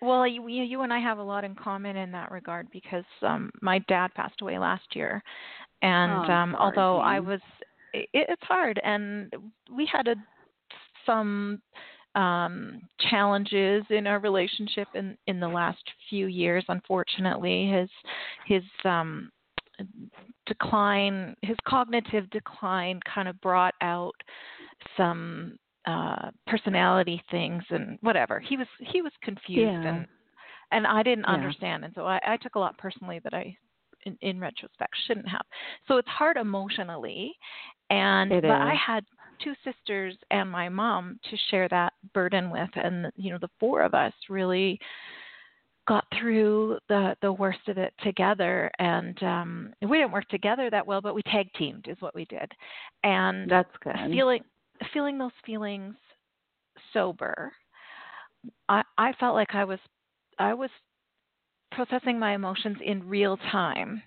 Well, 0.00 0.26
you, 0.26 0.46
you 0.48 0.82
and 0.82 0.92
I 0.92 0.98
have 0.98 1.18
a 1.18 1.22
lot 1.22 1.44
in 1.44 1.54
common 1.54 1.96
in 1.96 2.12
that 2.12 2.30
regard 2.30 2.68
because 2.70 3.04
um 3.22 3.50
my 3.62 3.78
dad 3.80 4.12
passed 4.14 4.40
away 4.40 4.58
last 4.58 4.94
year, 4.94 5.22
and 5.82 6.30
oh, 6.30 6.32
um 6.32 6.56
although 6.56 6.98
I 6.98 7.20
was, 7.20 7.40
it, 7.92 8.08
it's 8.12 8.42
hard, 8.42 8.80
and 8.82 9.32
we 9.74 9.88
had 9.90 10.08
a 10.08 10.14
some 11.06 11.60
um, 12.14 12.80
challenges 13.10 13.84
in 13.90 14.06
our 14.06 14.20
relationship 14.20 14.88
in 14.94 15.16
in 15.26 15.40
the 15.40 15.48
last 15.48 15.82
few 16.08 16.26
years. 16.26 16.64
Unfortunately, 16.68 17.70
his 17.70 17.90
his 18.46 18.62
um, 18.84 19.30
decline, 20.46 21.34
his 21.42 21.56
cognitive 21.66 22.28
decline, 22.30 23.00
kind 23.12 23.28
of 23.28 23.40
brought 23.40 23.74
out 23.80 24.14
some 24.96 25.58
uh, 25.86 26.30
personality 26.46 27.22
things 27.30 27.62
and 27.70 27.98
whatever. 28.00 28.40
He 28.40 28.56
was 28.56 28.66
he 28.80 29.02
was 29.02 29.12
confused 29.22 29.60
yeah. 29.60 29.96
and 29.96 30.06
and 30.72 30.86
I 30.86 31.02
didn't 31.02 31.24
yeah. 31.28 31.34
understand, 31.34 31.84
and 31.84 31.94
so 31.94 32.06
I, 32.06 32.20
I 32.26 32.36
took 32.36 32.54
a 32.54 32.58
lot 32.58 32.76
personally 32.78 33.20
that 33.22 33.34
I 33.34 33.56
in, 34.06 34.16
in 34.22 34.40
retrospect 34.40 34.94
shouldn't 35.06 35.28
have. 35.28 35.42
So 35.86 35.96
it's 35.96 36.08
hard 36.08 36.36
emotionally, 36.36 37.32
and 37.90 38.32
it 38.32 38.42
but 38.42 38.48
is. 38.48 38.52
I 38.52 38.74
had 38.74 39.04
two 39.42 39.54
sisters 39.64 40.16
and 40.30 40.50
my 40.50 40.68
mom 40.68 41.18
to 41.28 41.36
share 41.50 41.68
that 41.68 41.92
burden 42.12 42.50
with 42.50 42.70
and 42.76 43.10
you 43.16 43.30
know 43.30 43.38
the 43.40 43.50
four 43.58 43.82
of 43.82 43.92
us 43.92 44.12
really 44.30 44.78
got 45.86 46.04
through 46.18 46.78
the 46.88 47.16
the 47.22 47.32
worst 47.32 47.68
of 47.68 47.78
it 47.78 47.92
together. 48.02 48.70
And 48.78 49.22
um 49.22 49.74
we 49.82 49.98
didn't 49.98 50.12
work 50.12 50.28
together 50.28 50.70
that 50.70 50.86
well 50.86 51.00
but 51.00 51.14
we 51.14 51.22
tag 51.22 51.48
teamed 51.58 51.86
is 51.88 51.96
what 52.00 52.14
we 52.14 52.24
did. 52.26 52.50
And 53.02 53.50
that's 53.50 53.70
good. 53.82 53.94
feeling 54.10 54.42
feeling 54.92 55.18
those 55.18 55.30
feelings 55.46 55.94
sober 56.92 57.52
i 58.68 58.82
i 58.98 59.12
felt 59.20 59.34
like 59.34 59.54
i 59.54 59.64
was 59.64 59.78
i 60.38 60.52
was 60.52 60.70
processing 61.74 62.18
my 62.18 62.34
emotions 62.34 62.76
in 62.84 63.06
real 63.08 63.36
time. 63.50 64.02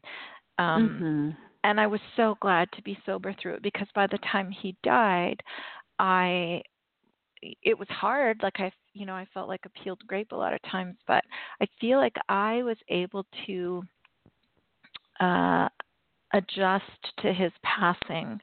Um 0.57 0.89
mm-hmm. 0.89 1.29
and 1.63 1.79
I 1.79 1.87
was 1.87 1.99
so 2.15 2.37
glad 2.41 2.69
to 2.73 2.81
be 2.81 2.97
sober 3.05 3.35
through 3.41 3.55
it 3.55 3.63
because 3.63 3.87
by 3.93 4.07
the 4.07 4.19
time 4.31 4.49
he 4.51 4.75
died, 4.83 5.41
I 5.99 6.61
it 7.41 7.77
was 7.77 7.87
hard. 7.89 8.39
Like 8.41 8.59
I 8.59 8.71
you 8.97 9.05
know 9.05 9.13
I 9.13 9.27
felt 9.33 9.47
like 9.47 9.61
a 9.65 9.83
peeled 9.83 10.01
grape 10.07 10.31
a 10.31 10.35
lot 10.35 10.53
of 10.53 10.59
times, 10.69 10.95
but 11.07 11.23
I 11.61 11.67
feel 11.79 11.97
like 11.97 12.15
I 12.29 12.63
was 12.63 12.77
able 12.89 13.25
to 13.45 13.83
uh 15.19 15.67
adjust 16.33 16.83
to 17.19 17.33
his 17.33 17.51
passing 17.63 18.39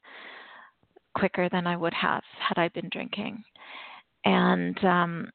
quicker 1.17 1.49
than 1.51 1.67
I 1.67 1.77
would 1.77 1.95
have 1.95 2.23
had 2.39 2.59
I 2.61 2.69
been 2.69 2.89
drinking. 2.91 3.43
And 4.25 4.83
um 4.85 5.29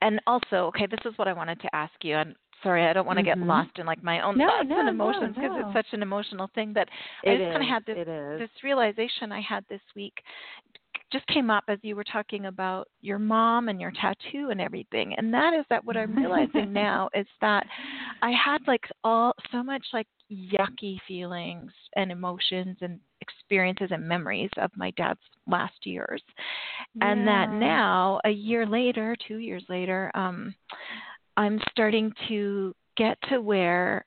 and 0.00 0.20
also, 0.26 0.66
okay, 0.66 0.86
this 0.86 1.00
is 1.04 1.16
what 1.16 1.28
I 1.28 1.32
wanted 1.32 1.60
to 1.60 1.74
ask 1.74 1.92
you, 2.02 2.16
and 2.16 2.34
sorry, 2.62 2.86
I 2.86 2.92
don't 2.92 3.06
want 3.06 3.18
to 3.18 3.24
mm-hmm. 3.24 3.40
get 3.40 3.46
lost 3.46 3.70
in 3.78 3.86
like 3.86 4.02
my 4.02 4.20
own 4.20 4.36
no, 4.36 4.46
thoughts 4.46 4.68
no, 4.68 4.80
and 4.80 4.88
emotions 4.88 5.34
because 5.34 5.50
no, 5.52 5.68
it's 5.68 5.76
such 5.76 5.92
an 5.92 6.02
emotional 6.02 6.50
thing. 6.54 6.72
But 6.72 6.88
it 7.22 7.30
I 7.30 7.36
just 7.36 7.58
kind 7.58 7.62
of 7.62 7.68
had 7.68 7.86
this 7.86 8.38
this 8.38 8.62
realization 8.62 9.32
I 9.32 9.40
had 9.40 9.64
this 9.68 9.80
week 9.94 10.14
just 11.12 11.26
came 11.26 11.50
up 11.50 11.64
as 11.68 11.78
you 11.82 11.94
were 11.94 12.04
talking 12.04 12.46
about 12.46 12.88
your 13.00 13.18
mom 13.18 13.68
and 13.68 13.80
your 13.80 13.92
tattoo 14.00 14.48
and 14.50 14.60
everything 14.60 15.14
and 15.16 15.32
that 15.32 15.54
is 15.54 15.64
that 15.70 15.84
what 15.84 15.96
i'm 15.96 16.14
realizing 16.16 16.72
now 16.72 17.08
is 17.14 17.26
that 17.40 17.66
i 18.22 18.30
had 18.30 18.58
like 18.66 18.84
all 19.04 19.32
so 19.50 19.62
much 19.62 19.84
like 19.92 20.06
yucky 20.30 20.98
feelings 21.06 21.70
and 21.96 22.10
emotions 22.10 22.76
and 22.80 22.98
experiences 23.20 23.88
and 23.90 24.06
memories 24.06 24.50
of 24.56 24.70
my 24.76 24.90
dad's 24.92 25.20
last 25.46 25.84
years 25.84 26.22
yeah. 26.94 27.12
and 27.12 27.28
that 27.28 27.50
now 27.50 28.18
a 28.24 28.30
year 28.30 28.66
later 28.66 29.14
two 29.28 29.36
years 29.36 29.64
later 29.68 30.10
um 30.14 30.54
I'm 31.36 31.60
starting 31.70 32.12
to 32.28 32.74
get 32.96 33.16
to 33.30 33.40
where 33.40 34.04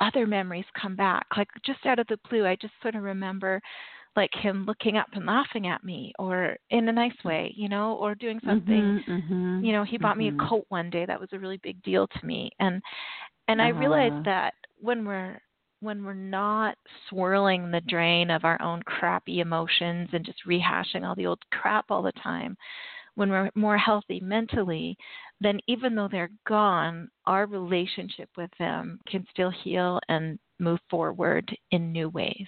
other 0.00 0.26
memories 0.26 0.64
come 0.80 0.94
back. 0.94 1.26
Like 1.36 1.48
just 1.64 1.84
out 1.86 1.98
of 1.98 2.06
the 2.08 2.18
blue, 2.28 2.46
I 2.46 2.56
just 2.56 2.74
sort 2.82 2.94
of 2.94 3.02
remember 3.02 3.60
like 4.16 4.34
him 4.34 4.64
looking 4.66 4.96
up 4.96 5.08
and 5.12 5.26
laughing 5.26 5.66
at 5.66 5.84
me 5.84 6.12
or 6.18 6.56
in 6.70 6.88
a 6.88 6.92
nice 6.92 7.16
way, 7.24 7.52
you 7.56 7.68
know, 7.68 7.94
or 7.94 8.14
doing 8.14 8.40
something. 8.44 9.02
Mm-hmm, 9.06 9.12
mm-hmm, 9.12 9.64
you 9.64 9.72
know, 9.72 9.84
he 9.84 9.98
bought 9.98 10.12
mm-hmm. 10.12 10.18
me 10.20 10.28
a 10.28 10.32
mm-hmm. 10.32 10.48
coat 10.48 10.66
one 10.68 10.90
day. 10.90 11.04
That 11.06 11.20
was 11.20 11.28
a 11.32 11.38
really 11.38 11.58
big 11.58 11.82
deal 11.82 12.06
to 12.06 12.26
me. 12.26 12.50
And 12.58 12.82
and 13.48 13.60
uh-huh. 13.60 13.68
I 13.68 13.78
realized 13.78 14.14
uh-huh. 14.14 14.22
that 14.24 14.54
when 14.80 15.04
we're 15.04 15.40
when 15.80 16.02
we're 16.04 16.14
not 16.14 16.76
swirling 17.08 17.70
the 17.70 17.82
drain 17.82 18.30
of 18.30 18.44
our 18.44 18.60
own 18.62 18.82
crappy 18.84 19.40
emotions 19.40 20.08
and 20.12 20.24
just 20.24 20.38
rehashing 20.48 21.04
all 21.04 21.14
the 21.14 21.26
old 21.26 21.40
crap 21.52 21.84
all 21.90 22.02
the 22.02 22.12
time, 22.12 22.56
when 23.14 23.30
we're 23.30 23.50
more 23.54 23.76
healthy 23.76 24.20
mentally, 24.20 24.96
then 25.40 25.60
even 25.66 25.94
though 25.94 26.08
they're 26.10 26.30
gone, 26.46 27.08
our 27.26 27.46
relationship 27.46 28.30
with 28.36 28.50
them 28.58 28.98
can 29.08 29.26
still 29.30 29.50
heal 29.62 30.00
and 30.08 30.38
move 30.58 30.80
forward 30.90 31.48
in 31.70 31.92
new 31.92 32.08
ways. 32.08 32.46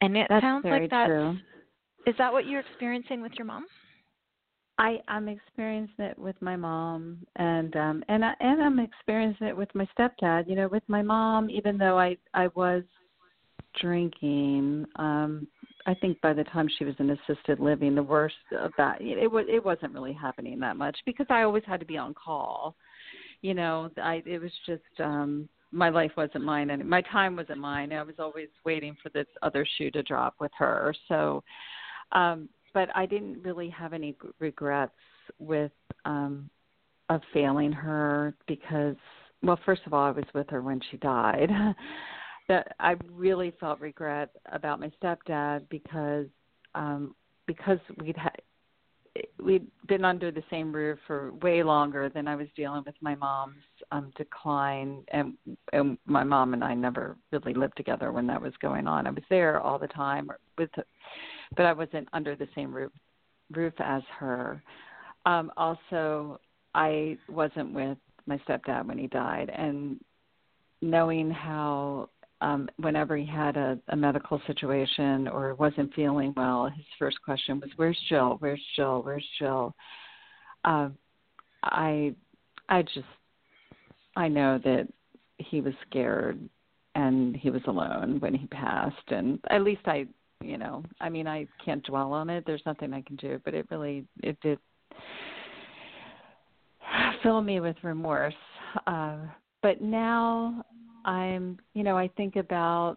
And 0.00 0.16
it 0.16 0.26
that's 0.28 0.42
sounds 0.42 0.64
like 0.64 0.90
that's 0.90 1.08
true. 1.08 1.36
is 2.06 2.14
that 2.18 2.32
what 2.32 2.46
you're 2.46 2.60
experiencing 2.60 3.22
with 3.22 3.32
your 3.38 3.46
mom? 3.46 3.66
I 4.78 4.98
I'm 5.08 5.28
experiencing 5.28 6.04
it 6.04 6.18
with 6.18 6.36
my 6.40 6.56
mom 6.56 7.18
and 7.36 7.74
um 7.76 8.04
and 8.08 8.24
I 8.24 8.34
and 8.40 8.62
I'm 8.62 8.78
experiencing 8.78 9.46
it 9.46 9.56
with 9.56 9.74
my 9.74 9.88
stepdad. 9.98 10.48
You 10.48 10.56
know, 10.56 10.68
with 10.68 10.82
my 10.86 11.02
mom, 11.02 11.48
even 11.50 11.78
though 11.78 11.98
I 11.98 12.16
I 12.34 12.48
was 12.48 12.82
drinking, 13.80 14.84
um 14.96 15.46
I 15.86 15.94
think 15.94 16.20
by 16.20 16.32
the 16.32 16.44
time 16.44 16.68
she 16.78 16.84
was 16.84 16.94
in 16.98 17.10
assisted 17.10 17.60
living, 17.60 17.94
the 17.94 18.02
worst 18.02 18.34
of 18.58 18.72
that 18.76 19.00
it 19.00 19.30
was 19.30 19.46
it 19.48 19.64
wasn't 19.64 19.94
really 19.94 20.12
happening 20.12 20.60
that 20.60 20.76
much 20.76 20.98
because 21.06 21.26
I 21.30 21.42
always 21.42 21.64
had 21.66 21.80
to 21.80 21.86
be 21.86 21.96
on 21.96 22.12
call. 22.12 22.74
You 23.40 23.54
know, 23.54 23.90
I 23.96 24.22
it 24.26 24.40
was 24.40 24.52
just 24.66 25.00
um 25.00 25.48
my 25.72 25.88
life 25.88 26.12
wasn't 26.16 26.44
mine 26.44 26.70
and 26.70 26.88
my 26.88 27.02
time 27.02 27.36
wasn't 27.36 27.58
mine. 27.58 27.92
I 27.92 28.02
was 28.02 28.16
always 28.18 28.48
waiting 28.64 28.96
for 29.02 29.08
this 29.10 29.26
other 29.42 29.66
shoe 29.76 29.90
to 29.92 30.02
drop 30.02 30.34
with 30.40 30.52
her. 30.58 30.94
So 31.08 31.42
um 32.12 32.48
but 32.74 32.88
I 32.94 33.06
didn't 33.06 33.42
really 33.42 33.70
have 33.70 33.92
any 33.92 34.16
regrets 34.38 34.92
with 35.38 35.72
um 36.04 36.48
of 37.08 37.20
failing 37.32 37.72
her 37.72 38.34
because 38.46 38.96
well 39.42 39.58
first 39.64 39.82
of 39.86 39.94
all 39.94 40.04
I 40.04 40.10
was 40.10 40.24
with 40.34 40.48
her 40.50 40.62
when 40.62 40.80
she 40.90 40.96
died 40.98 41.50
that 42.48 42.74
I 42.78 42.94
really 43.12 43.52
felt 43.58 43.80
regret 43.80 44.30
about 44.52 44.80
my 44.80 44.90
stepdad 45.02 45.68
because 45.68 46.26
um 46.74 47.14
because 47.46 47.78
we'd 47.98 48.16
had 48.16 48.40
we'd 49.42 49.66
been 49.88 50.04
under 50.04 50.30
the 50.30 50.42
same 50.50 50.72
roof 50.72 50.98
for 51.06 51.32
way 51.34 51.62
longer 51.62 52.08
than 52.08 52.28
I 52.28 52.36
was 52.36 52.48
dealing 52.56 52.82
with 52.84 52.94
my 53.00 53.14
mom's 53.14 53.56
um 53.92 54.12
decline 54.16 55.04
and 55.08 55.34
and 55.72 55.98
my 56.06 56.24
mom 56.24 56.54
and 56.54 56.64
I 56.64 56.74
never 56.74 57.16
really 57.32 57.54
lived 57.54 57.76
together 57.76 58.12
when 58.12 58.26
that 58.26 58.40
was 58.40 58.52
going 58.60 58.86
on. 58.86 59.06
I 59.06 59.10
was 59.10 59.24
there 59.30 59.60
all 59.60 59.78
the 59.78 59.88
time 59.88 60.30
with 60.58 60.70
but 61.56 61.66
I 61.66 61.72
wasn't 61.72 62.08
under 62.12 62.34
the 62.36 62.48
same 62.54 62.72
roof 62.72 62.92
roof 63.52 63.74
as 63.78 64.02
her. 64.18 64.62
Um 65.24 65.52
also 65.56 66.40
I 66.74 67.16
wasn't 67.28 67.72
with 67.72 67.98
my 68.26 68.38
stepdad 68.38 68.86
when 68.86 68.98
he 68.98 69.06
died 69.06 69.50
and 69.54 70.00
knowing 70.82 71.30
how 71.30 72.10
um, 72.40 72.68
whenever 72.76 73.16
he 73.16 73.26
had 73.26 73.56
a, 73.56 73.78
a 73.88 73.96
medical 73.96 74.40
situation 74.46 75.26
or 75.28 75.54
wasn't 75.54 75.94
feeling 75.94 76.34
well, 76.36 76.68
his 76.68 76.84
first 76.98 77.20
question 77.24 77.60
was, 77.60 77.70
"Where's 77.76 77.98
Jill? 78.08 78.36
Where's 78.40 78.62
Jill? 78.76 79.02
Where's 79.02 79.26
Jill?" 79.38 79.74
Uh, 80.64 80.90
I, 81.62 82.14
I 82.68 82.82
just, 82.82 83.06
I 84.16 84.28
know 84.28 84.58
that 84.64 84.88
he 85.38 85.60
was 85.60 85.74
scared 85.88 86.40
and 86.94 87.36
he 87.36 87.50
was 87.50 87.62
alone 87.66 88.18
when 88.20 88.34
he 88.34 88.46
passed, 88.46 88.96
and 89.08 89.38
at 89.50 89.62
least 89.62 89.82
I, 89.84 90.06
you 90.42 90.56
know, 90.56 90.82
I 91.00 91.10
mean, 91.10 91.26
I 91.26 91.46
can't 91.62 91.84
dwell 91.84 92.14
on 92.14 92.30
it. 92.30 92.44
There's 92.46 92.62
nothing 92.64 92.94
I 92.94 93.02
can 93.02 93.16
do, 93.16 93.38
but 93.44 93.52
it 93.52 93.66
really, 93.70 94.06
it 94.22 94.38
did 94.40 94.58
fill 97.22 97.42
me 97.42 97.60
with 97.60 97.76
remorse. 97.82 98.34
Uh, 98.86 99.18
but 99.62 99.82
now 99.82 100.64
I'm, 101.04 101.58
you 101.74 101.82
know, 101.82 101.98
I 101.98 102.08
think 102.16 102.36
about 102.36 102.96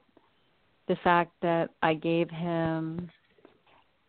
the 0.87 0.95
fact 1.03 1.31
that 1.41 1.71
I 1.83 1.93
gave 1.93 2.29
him 2.29 3.09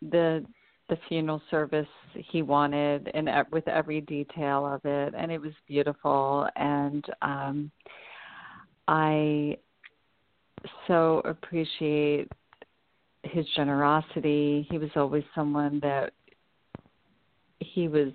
the 0.03 0.45
the 0.91 0.99
funeral 1.09 1.41
service 1.51 1.87
he 2.13 2.43
wanted 2.43 3.11
and 3.15 3.31
with 3.51 3.67
every 3.69 4.01
detail 4.03 4.67
of 4.67 4.85
it 4.85 5.15
and 5.17 5.31
it 5.31 5.41
was 5.41 5.53
beautiful 5.67 6.47
and 6.57 7.05
um 7.23 7.71
I 8.89 9.57
so 10.89 11.23
appreciate 11.25 12.29
his 13.23 13.47
generosity. 13.55 14.67
He 14.71 14.79
was 14.79 14.91
always 14.97 15.25
someone 15.35 15.79
that 15.81 16.13
he 17.61 17.89
was 17.89 18.13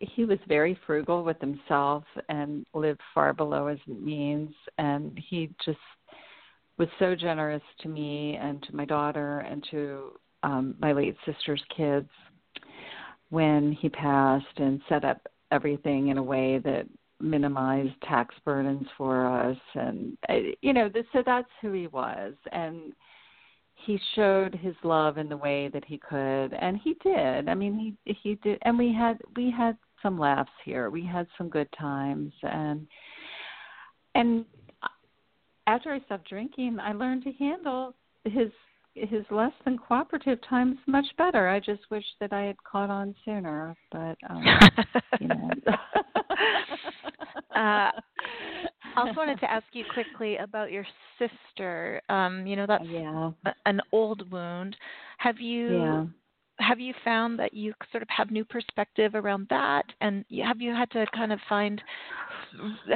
he 0.00 0.24
was 0.24 0.38
very 0.46 0.78
frugal 0.86 1.24
with 1.24 1.40
himself 1.40 2.04
and 2.28 2.64
lived 2.74 3.00
far 3.14 3.32
below 3.32 3.66
his 3.66 3.80
means 3.88 4.50
and 4.76 5.18
he 5.28 5.50
just 5.64 5.78
was 6.76 6.88
so 7.00 7.16
generous 7.16 7.62
to 7.80 7.88
me 7.88 8.36
and 8.40 8.62
to 8.62 8.76
my 8.76 8.84
daughter 8.84 9.40
and 9.40 9.66
to 9.70 10.12
um 10.42 10.74
my 10.80 10.92
late 10.92 11.16
sister's 11.26 11.62
kids 11.76 12.08
when 13.30 13.72
he 13.72 13.88
passed 13.88 14.46
and 14.56 14.80
set 14.88 15.04
up 15.04 15.26
everything 15.50 16.08
in 16.08 16.18
a 16.18 16.22
way 16.22 16.58
that 16.58 16.86
minimized 17.20 17.94
tax 18.02 18.34
burdens 18.44 18.86
for 18.96 19.26
us. 19.26 19.56
And 19.74 20.16
you 20.62 20.72
know 20.72 20.90
so 21.12 21.22
that's 21.24 21.48
who 21.60 21.72
he 21.72 21.86
was. 21.88 22.34
And 22.52 22.92
he 23.74 23.98
showed 24.14 24.54
his 24.54 24.74
love 24.82 25.18
in 25.18 25.28
the 25.28 25.36
way 25.36 25.68
that 25.68 25.84
he 25.84 25.98
could. 25.98 26.52
And 26.52 26.78
he 26.82 26.94
did. 27.02 27.48
I 27.48 27.54
mean 27.54 27.96
he 28.04 28.14
he 28.22 28.36
did. 28.36 28.58
And 28.62 28.78
we 28.78 28.92
had 28.92 29.18
we 29.36 29.50
had 29.50 29.76
some 30.02 30.18
laughs 30.18 30.52
here. 30.64 30.90
We 30.90 31.04
had 31.04 31.26
some 31.36 31.48
good 31.48 31.68
times. 31.78 32.32
And 32.42 32.86
and 34.14 34.44
after 35.66 35.92
i 35.92 36.00
stopped 36.00 36.28
drinking 36.28 36.78
i 36.80 36.92
learned 36.92 37.22
to 37.22 37.32
handle 37.32 37.94
his 38.24 38.48
his 39.08 39.24
less 39.30 39.52
than 39.64 39.78
cooperative 39.78 40.38
times 40.48 40.76
much 40.86 41.06
better 41.16 41.48
i 41.48 41.58
just 41.58 41.82
wish 41.90 42.04
that 42.20 42.32
i 42.32 42.42
had 42.42 42.56
caught 42.64 42.90
on 42.90 43.14
sooner 43.24 43.74
but 43.92 44.16
um 44.30 44.44
you 45.20 45.28
know 45.28 45.50
uh 47.56 47.90
I 48.98 49.00
also 49.00 49.14
wanted 49.16 49.40
to 49.40 49.50
ask 49.50 49.66
you 49.72 49.84
quickly 49.94 50.36
about 50.36 50.72
your 50.72 50.84
sister. 51.18 52.00
Um, 52.08 52.46
you 52.46 52.56
know, 52.56 52.66
that's 52.66 52.84
yeah. 52.86 53.30
an 53.66 53.80
old 53.92 54.30
wound. 54.30 54.76
Have 55.18 55.38
you 55.38 55.78
yeah. 55.78 56.04
have 56.58 56.80
you 56.80 56.92
found 57.04 57.38
that 57.38 57.54
you 57.54 57.74
sort 57.92 58.02
of 58.02 58.08
have 58.10 58.30
new 58.30 58.44
perspective 58.44 59.14
around 59.14 59.46
that? 59.50 59.84
And 60.00 60.24
have 60.44 60.60
you 60.60 60.72
had 60.72 60.90
to 60.92 61.06
kind 61.14 61.32
of 61.32 61.38
find 61.48 61.80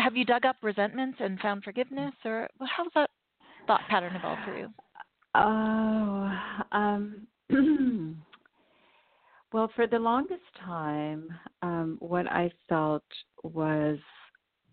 have 0.00 0.16
you 0.16 0.24
dug 0.24 0.44
up 0.44 0.56
resentments 0.62 1.18
and 1.20 1.38
found 1.40 1.62
forgiveness 1.62 2.14
or 2.24 2.48
how's 2.60 2.88
that 2.94 3.10
thought 3.66 3.82
pattern 3.88 4.16
evolved 4.16 4.42
for 4.44 4.58
you? 4.58 4.68
Oh, 5.34 6.38
um 6.72 7.26
well, 9.52 9.70
for 9.76 9.86
the 9.86 9.98
longest 9.98 10.40
time, 10.64 11.28
um, 11.62 11.96
what 12.00 12.26
I 12.26 12.50
felt 12.68 13.04
was 13.42 13.98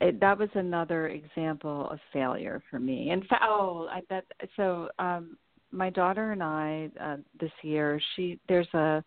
it, 0.02 0.20
that 0.22 0.38
was 0.38 0.50
another 0.54 1.10
example 1.10 1.90
of 1.90 2.00
failure 2.14 2.62
for 2.70 2.80
me. 2.80 3.10
And 3.10 3.26
fact, 3.28 3.44
oh, 3.46 3.88
I 3.92 4.02
bet 4.10 4.26
so. 4.56 4.90
Um, 5.00 5.38
my 5.72 5.90
daughter 5.90 6.32
and 6.32 6.42
I 6.42 6.90
uh, 7.00 7.18
this 7.40 7.52
year, 7.62 8.02
she 8.16 8.40
there's 8.48 8.74
a 8.74 9.04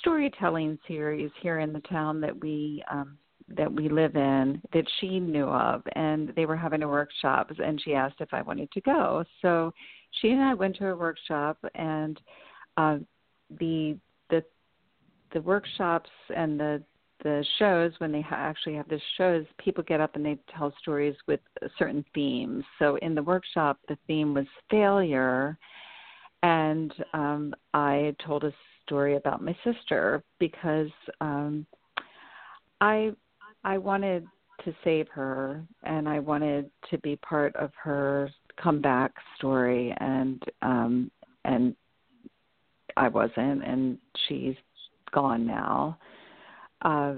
storytelling 0.00 0.78
series 0.86 1.30
here 1.42 1.58
in 1.58 1.72
the 1.72 1.80
town 1.80 2.20
that 2.20 2.38
we 2.40 2.82
um, 2.90 3.18
that 3.56 3.72
we 3.72 3.88
live 3.88 4.14
in 4.14 4.60
that 4.72 4.84
she 5.00 5.18
knew 5.18 5.46
of, 5.46 5.82
and 5.94 6.32
they 6.36 6.46
were 6.46 6.56
having 6.56 6.82
a 6.82 6.88
workshop, 6.88 7.50
and 7.58 7.80
she 7.82 7.94
asked 7.94 8.20
if 8.20 8.32
I 8.32 8.42
wanted 8.42 8.70
to 8.72 8.80
go. 8.82 9.24
So 9.42 9.72
she 10.12 10.30
and 10.30 10.42
I 10.42 10.54
went 10.54 10.76
to 10.76 10.88
a 10.88 10.96
workshop, 10.96 11.58
and 11.74 12.20
uh, 12.76 12.98
the 13.58 13.96
the 14.30 14.44
the 15.32 15.40
workshops 15.42 16.10
and 16.34 16.58
the 16.58 16.82
the 17.24 17.44
shows 17.58 17.92
when 17.98 18.12
they 18.12 18.20
ha- 18.20 18.36
actually 18.36 18.74
have 18.76 18.88
the 18.88 19.00
shows 19.16 19.44
people 19.58 19.82
get 19.82 20.00
up 20.00 20.14
and 20.14 20.24
they 20.24 20.38
tell 20.56 20.72
stories 20.80 21.16
with 21.26 21.40
certain 21.76 22.04
themes. 22.14 22.62
So 22.78 22.96
in 23.02 23.14
the 23.14 23.22
workshop 23.22 23.78
the 23.88 23.98
theme 24.06 24.34
was 24.34 24.46
failure 24.70 25.58
and 26.42 26.92
um 27.14 27.54
i 27.74 28.14
told 28.24 28.44
a 28.44 28.52
story 28.84 29.16
about 29.16 29.42
my 29.42 29.56
sister 29.64 30.22
because 30.38 30.90
um 31.20 31.66
i 32.80 33.10
i 33.64 33.76
wanted 33.76 34.24
to 34.64 34.74
save 34.84 35.08
her 35.08 35.64
and 35.84 36.08
i 36.08 36.18
wanted 36.18 36.70
to 36.90 36.98
be 36.98 37.16
part 37.16 37.54
of 37.56 37.70
her 37.82 38.30
comeback 38.62 39.12
story 39.36 39.94
and 40.00 40.42
um 40.62 41.10
and 41.44 41.74
i 42.96 43.08
wasn't 43.08 43.64
and 43.64 43.98
she's 44.26 44.56
gone 45.12 45.46
now 45.46 45.96
uh, 46.82 47.14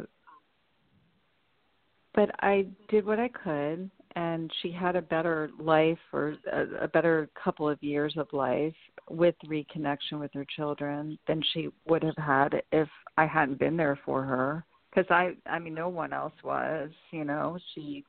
but 2.15 2.31
I 2.41 2.67
did 2.89 3.07
what 3.07 3.19
I 3.21 3.29
could, 3.29 3.91
and 4.17 4.51
she 4.61 4.73
had 4.73 4.97
a 4.97 5.03
better 5.03 5.51
life 5.59 5.99
or 6.13 6.37
a, 6.53 6.85
a 6.85 6.89
better 6.89 7.29
couple 7.43 7.69
of 7.69 7.83
years 7.83 8.15
of 8.17 8.27
life 8.33 8.75
with 9.09 9.35
reconnection 9.47 10.19
with 10.19 10.33
her 10.35 10.47
children 10.57 11.19
than 11.29 11.43
she 11.53 11.69
would 11.89 12.03
have 12.03 12.17
had 12.17 12.63
if 12.73 12.89
I 13.17 13.27
hadn't 13.27 13.59
been 13.59 13.77
there 13.77 13.99
for 14.05 14.23
her. 14.25 14.65
Because 14.91 15.09
I, 15.11 15.37
I 15.47 15.61
mean, 15.61 15.75
no 15.75 15.89
one 15.89 16.13
else 16.13 16.33
was. 16.43 16.91
You 17.13 17.25
know, 17.25 17.59
she, 17.75 18.05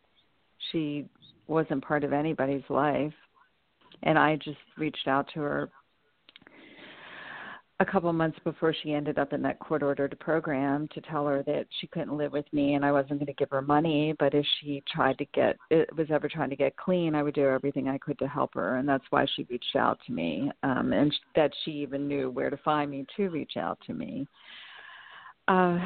she 0.72 1.06
wasn't 1.48 1.84
part 1.84 2.04
of 2.04 2.14
anybody's 2.14 2.64
life, 2.70 3.14
and 4.04 4.18
I 4.18 4.36
just 4.38 4.58
reached 4.78 5.08
out 5.08 5.28
to 5.34 5.40
her 5.42 5.70
a 7.82 7.86
couple 7.86 8.14
months 8.14 8.38
before 8.44 8.76
she 8.84 8.94
ended 8.94 9.18
up 9.18 9.34
in 9.34 9.42
that 9.42 9.58
court 9.58 9.82
ordered 9.82 10.16
program 10.20 10.88
to 10.94 11.02
tell 11.02 11.26
her 11.26 11.42
that 11.48 11.66
she 11.80 11.88
couldn't 11.88 12.16
live 12.16 12.32
with 12.32 12.46
me 12.54 12.76
and 12.76 12.86
I 12.86 12.92
wasn't 12.92 13.18
going 13.18 13.26
to 13.26 13.34
give 13.34 13.50
her 13.50 13.64
money, 13.64 14.14
but 14.20 14.36
if 14.36 14.46
she 14.60 14.84
tried 14.94 15.18
to 15.18 15.26
get 15.34 15.58
it 15.72 15.90
was 15.98 16.06
ever 16.12 16.30
trying 16.30 16.52
to 16.52 16.56
get 16.56 16.78
clean, 16.78 17.16
I 17.16 17.24
would 17.24 17.34
do 17.34 17.48
everything 17.48 17.90
I 17.90 17.98
could 17.98 18.20
to 18.20 18.28
help 18.28 18.54
her, 18.54 18.78
and 18.78 18.88
that's 18.88 19.04
why 19.10 19.26
she 19.36 19.48
reached 19.50 19.76
out 19.76 19.98
to 20.06 20.14
me, 20.14 20.52
um, 20.62 20.94
and 20.94 21.12
that 21.36 21.52
she 21.66 21.72
even 21.72 22.08
knew 22.08 22.30
where 22.30 22.52
to 22.52 22.58
find 22.58 22.92
me 22.92 23.04
to 23.18 23.30
reach 23.30 23.54
out 23.58 23.80
to 23.88 23.94
me. 23.96 24.28
Uh, 25.48 25.80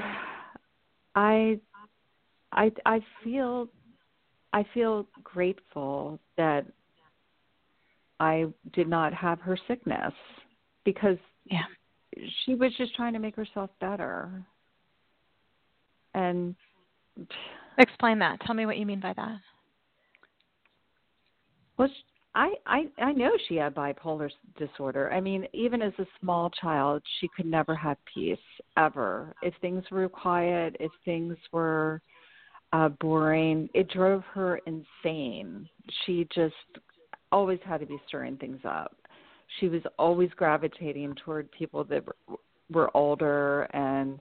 I, 1.15 1.57
I, 2.51 2.71
I 2.86 2.99
feel, 3.23 3.69
I 4.55 4.65
feel 4.73 5.05
grateful 5.21 6.17
that 6.37 6.65
I 8.21 8.45
did 8.71 8.87
not 8.87 9.13
have 9.13 9.41
her 9.41 9.57
sickness 9.67 10.13
because 10.85 11.17
yeah 11.45 11.65
she 12.45 12.55
was 12.55 12.71
just 12.77 12.95
trying 12.95 13.11
to 13.11 13.19
make 13.19 13.35
herself 13.35 13.69
better. 13.81 14.31
And 16.13 16.55
explain 17.77 18.17
that. 18.19 18.39
Tell 18.45 18.55
me 18.55 18.65
what 18.65 18.77
you 18.77 18.85
mean 18.85 19.01
by 19.01 19.11
that. 19.17 19.39
Well, 21.77 21.89
I 22.33 22.53
I 22.65 22.85
I 22.97 23.11
know 23.11 23.31
she 23.49 23.55
had 23.57 23.75
bipolar 23.75 24.29
disorder. 24.57 25.11
I 25.11 25.19
mean, 25.19 25.45
even 25.51 25.81
as 25.81 25.91
a 25.99 26.05
small 26.21 26.49
child, 26.49 27.03
she 27.19 27.27
could 27.35 27.45
never 27.45 27.75
have 27.75 27.97
peace 28.13 28.37
ever. 28.77 29.35
If 29.41 29.53
things 29.59 29.83
were 29.91 30.07
quiet, 30.07 30.77
if 30.79 30.93
things 31.03 31.35
were 31.51 32.01
uh 32.76 32.89
boring, 32.89 33.69
it 33.73 33.89
drove 33.89 34.23
her 34.34 34.59
insane. 34.65 35.69
She 36.05 36.28
just 36.36 36.53
always 37.32 37.59
had 37.63 37.80
to 37.80 37.86
be 37.86 37.97
stirring 38.05 38.36
things 38.36 38.59
up. 38.65 38.95
She 39.59 39.69
was 39.69 39.82
always 39.97 40.30
gravitating 40.36 41.15
toward 41.23 41.49
people 41.51 41.86
that 41.86 42.03
were 42.69 42.95
older 42.97 43.63
and 43.73 44.19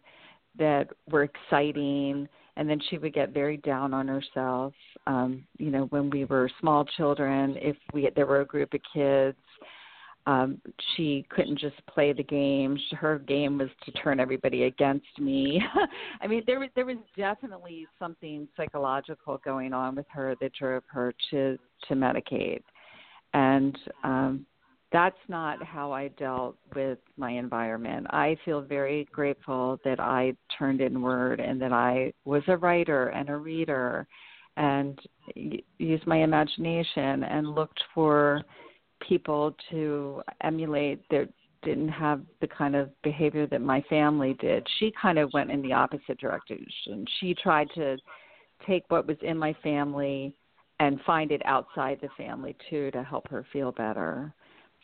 that 0.57 0.89
were 1.11 1.25
exciting 1.25 2.29
and 2.57 2.71
then 2.71 2.81
she 2.89 2.99
would 2.99 3.13
get 3.13 3.31
very 3.31 3.57
down 3.57 3.93
on 3.93 4.07
herself. 4.07 4.73
Um 5.09 5.45
you 5.59 5.71
know 5.71 5.87
when 5.87 6.09
we 6.11 6.25
were 6.25 6.49
small 6.61 6.85
children 6.97 7.57
if 7.61 7.77
we 7.93 8.09
there 8.15 8.27
were 8.27 8.43
a 8.43 8.47
group 8.47 8.73
of 8.73 8.81
kids 8.93 9.37
um 10.27 10.61
she 10.97 11.27
couldn't 11.29 11.59
just 11.59 11.77
play 11.87 12.12
the 12.12 12.22
game. 12.22 12.79
Her 12.93 13.18
game 13.18 13.59
was 13.59 13.68
to 13.85 13.93
turn 13.93 14.20
everybody 14.20 14.64
against 14.64 15.18
me. 15.18 15.62
I 16.20 16.27
mean 16.27 16.43
there 16.47 16.61
was 16.61 16.70
there 16.75 16.87
was 16.87 16.97
definitely 17.16 17.87
something 17.99 18.49
psychological 18.57 19.41
going 19.45 19.72
on 19.72 19.97
with 19.97 20.07
her 20.11 20.35
that 20.41 20.53
drove 20.55 20.85
her 20.87 21.14
to 21.31 21.59
to 21.89 21.95
medicate 21.95 22.62
and 23.35 23.77
um 24.03 24.47
that's 24.95 25.16
not 25.27 25.61
how 25.61 25.91
I 25.91 26.07
dealt 26.07 26.57
with 26.77 26.99
my 27.16 27.33
environment. 27.33 28.07
I 28.11 28.37
feel 28.45 28.61
very 28.61 29.09
grateful 29.11 29.81
that 29.85 29.99
I 29.99 30.35
turned 30.57 30.81
inward 30.81 31.41
and 31.41 31.61
that 31.61 31.72
I 31.72 32.12
was 32.25 32.45
a 32.47 32.57
writer 32.57 33.09
and 33.09 33.29
a 33.29 33.37
reader 33.37 34.07
and 34.57 34.97
used 35.79 36.07
my 36.07 36.18
imagination 36.18 37.25
and 37.25 37.57
looked 37.57 37.83
for 37.93 38.45
people 39.07 39.55
to 39.71 40.23
emulate 40.43 41.03
that 41.11 41.29
didn't 41.63 41.89
have 41.89 42.21
the 42.41 42.47
kind 42.47 42.77
of 42.77 42.91
behavior 43.03 43.47
that 43.47 43.61
my 43.61 43.81
family 43.89 44.37
did. 44.41 44.67
She 44.79 44.93
kind 45.01 45.19
of 45.19 45.33
went 45.33 45.51
in 45.51 45.63
the 45.63 45.73
opposite 45.73 46.19
direction. 46.19 47.07
She 47.21 47.35
tried 47.35 47.69
to 47.75 47.97
take 48.67 48.85
what 48.89 49.07
was 49.07 49.17
in 49.23 49.39
my 49.39 49.55
family 49.63 50.35
and 50.81 51.01
find 51.07 51.31
it 51.31 51.43
outside 51.45 51.99
the 52.01 52.09
family 52.17 52.57
too 52.69 52.91
to 52.91 53.03
help 53.03 53.29
her 53.29 53.47
feel 53.53 53.73
better 53.73 54.35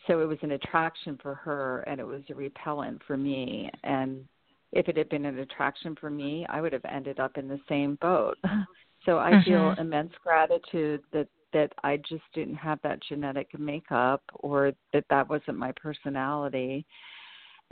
so 0.06 0.20
it 0.20 0.26
was 0.26 0.38
an 0.42 0.52
attraction 0.52 1.18
for 1.20 1.34
her 1.34 1.80
and 1.80 2.00
it 2.00 2.06
was 2.06 2.22
a 2.30 2.34
repellent 2.34 3.00
for 3.06 3.16
me 3.16 3.70
and 3.84 4.24
if 4.72 4.88
it 4.88 4.96
had 4.96 5.08
been 5.08 5.24
an 5.24 5.38
attraction 5.40 5.96
for 6.00 6.10
me 6.10 6.46
i 6.48 6.60
would 6.60 6.72
have 6.72 6.84
ended 6.84 7.18
up 7.18 7.36
in 7.36 7.48
the 7.48 7.60
same 7.68 7.98
boat 8.00 8.36
so 9.04 9.18
i 9.18 9.30
mm-hmm. 9.30 9.50
feel 9.50 9.74
immense 9.78 10.12
gratitude 10.22 11.00
that 11.12 11.28
that 11.52 11.72
i 11.84 11.96
just 11.96 12.22
didn't 12.34 12.54
have 12.54 12.78
that 12.82 13.00
genetic 13.08 13.58
makeup 13.58 14.22
or 14.34 14.72
that 14.92 15.04
that 15.10 15.28
wasn't 15.28 15.56
my 15.56 15.72
personality. 15.72 16.84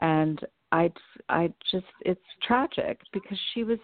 And 0.01 0.41
i 0.73 0.91
i 1.29 1.53
just 1.71 1.87
it's 2.03 2.21
tragic 2.47 3.01
because 3.13 3.39
she 3.53 3.65
was 3.65 3.79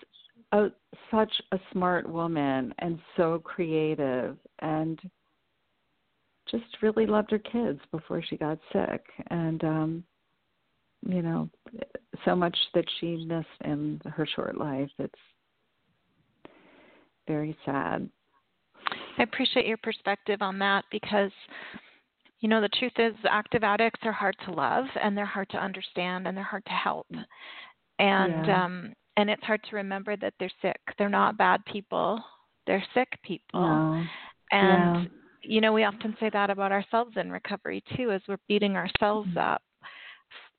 a 0.53 0.68
such 1.11 1.32
a 1.53 1.59
smart 1.72 2.09
woman 2.09 2.74
and 2.78 2.99
so 3.16 3.40
creative 3.45 4.36
and 4.61 5.01
just 6.51 6.64
really 6.82 7.07
loved 7.07 7.30
her 7.30 7.38
kids 7.38 7.80
before 7.90 8.22
she 8.22 8.36
got 8.36 8.59
sick. 8.72 9.05
And 9.30 9.64
um 9.64 10.05
you 11.07 11.22
know 11.22 11.49
so 12.24 12.36
much 12.36 12.57
that 12.74 12.84
she 13.01 13.24
missed 13.26 13.49
in 13.64 14.01
her 14.07 14.26
short 14.36 14.57
life. 14.57 14.90
It's 14.99 15.14
very 17.26 17.57
sad 17.64 18.09
i 19.19 19.23
appreciate 19.23 19.67
your 19.67 19.79
perspective 19.79 20.43
on 20.43 20.59
that 20.59 20.85
because 20.91 21.33
you 22.41 22.49
know 22.49 22.61
the 22.61 22.69
truth 22.69 22.93
is 22.99 23.15
active 23.29 23.65
addicts 23.65 24.01
are 24.05 24.12
hard 24.12 24.37
to 24.45 24.53
love 24.53 24.85
and 25.03 25.17
they're 25.17 25.25
hard 25.25 25.49
to 25.51 25.62
understand 25.62 26.27
and 26.27 26.37
they're 26.37 26.45
hard 26.45 26.65
to 26.65 26.73
help 26.73 27.07
and 27.99 28.47
yeah. 28.47 28.65
um 28.65 28.93
and 29.17 29.31
it's 29.31 29.45
hard 29.45 29.61
to 29.69 29.77
remember 29.77 30.17
that 30.17 30.35
they're 30.39 30.51
sick 30.61 30.81
they're 30.99 31.09
not 31.09 31.39
bad 31.39 31.65
people 31.67 32.23
they're 32.67 32.85
sick 32.95 33.09
people 33.23 33.61
no. 33.61 34.05
and 34.51 35.05
yeah 35.05 35.05
you 35.47 35.61
know, 35.61 35.73
we 35.73 35.85
often 35.85 36.17
say 36.19 36.31
that 36.33 36.51
about 36.51 36.73
ourselves 36.73 37.12
in 37.17 37.31
recovery 37.31 37.83
too, 37.97 38.11
as 38.11 38.21
we're 38.29 38.39
beating 38.49 38.77
ourselves 38.77 39.29
mm-hmm. 39.29 39.39
up. 39.39 39.62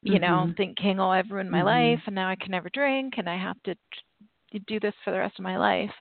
You 0.02 0.20
mm-hmm. 0.20 0.22
know, 0.22 0.54
thinking, 0.56 1.00
"Oh, 1.00 1.10
I've 1.10 1.32
ruined 1.32 1.50
my 1.50 1.60
mm-hmm. 1.60 1.96
life, 1.96 2.02
and 2.06 2.16
now 2.16 2.30
I 2.30 2.36
can 2.36 2.52
never 2.52 2.70
drink, 2.70 3.16
and 3.18 3.30
I 3.30 3.38
have 3.38 3.62
to 3.64 3.76
do 4.60 4.80
this 4.80 4.94
for 5.04 5.12
the 5.12 5.20
rest 5.20 5.40
of 5.40 5.44
my 5.44 5.58
life." 5.58 5.92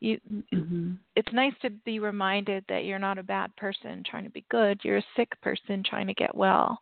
You, 0.00 0.18
mm-hmm. 0.52 0.92
it's 1.14 1.32
nice 1.32 1.54
to 1.62 1.70
be 1.70 1.98
reminded 1.98 2.64
that 2.68 2.84
you're 2.84 2.98
not 2.98 3.18
a 3.18 3.22
bad 3.22 3.54
person 3.56 4.02
trying 4.08 4.24
to 4.24 4.30
be 4.30 4.44
good. 4.50 4.78
You're 4.82 4.98
a 4.98 5.04
sick 5.16 5.30
person 5.40 5.82
trying 5.88 6.06
to 6.06 6.14
get 6.14 6.34
well, 6.34 6.78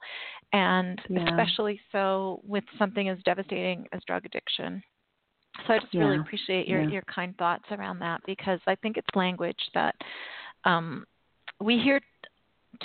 and 0.53 1.01
yeah. 1.09 1.29
especially 1.29 1.81
so 1.93 2.41
with 2.47 2.65
something 2.79 3.09
as 3.09 3.19
devastating 3.25 3.87
as 3.93 4.03
drug 4.07 4.25
addiction. 4.27 4.83
So 5.67 5.75
I 5.75 5.79
just 5.79 5.95
yeah. 5.95 6.01
really 6.03 6.19
appreciate 6.19 6.67
your 6.67 6.83
yeah. 6.83 6.91
your 6.91 7.03
kind 7.03 7.37
thoughts 7.37 7.65
around 7.71 8.01
that 8.01 8.21
because 8.27 8.61
I 8.67 8.75
think 8.77 8.97
it's 8.97 9.07
language 9.15 9.71
that 9.75 9.95
um, 10.65 11.05
we 11.61 11.79
hear 11.79 12.01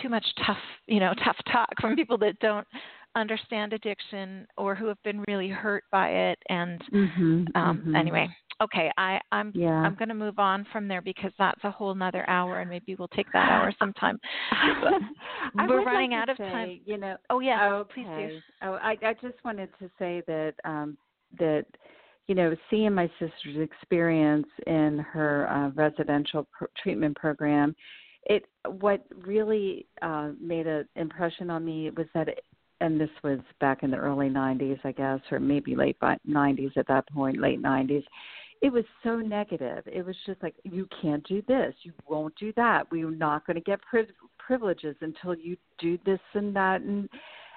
too 0.02 0.10
much 0.10 0.26
tough, 0.46 0.58
you 0.88 1.00
know, 1.00 1.14
tough 1.24 1.38
talk 1.52 1.70
from 1.82 1.96
people 1.96 2.18
that 2.20 2.40
don't 2.40 2.68
understand 3.16 3.74
addiction 3.74 4.47
or 4.57 4.76
who 4.76 4.88
have 4.88 5.01
been 5.03 5.24
really 5.28 5.49
hurt 5.49 5.84
by 5.91 6.10
it. 6.10 6.39
And 6.49 6.82
mm-hmm, 6.93 7.45
um, 7.55 7.78
mm-hmm. 7.78 7.95
anyway, 7.95 8.28
okay, 8.62 8.91
I, 8.97 9.20
I'm 9.32 9.51
yeah. 9.55 9.70
I'm 9.70 9.95
going 9.95 10.10
to 10.10 10.16
move 10.16 10.39
on 10.39 10.66
from 10.72 10.88
there 10.88 11.01
because 11.01 11.32
that's 11.38 11.64
a 11.64 11.72
whole 11.72 11.95
nother 11.95 12.30
hour, 12.30 12.60
and 12.62 12.70
maybe 12.70 12.95
we'll 12.95 13.07
take 13.10 13.32
that 13.34 13.49
hour 13.49 13.74
sometime. 13.80 14.20
We're 15.68 15.84
running 15.84 16.12
like 16.12 16.22
out 16.22 16.30
of 16.30 16.38
say, 16.38 16.43
time. 16.43 16.80
You 16.86 16.97
know. 16.97 17.18
Oh 17.30 17.39
yeah. 17.39 17.74
Okay. 17.74 17.93
Please 17.93 18.07
do. 18.07 18.39
Oh, 18.64 18.74
I 18.74 18.95
I 19.01 19.14
just 19.22 19.43
wanted 19.43 19.70
to 19.80 19.89
say 19.97 20.24
that 20.28 20.53
um 20.66 20.97
that 21.39 21.66
you 22.30 22.36
know, 22.36 22.55
seeing 22.70 22.93
my 22.93 23.10
sister's 23.20 23.57
experience 23.57 24.45
in 24.68 24.99
her 24.99 25.49
uh, 25.49 25.70
residential 25.70 26.47
pr- 26.51 26.66
treatment 26.82 27.18
program, 27.18 27.76
it 28.26 28.45
what 28.80 29.03
really 29.26 29.88
uh, 30.03 30.30
made 30.39 30.68
an 30.68 30.88
impression 30.95 31.49
on 31.49 31.66
me 31.66 31.89
was 31.89 32.05
that, 32.14 32.28
it, 32.28 32.43
and 32.82 33.00
this 33.00 33.10
was 33.24 33.40
back 33.60 33.84
in 33.84 33.92
the 33.92 33.98
early 33.98 34.30
'90s, 34.30 34.80
I 34.84 34.92
guess, 34.92 35.20
or 35.32 35.40
maybe 35.40 35.76
late 35.76 35.98
'90s 36.00 36.78
at 36.78 36.88
that 36.88 37.08
point, 37.10 37.40
late 37.40 37.62
'90s. 37.62 38.04
It 38.62 38.72
was 38.74 38.84
so 39.04 39.18
negative. 39.18 39.84
It 39.86 40.06
was 40.06 40.16
just 40.26 40.44
like 40.44 40.56
you 40.64 40.88
can't 41.02 41.26
do 41.28 41.42
this, 41.48 41.74
you 41.84 41.94
won't 42.08 42.36
do 42.36 42.52
that. 42.58 42.92
We're 42.92 43.10
not 43.10 43.48
going 43.48 43.56
to 43.56 43.62
get 43.62 43.80
pri- 43.82 44.08
privileges 44.38 44.98
until 45.02 45.36
you 45.36 45.56
do 45.80 45.98
this 46.06 46.20
and 46.34 46.56
that, 46.56 46.82
and 46.82 47.10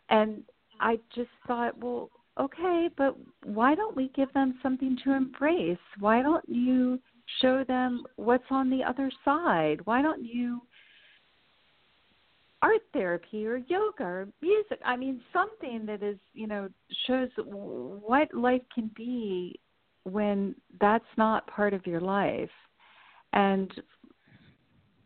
and 0.09 0.43
I 0.81 0.99
just 1.15 1.31
thought, 1.47 1.77
well, 1.79 2.11
okay, 2.39 2.89
but 2.97 3.17
why 3.45 3.75
don't 3.75 3.97
we 3.97 4.11
give 4.15 4.33
them 4.33 4.59
something 4.63 4.97
to 5.05 5.13
embrace? 5.13 5.79
Why 5.99 6.23
don't 6.23 6.49
you 6.49 7.01
show 7.41 7.65
them 7.65 8.05
what's 8.17 8.45
on 8.51 8.71
the 8.71 8.83
other 8.83 9.11
side. 9.25 9.81
Why 9.85 10.03
don't 10.03 10.25
you 10.25 10.61
art 12.63 12.81
therapy 12.93 13.47
or 13.47 13.57
yoga 13.57 14.05
or 14.05 14.29
music? 14.41 14.81
I 14.85 14.97
mean, 14.97 15.21
something 15.33 15.85
that 15.87 16.03
is, 16.03 16.17
you 16.33 16.47
know, 16.47 16.69
shows 17.07 17.29
what 17.37 18.33
life 18.33 18.63
can 18.75 18.91
be 18.97 19.59
when 20.05 20.55
that's 20.81 21.05
not 21.17 21.47
part 21.47 21.75
of 21.75 21.87
your 21.87 22.01
life. 22.01 22.51
And 23.33 23.71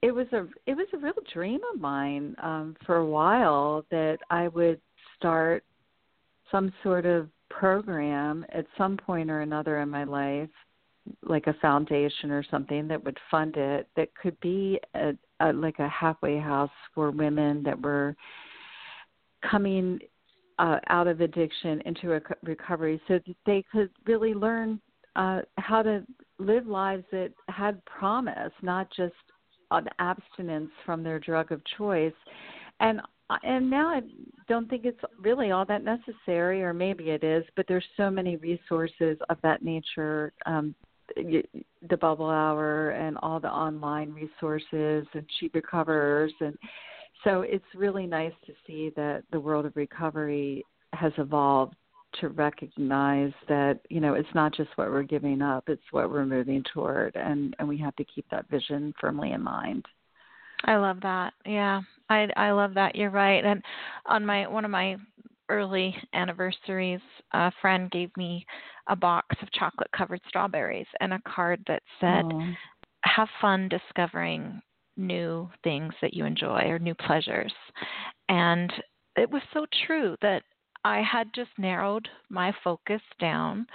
it 0.02 0.12
was 0.12 0.26
a 0.32 0.46
it 0.66 0.76
was 0.76 0.86
a 0.92 0.98
real 0.98 1.14
dream 1.32 1.60
of 1.72 1.80
mine 1.80 2.34
um, 2.42 2.76
for 2.84 2.96
a 2.96 3.06
while 3.06 3.84
that 3.90 4.18
I 4.30 4.48
would 4.48 4.80
start 5.16 5.64
some 6.50 6.72
sort 6.82 7.06
of 7.06 7.28
program 7.48 8.44
at 8.52 8.66
some 8.76 8.96
point 8.96 9.30
or 9.30 9.40
another 9.40 9.80
in 9.80 9.88
my 9.88 10.04
life 10.04 10.50
like 11.22 11.46
a 11.46 11.54
foundation 11.54 12.30
or 12.30 12.44
something 12.50 12.88
that 12.88 13.02
would 13.04 13.18
fund 13.30 13.56
it 13.56 13.88
that 13.96 14.14
could 14.14 14.38
be 14.40 14.78
a, 14.94 15.12
a 15.40 15.52
like 15.52 15.78
a 15.78 15.88
halfway 15.88 16.38
house 16.38 16.70
for 16.94 17.10
women 17.10 17.62
that 17.62 17.80
were 17.80 18.16
coming 19.50 19.98
uh, 20.58 20.78
out 20.88 21.06
of 21.06 21.20
addiction 21.20 21.82
into 21.84 22.14
a 22.14 22.20
recovery 22.42 23.00
so 23.06 23.14
that 23.26 23.36
they 23.44 23.64
could 23.70 23.90
really 24.06 24.34
learn 24.34 24.80
uh, 25.16 25.40
how 25.58 25.82
to 25.82 26.04
live 26.38 26.66
lives 26.66 27.04
that 27.10 27.30
had 27.48 27.82
promise, 27.84 28.52
not 28.62 28.88
just 28.96 29.14
an 29.70 29.88
abstinence 29.98 30.70
from 30.84 31.02
their 31.02 31.18
drug 31.18 31.52
of 31.52 31.60
choice. 31.76 32.12
And 32.80 33.00
and 33.42 33.68
now 33.68 33.88
I 33.88 34.02
don't 34.48 34.70
think 34.70 34.84
it's 34.84 35.00
really 35.20 35.50
all 35.50 35.64
that 35.66 35.82
necessary, 35.82 36.62
or 36.62 36.72
maybe 36.72 37.10
it 37.10 37.24
is, 37.24 37.44
but 37.56 37.66
there's 37.66 37.84
so 37.96 38.08
many 38.08 38.36
resources 38.36 39.18
of 39.28 39.38
that 39.42 39.64
nature 39.64 40.32
um, 40.46 40.76
the 41.16 41.96
bubble 41.96 42.30
hour 42.30 42.90
and 42.90 43.16
all 43.22 43.40
the 43.40 43.50
online 43.50 44.12
resources 44.12 45.06
and 45.14 45.24
she 45.38 45.50
recovers 45.54 46.32
and 46.40 46.56
so 47.24 47.40
it's 47.40 47.64
really 47.74 48.06
nice 48.06 48.34
to 48.46 48.52
see 48.66 48.92
that 48.96 49.22
the 49.32 49.40
world 49.40 49.64
of 49.66 49.74
recovery 49.76 50.64
has 50.92 51.12
evolved 51.18 51.74
to 52.20 52.28
recognize 52.28 53.32
that 53.48 53.80
you 53.90 54.00
know 54.00 54.14
it's 54.14 54.28
not 54.34 54.54
just 54.54 54.70
what 54.76 54.88
we're 54.88 55.02
giving 55.02 55.42
up 55.42 55.64
it's 55.68 55.82
what 55.90 56.10
we're 56.10 56.26
moving 56.26 56.64
toward. 56.72 57.14
And 57.16 57.54
and 57.58 57.68
we 57.68 57.78
have 57.78 57.96
to 57.96 58.04
keep 58.04 58.26
that 58.30 58.48
vision 58.48 58.94
firmly 59.00 59.32
in 59.32 59.42
mind. 59.42 59.84
I 60.64 60.76
love 60.76 61.00
that. 61.02 61.34
Yeah. 61.44 61.82
I 62.08 62.28
i 62.36 62.50
love 62.50 62.74
that. 62.74 62.94
You're 62.94 63.10
right. 63.10 63.44
And 63.44 63.62
on 64.06 64.24
my 64.24 64.46
one 64.46 64.64
of 64.64 64.70
my 64.70 64.96
early 65.48 65.94
anniversaries, 66.14 67.00
a 67.32 67.52
friend 67.60 67.90
gave 67.90 68.10
me 68.16 68.44
a 68.88 68.96
box 68.96 69.36
of 69.42 69.52
chocolate 69.52 69.90
covered 69.96 70.20
strawberries 70.28 70.86
and 71.00 71.12
a 71.12 71.20
card 71.26 71.62
that 71.66 71.82
said, 72.00 72.24
Have 73.04 73.28
fun 73.40 73.68
discovering 73.68 74.60
new 74.96 75.48
things 75.62 75.92
that 76.00 76.14
you 76.14 76.24
enjoy 76.24 76.62
or 76.64 76.78
new 76.78 76.94
pleasures. 76.94 77.52
And 78.28 78.72
it 79.16 79.30
was 79.30 79.42
so 79.52 79.66
true 79.86 80.16
that 80.22 80.42
I 80.84 81.02
had 81.02 81.28
just 81.34 81.50
narrowed 81.58 82.08
my 82.30 82.52
focus 82.64 83.02
down 83.20 83.66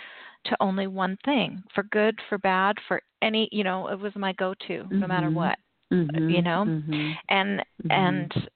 to 0.46 0.58
only 0.60 0.88
one 0.88 1.18
thing 1.24 1.62
for 1.76 1.84
good, 1.84 2.18
for 2.30 2.38
bad, 2.40 2.78
for 2.88 3.02
any, 3.22 3.48
you 3.52 3.64
know, 3.64 3.88
it 3.90 4.00
was 4.00 4.14
my 4.16 4.34
go 4.34 4.56
to 4.68 4.74
mm-hmm. 4.74 5.00
no 5.00 5.08
matter 5.08 5.28
mm-hmm. 5.28 5.36
what, 5.36 5.58
mm-hmm. 5.94 6.30
you 6.30 6.42
know? 6.42 6.66
Mm-hmm. 6.68 7.12
And, 7.30 7.60
mm-hmm. 7.60 7.92
and, 7.92 8.50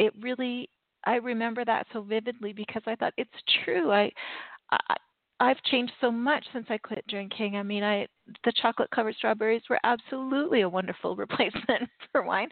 it 0.00 0.14
really 0.22 0.69
I 1.04 1.16
remember 1.16 1.64
that 1.64 1.86
so 1.92 2.02
vividly 2.02 2.52
because 2.52 2.82
I 2.86 2.96
thought 2.96 3.14
it's 3.16 3.30
true. 3.64 3.90
I, 3.90 4.10
I 4.70 4.96
I've 5.42 5.62
changed 5.62 5.94
so 6.02 6.10
much 6.10 6.44
since 6.52 6.66
I 6.68 6.76
quit 6.76 7.02
drinking. 7.08 7.56
I 7.56 7.62
mean, 7.62 7.82
I 7.82 8.06
the 8.44 8.52
chocolate 8.60 8.90
covered 8.94 9.14
strawberries 9.16 9.62
were 9.70 9.80
absolutely 9.84 10.60
a 10.60 10.68
wonderful 10.68 11.16
replacement 11.16 11.88
for 12.12 12.22
wine. 12.22 12.48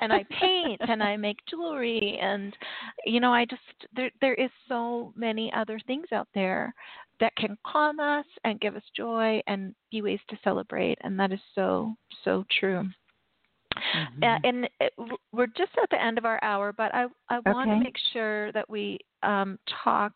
And 0.00 0.12
I 0.12 0.24
paint 0.40 0.80
and 0.86 1.02
I 1.02 1.16
make 1.16 1.38
jewelry 1.48 2.18
and 2.20 2.54
you 3.06 3.20
know, 3.20 3.32
I 3.32 3.44
just 3.44 3.62
there 3.94 4.10
there 4.20 4.34
is 4.34 4.50
so 4.68 5.12
many 5.16 5.52
other 5.54 5.78
things 5.86 6.06
out 6.12 6.28
there 6.34 6.74
that 7.20 7.36
can 7.36 7.56
calm 7.64 8.00
us 8.00 8.26
and 8.42 8.60
give 8.60 8.74
us 8.74 8.82
joy 8.96 9.40
and 9.46 9.72
be 9.92 10.02
ways 10.02 10.20
to 10.28 10.38
celebrate 10.42 10.98
and 11.02 11.18
that 11.20 11.32
is 11.32 11.40
so 11.54 11.94
so 12.24 12.44
true. 12.58 12.84
Mm-hmm. 13.74 14.22
Uh, 14.22 14.38
and 14.44 14.68
it, 14.80 14.92
we're 15.32 15.46
just 15.46 15.72
at 15.82 15.90
the 15.90 16.02
end 16.02 16.18
of 16.18 16.24
our 16.24 16.42
hour, 16.42 16.72
but 16.72 16.94
I, 16.94 17.06
I 17.28 17.40
want 17.46 17.70
okay. 17.70 17.78
to 17.78 17.84
make 17.84 17.96
sure 18.12 18.52
that 18.52 18.68
we 18.68 18.98
um, 19.22 19.58
talk 19.84 20.12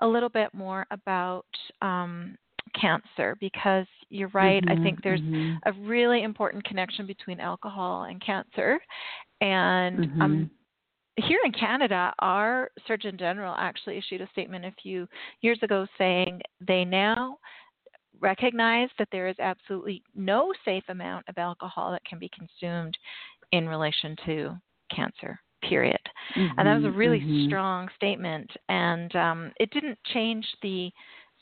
a 0.00 0.06
little 0.06 0.28
bit 0.28 0.52
more 0.54 0.86
about 0.90 1.46
um, 1.82 2.36
cancer 2.80 3.36
because 3.40 3.86
you're 4.10 4.28
right. 4.28 4.62
Mm-hmm, 4.64 4.80
I 4.80 4.84
think 4.84 5.02
there's 5.02 5.20
mm-hmm. 5.20 5.56
a 5.66 5.72
really 5.86 6.22
important 6.22 6.64
connection 6.64 7.06
between 7.06 7.40
alcohol 7.40 8.04
and 8.04 8.24
cancer. 8.24 8.78
And 9.40 9.98
mm-hmm. 9.98 10.22
um, 10.22 10.50
here 11.16 11.40
in 11.44 11.52
Canada, 11.52 12.12
our 12.20 12.70
Surgeon 12.86 13.16
General 13.18 13.54
actually 13.58 13.98
issued 13.98 14.20
a 14.20 14.28
statement 14.32 14.64
a 14.64 14.72
few 14.82 15.08
years 15.42 15.58
ago 15.62 15.86
saying 15.98 16.40
they 16.66 16.84
now 16.84 17.38
recognize 18.20 18.88
that 18.98 19.08
there 19.12 19.28
is 19.28 19.36
absolutely 19.38 20.02
no 20.14 20.52
safe 20.64 20.84
amount 20.88 21.26
of 21.28 21.38
alcohol 21.38 21.90
that 21.92 22.04
can 22.04 22.18
be 22.18 22.30
consumed 22.36 22.96
in 23.52 23.68
relation 23.68 24.16
to 24.26 24.56
cancer 24.94 25.40
period. 25.68 26.00
Mm-hmm, 26.36 26.58
and 26.58 26.66
that 26.66 26.76
was 26.76 26.84
a 26.84 26.96
really 26.96 27.20
mm-hmm. 27.20 27.46
strong 27.46 27.88
statement. 27.96 28.50
And 28.68 29.14
um, 29.14 29.52
it 29.58 29.70
didn't 29.70 29.98
change 30.12 30.46
the 30.62 30.90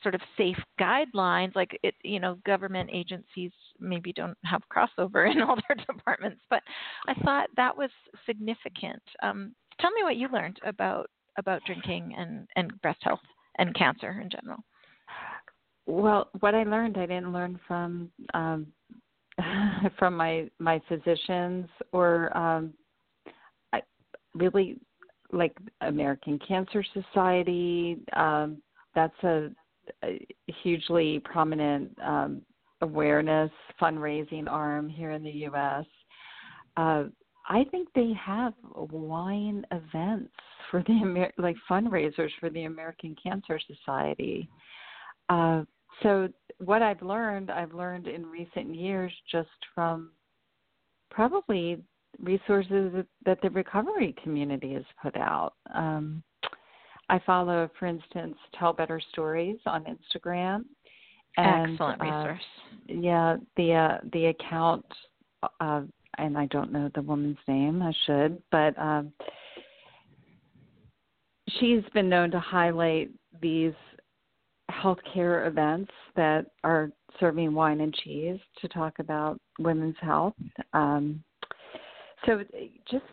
sort 0.03 0.14
of 0.14 0.20
safe 0.37 0.59
guidelines. 0.81 1.55
Like 1.55 1.79
it 1.83 1.95
you 2.03 2.20
know 2.20 2.39
government 2.47 2.91
agencies 2.93 3.53
maybe 3.81 4.12
don't 4.12 4.37
have 4.45 4.62
crossover 4.72 5.31
in 5.33 5.43
all 5.43 5.57
their 5.57 5.85
departments 5.87 6.41
but 6.51 6.62
i 7.09 7.14
thought 7.24 7.49
that 7.57 7.76
was 7.76 7.91
significant. 8.26 9.03
Um, 9.22 9.55
tell 9.81 9.91
me 9.91 10.03
what 10.03 10.16
you 10.16 10.29
learned 10.33 10.59
about 10.64 11.11
about 11.37 11.62
drinking 11.64 12.14
and 12.16 12.47
and 12.57 12.81
breast 12.81 13.01
health 13.03 13.20
and 13.59 13.74
cancer 13.74 14.20
in 14.22 14.31
general 14.31 14.59
well 15.89 16.28
what 16.41 16.55
i 16.55 16.62
learned 16.62 16.97
i 16.97 17.07
didn't 17.07 17.32
learn 17.32 17.59
from 17.66 18.11
um 18.34 18.66
from 19.99 20.16
my 20.16 20.49
my 20.59 20.80
physicians 20.89 21.66
or 21.93 22.36
um 22.36 22.72
i 23.72 23.80
really 24.34 24.78
like 25.32 25.57
american 25.80 26.39
cancer 26.47 26.84
society 26.95 27.99
um 28.14 28.62
that's 28.95 29.22
a 29.24 29.49
a 30.05 30.26
hugely 30.62 31.20
prominent 31.20 31.97
um, 32.05 32.43
awareness 32.80 33.51
fundraising 33.80 34.49
arm 34.49 34.89
here 34.89 35.12
in 35.12 35.22
the 35.22 35.30
U.S. 35.30 35.84
Uh, 36.76 37.05
I 37.49 37.64
think 37.70 37.89
they 37.95 38.12
have 38.24 38.55
wine 38.74 39.64
events 39.70 40.32
for 40.70 40.82
the 40.86 40.93
Amer- 40.93 41.32
like 41.39 41.57
fundraisers 41.70 42.30
for 42.39 42.51
the 42.51 42.64
American 42.64 43.16
Cancer 43.22 43.59
Society. 43.66 44.49
Uh, 45.28 45.64
so 46.03 46.29
what 46.59 46.83
I've 46.83 47.03
learned, 47.03 47.51
I've 47.51 47.73
learned 47.73 48.09
in 48.09 48.27
recent 48.27 48.75
years 48.75 49.13
just 49.31 49.49
from 49.75 50.11
probably 51.11 51.79
resources 52.21 53.05
that 53.25 53.41
the 53.43 53.51
recovery 53.51 54.15
community 54.23 54.75
has 54.75 54.85
put 55.03 55.17
out. 55.17 55.55
Um, 55.75 56.23
I 57.09 57.21
follow, 57.25 57.71
for 57.79 57.87
instance, 57.87 58.37
Tell 58.59 58.73
Better 58.73 59.01
Stories 59.13 59.59
on 59.67 59.85
Instagram. 59.85 60.65
And, 61.37 61.73
Excellent 61.73 62.01
uh, 62.01 62.05
resource. 62.05 62.43
Uh, 62.91 62.95
yeah, 63.01 63.37
the 63.57 63.73
uh, 63.73 63.99
the 64.13 64.27
account, 64.27 64.85
uh, 65.61 65.83
and 66.19 66.37
I 66.37 66.47
don't 66.47 66.73
know 66.73 66.91
the 66.95 67.03
woman's 67.03 67.39
name. 67.47 67.81
I 67.81 67.93
should, 68.07 68.43
but 68.51 68.77
um, 68.79 69.13
she's 71.61 71.85
been 71.95 72.09
known 72.09 72.31
to 72.33 72.41
highlight 72.41 73.11
these 73.41 73.75
healthcare 74.71 75.47
events 75.47 75.91
that 76.16 76.47
are 76.64 76.91
serving 77.19 77.55
wine 77.55 77.81
and 77.81 77.95
cheese 77.95 78.39
to 78.61 78.69
talk 78.69 78.99
about 78.99 79.41
women's 79.59 79.97
health. 80.01 80.35
Um, 80.73 81.23
so 82.27 82.43
just 82.91 83.05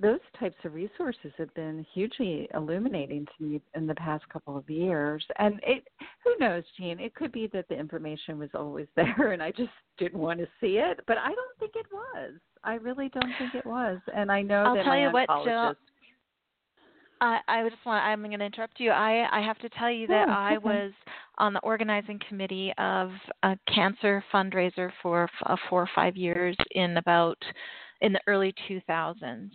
those 0.00 0.20
types 0.38 0.56
of 0.64 0.72
resources 0.72 1.30
have 1.36 1.52
been 1.54 1.84
hugely 1.92 2.48
illuminating 2.54 3.26
to 3.26 3.44
me 3.44 3.60
in 3.74 3.86
the 3.86 3.94
past 3.94 4.26
couple 4.30 4.56
of 4.56 4.68
years. 4.68 5.24
And 5.38 5.60
it, 5.62 5.84
who 6.24 6.34
knows, 6.40 6.64
Jean? 6.78 6.98
It 6.98 7.14
could 7.14 7.32
be 7.32 7.48
that 7.48 7.68
the 7.68 7.78
information 7.78 8.38
was 8.38 8.48
always 8.54 8.86
there, 8.96 9.32
and 9.32 9.42
I 9.42 9.50
just 9.50 9.70
didn't 9.98 10.20
want 10.20 10.40
to 10.40 10.46
see 10.60 10.78
it. 10.78 11.00
But 11.06 11.18
I 11.18 11.28
don't 11.28 11.58
think 11.58 11.72
it 11.74 11.86
was. 11.92 12.32
I 12.62 12.74
really 12.74 13.10
don't 13.10 13.32
think 13.38 13.54
it 13.54 13.66
was. 13.66 13.98
And 14.14 14.32
I 14.32 14.40
know 14.40 14.64
I'll 14.64 14.74
that 14.74 14.84
tell 14.84 14.92
my 14.92 15.02
you 15.02 15.08
oncologist. 15.08 15.28
What, 15.28 15.44
Jill, 15.44 15.74
I, 17.20 17.38
I 17.48 17.68
just 17.68 17.84
want. 17.86 18.04
I'm 18.04 18.22
going 18.22 18.38
to 18.38 18.44
interrupt 18.44 18.80
you. 18.80 18.90
I 18.90 19.26
I 19.30 19.40
have 19.40 19.58
to 19.58 19.68
tell 19.70 19.90
you 19.90 20.06
that 20.08 20.28
yeah, 20.28 20.36
I 20.36 20.58
was 20.58 20.92
on 21.38 21.52
the 21.52 21.60
organizing 21.60 22.20
committee 22.28 22.72
of 22.78 23.10
a 23.42 23.56
cancer 23.72 24.22
fundraiser 24.32 24.90
for 25.02 25.28
uh, 25.46 25.56
four 25.68 25.82
or 25.82 25.90
five 25.94 26.16
years 26.16 26.56
in 26.72 26.96
about 26.96 27.38
in 28.00 28.12
the 28.12 28.20
early 28.26 28.54
2000s 28.68 29.50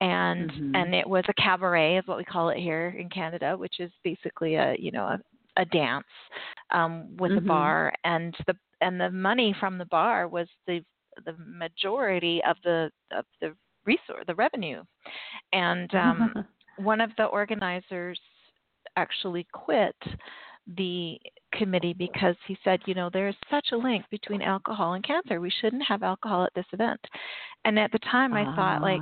and 0.00 0.50
mm-hmm. 0.50 0.74
and 0.74 0.94
it 0.94 1.08
was 1.08 1.24
a 1.28 1.42
cabaret 1.42 1.96
is 1.96 2.06
what 2.06 2.18
we 2.18 2.24
call 2.24 2.50
it 2.50 2.58
here 2.58 2.94
in 2.98 3.08
Canada 3.08 3.56
which 3.56 3.80
is 3.80 3.90
basically 4.04 4.56
a 4.56 4.74
you 4.78 4.90
know 4.90 5.04
a, 5.04 5.18
a 5.56 5.64
dance 5.66 6.04
um 6.70 7.16
with 7.18 7.30
mm-hmm. 7.30 7.46
a 7.46 7.48
bar 7.48 7.92
and 8.04 8.34
the 8.46 8.54
and 8.80 9.00
the 9.00 9.10
money 9.10 9.54
from 9.58 9.78
the 9.78 9.86
bar 9.86 10.28
was 10.28 10.48
the 10.66 10.80
the 11.24 11.34
majority 11.38 12.42
of 12.46 12.56
the 12.64 12.90
of 13.12 13.24
the 13.40 13.54
resource 13.86 14.24
the 14.26 14.34
revenue 14.34 14.82
and 15.52 15.94
um 15.94 16.32
one 16.78 17.00
of 17.00 17.10
the 17.16 17.24
organizers 17.24 18.20
actually 18.96 19.46
quit 19.52 19.96
the 20.76 21.18
committee 21.54 21.94
because 21.94 22.34
he 22.46 22.58
said, 22.64 22.80
you 22.86 22.94
know, 22.94 23.08
there's 23.12 23.36
such 23.50 23.68
a 23.72 23.76
link 23.76 24.04
between 24.10 24.42
alcohol 24.42 24.94
and 24.94 25.06
cancer. 25.06 25.40
We 25.40 25.52
shouldn't 25.60 25.84
have 25.86 26.02
alcohol 26.02 26.44
at 26.44 26.54
this 26.54 26.66
event. 26.72 27.00
And 27.64 27.78
at 27.78 27.92
the 27.92 27.98
time, 28.00 28.34
I 28.34 28.42
uh. 28.42 28.56
thought, 28.56 28.82
like, 28.82 29.00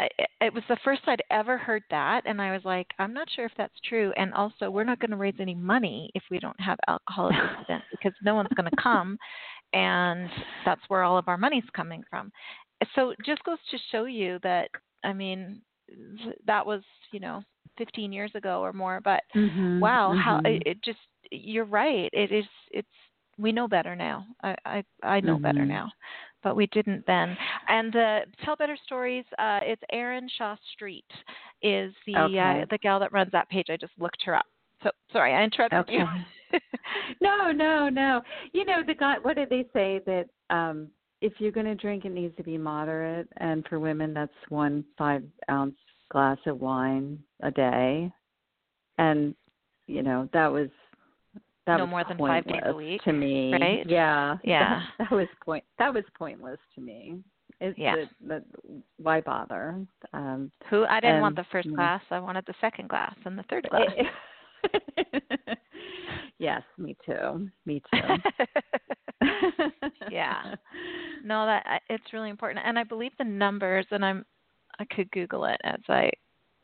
ah. 0.00 0.06
it 0.40 0.52
was 0.52 0.64
the 0.68 0.78
first 0.84 1.02
I'd 1.06 1.22
ever 1.30 1.56
heard 1.56 1.82
that, 1.90 2.22
and 2.26 2.40
I 2.40 2.52
was 2.52 2.62
like, 2.64 2.88
I'm 2.98 3.14
not 3.14 3.28
sure 3.30 3.44
if 3.44 3.52
that's 3.56 3.78
true. 3.88 4.12
And 4.16 4.34
also, 4.34 4.70
we're 4.70 4.84
not 4.84 4.98
going 4.98 5.12
to 5.12 5.16
raise 5.16 5.36
any 5.38 5.54
money 5.54 6.10
if 6.14 6.22
we 6.30 6.40
don't 6.40 6.60
have 6.60 6.78
alcohol 6.88 7.30
at 7.32 7.40
this 7.40 7.64
event 7.68 7.84
because 7.90 8.12
no 8.22 8.34
one's 8.34 8.48
going 8.56 8.70
to 8.70 8.82
come, 8.82 9.16
and 9.72 10.28
that's 10.64 10.82
where 10.88 11.02
all 11.02 11.18
of 11.18 11.28
our 11.28 11.38
money's 11.38 11.64
coming 11.74 12.02
from. 12.10 12.32
So, 12.96 13.10
it 13.10 13.18
just 13.24 13.44
goes 13.44 13.58
to 13.70 13.78
show 13.92 14.04
you 14.06 14.40
that, 14.42 14.68
I 15.04 15.12
mean, 15.12 15.62
that 16.46 16.64
was, 16.64 16.82
you 17.12 17.20
know, 17.20 17.42
15 17.78 18.12
years 18.12 18.30
ago 18.34 18.60
or 18.60 18.72
more. 18.72 19.00
But 19.02 19.22
mm-hmm, 19.34 19.80
wow, 19.80 20.10
mm-hmm. 20.10 20.20
how 20.20 20.40
it, 20.44 20.62
it 20.66 20.84
just 20.84 20.98
you're 21.30 21.64
right. 21.64 22.10
It 22.12 22.32
is 22.32 22.44
it's 22.70 22.88
we 23.38 23.52
know 23.52 23.68
better 23.68 23.96
now. 23.96 24.26
I 24.42 24.54
I, 24.64 24.84
I 25.02 25.20
know 25.20 25.34
mm-hmm. 25.34 25.42
better 25.42 25.64
now, 25.64 25.90
but 26.42 26.56
we 26.56 26.66
didn't 26.68 27.04
then. 27.06 27.36
And 27.68 27.92
the 27.92 28.20
Tell 28.44 28.56
Better 28.56 28.76
Stories, 28.84 29.24
uh, 29.38 29.60
it's 29.62 29.82
Erin 29.90 30.28
Shaw 30.36 30.56
Street 30.74 31.06
is 31.62 31.92
the 32.06 32.16
uh, 32.16 32.24
okay. 32.24 32.62
uh, 32.62 32.66
the 32.70 32.78
gal 32.78 33.00
that 33.00 33.12
runs 33.12 33.32
that 33.32 33.48
page. 33.48 33.66
I 33.70 33.76
just 33.76 33.92
looked 33.98 34.22
her 34.24 34.34
up. 34.34 34.46
So 34.82 34.90
sorry, 35.12 35.34
I 35.34 35.42
interrupted 35.44 35.80
okay. 35.80 35.94
you. 35.94 36.58
no, 37.20 37.50
no, 37.52 37.88
no. 37.88 38.20
You 38.52 38.64
know 38.64 38.82
the 38.86 38.94
guy. 38.94 39.16
What 39.22 39.36
did 39.36 39.48
they 39.48 39.64
say 39.72 40.00
that 40.06 40.26
um 40.50 40.88
if 41.22 41.34
you're 41.38 41.52
going 41.52 41.66
to 41.66 41.76
drink, 41.76 42.04
it 42.04 42.10
needs 42.10 42.36
to 42.36 42.42
be 42.42 42.58
moderate, 42.58 43.28
and 43.36 43.64
for 43.68 43.78
women, 43.78 44.12
that's 44.12 44.32
one 44.48 44.84
five 44.98 45.22
ounce 45.48 45.76
glass 46.12 46.38
of 46.46 46.60
wine 46.60 47.18
a 47.42 47.50
day, 47.50 48.12
and 48.98 49.34
you 49.86 50.02
know 50.02 50.28
that 50.32 50.52
was 50.52 50.68
that 51.66 51.78
no 51.78 51.84
was 51.84 51.90
more 51.90 52.04
than 52.06 52.18
five 52.18 52.46
days 52.46 52.60
a 52.64 52.74
week 52.74 53.02
to 53.02 53.12
me. 53.12 53.52
right? 53.52 53.88
Yeah, 53.88 54.36
yeah. 54.44 54.82
That, 54.98 55.08
that 55.10 55.16
was 55.16 55.28
point. 55.44 55.64
That 55.78 55.94
was 55.94 56.04
pointless 56.16 56.58
to 56.74 56.80
me. 56.80 57.18
It's 57.60 57.78
yeah. 57.78 57.94
The, 57.96 58.26
the, 58.28 58.42
why 58.98 59.20
bother? 59.20 59.86
Um, 60.12 60.50
Who 60.68 60.84
I 60.84 61.00
didn't 61.00 61.16
and, 61.16 61.22
want 61.22 61.36
the 61.36 61.46
first 61.52 61.72
glass. 61.74 62.02
I 62.10 62.18
wanted 62.18 62.44
the 62.46 62.54
second 62.60 62.88
glass 62.88 63.14
and 63.24 63.38
the 63.38 63.44
third 63.48 63.68
glass. 63.70 63.90
yes, 66.38 66.62
me 66.76 66.96
too. 67.06 67.48
Me 67.64 67.80
too. 67.92 69.28
yeah. 70.10 70.54
No, 71.24 71.46
that 71.46 71.82
it's 71.88 72.12
really 72.12 72.30
important, 72.30 72.64
and 72.66 72.78
I 72.78 72.84
believe 72.84 73.12
the 73.18 73.24
numbers, 73.24 73.86
and 73.92 74.04
I'm 74.04 74.24
I 74.78 74.84
could 74.86 75.10
Google 75.10 75.44
it 75.44 75.60
as 75.64 75.80
I 75.88 76.10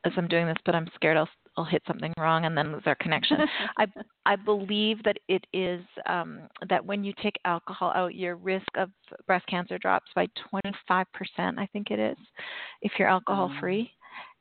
as 0.05 0.13
I'm 0.17 0.29
doing 0.29 0.47
this, 0.47 0.57
but 0.65 0.75
I'm 0.75 0.89
scared 0.95 1.17
I'll 1.17 1.29
I'll 1.57 1.65
hit 1.65 1.83
something 1.89 2.13
wrong 2.17 2.45
and 2.45 2.57
then 2.57 2.73
lose 2.73 2.85
our 2.87 2.95
connection. 2.97 3.39
I 3.79 3.87
I 4.27 4.37
believe 4.37 5.03
that 5.03 5.17
it 5.29 5.45
is 5.53 5.83
um, 6.07 6.43
that 6.69 6.85
when 6.85 7.03
you 7.03 7.13
take 7.23 7.37
alcohol 7.45 7.93
out, 7.95 8.15
your 8.15 8.37
risk 8.37 8.69
of 8.77 8.91
breast 9.27 9.47
cancer 9.49 9.79
drops 9.79 10.11
by 10.15 10.27
25%. 10.53 11.05
I 11.39 11.67
think 11.73 11.91
it 11.91 11.99
is, 11.99 12.17
if 12.83 12.93
you're 12.99 13.09
alcohol 13.09 13.53
free. 13.61 13.91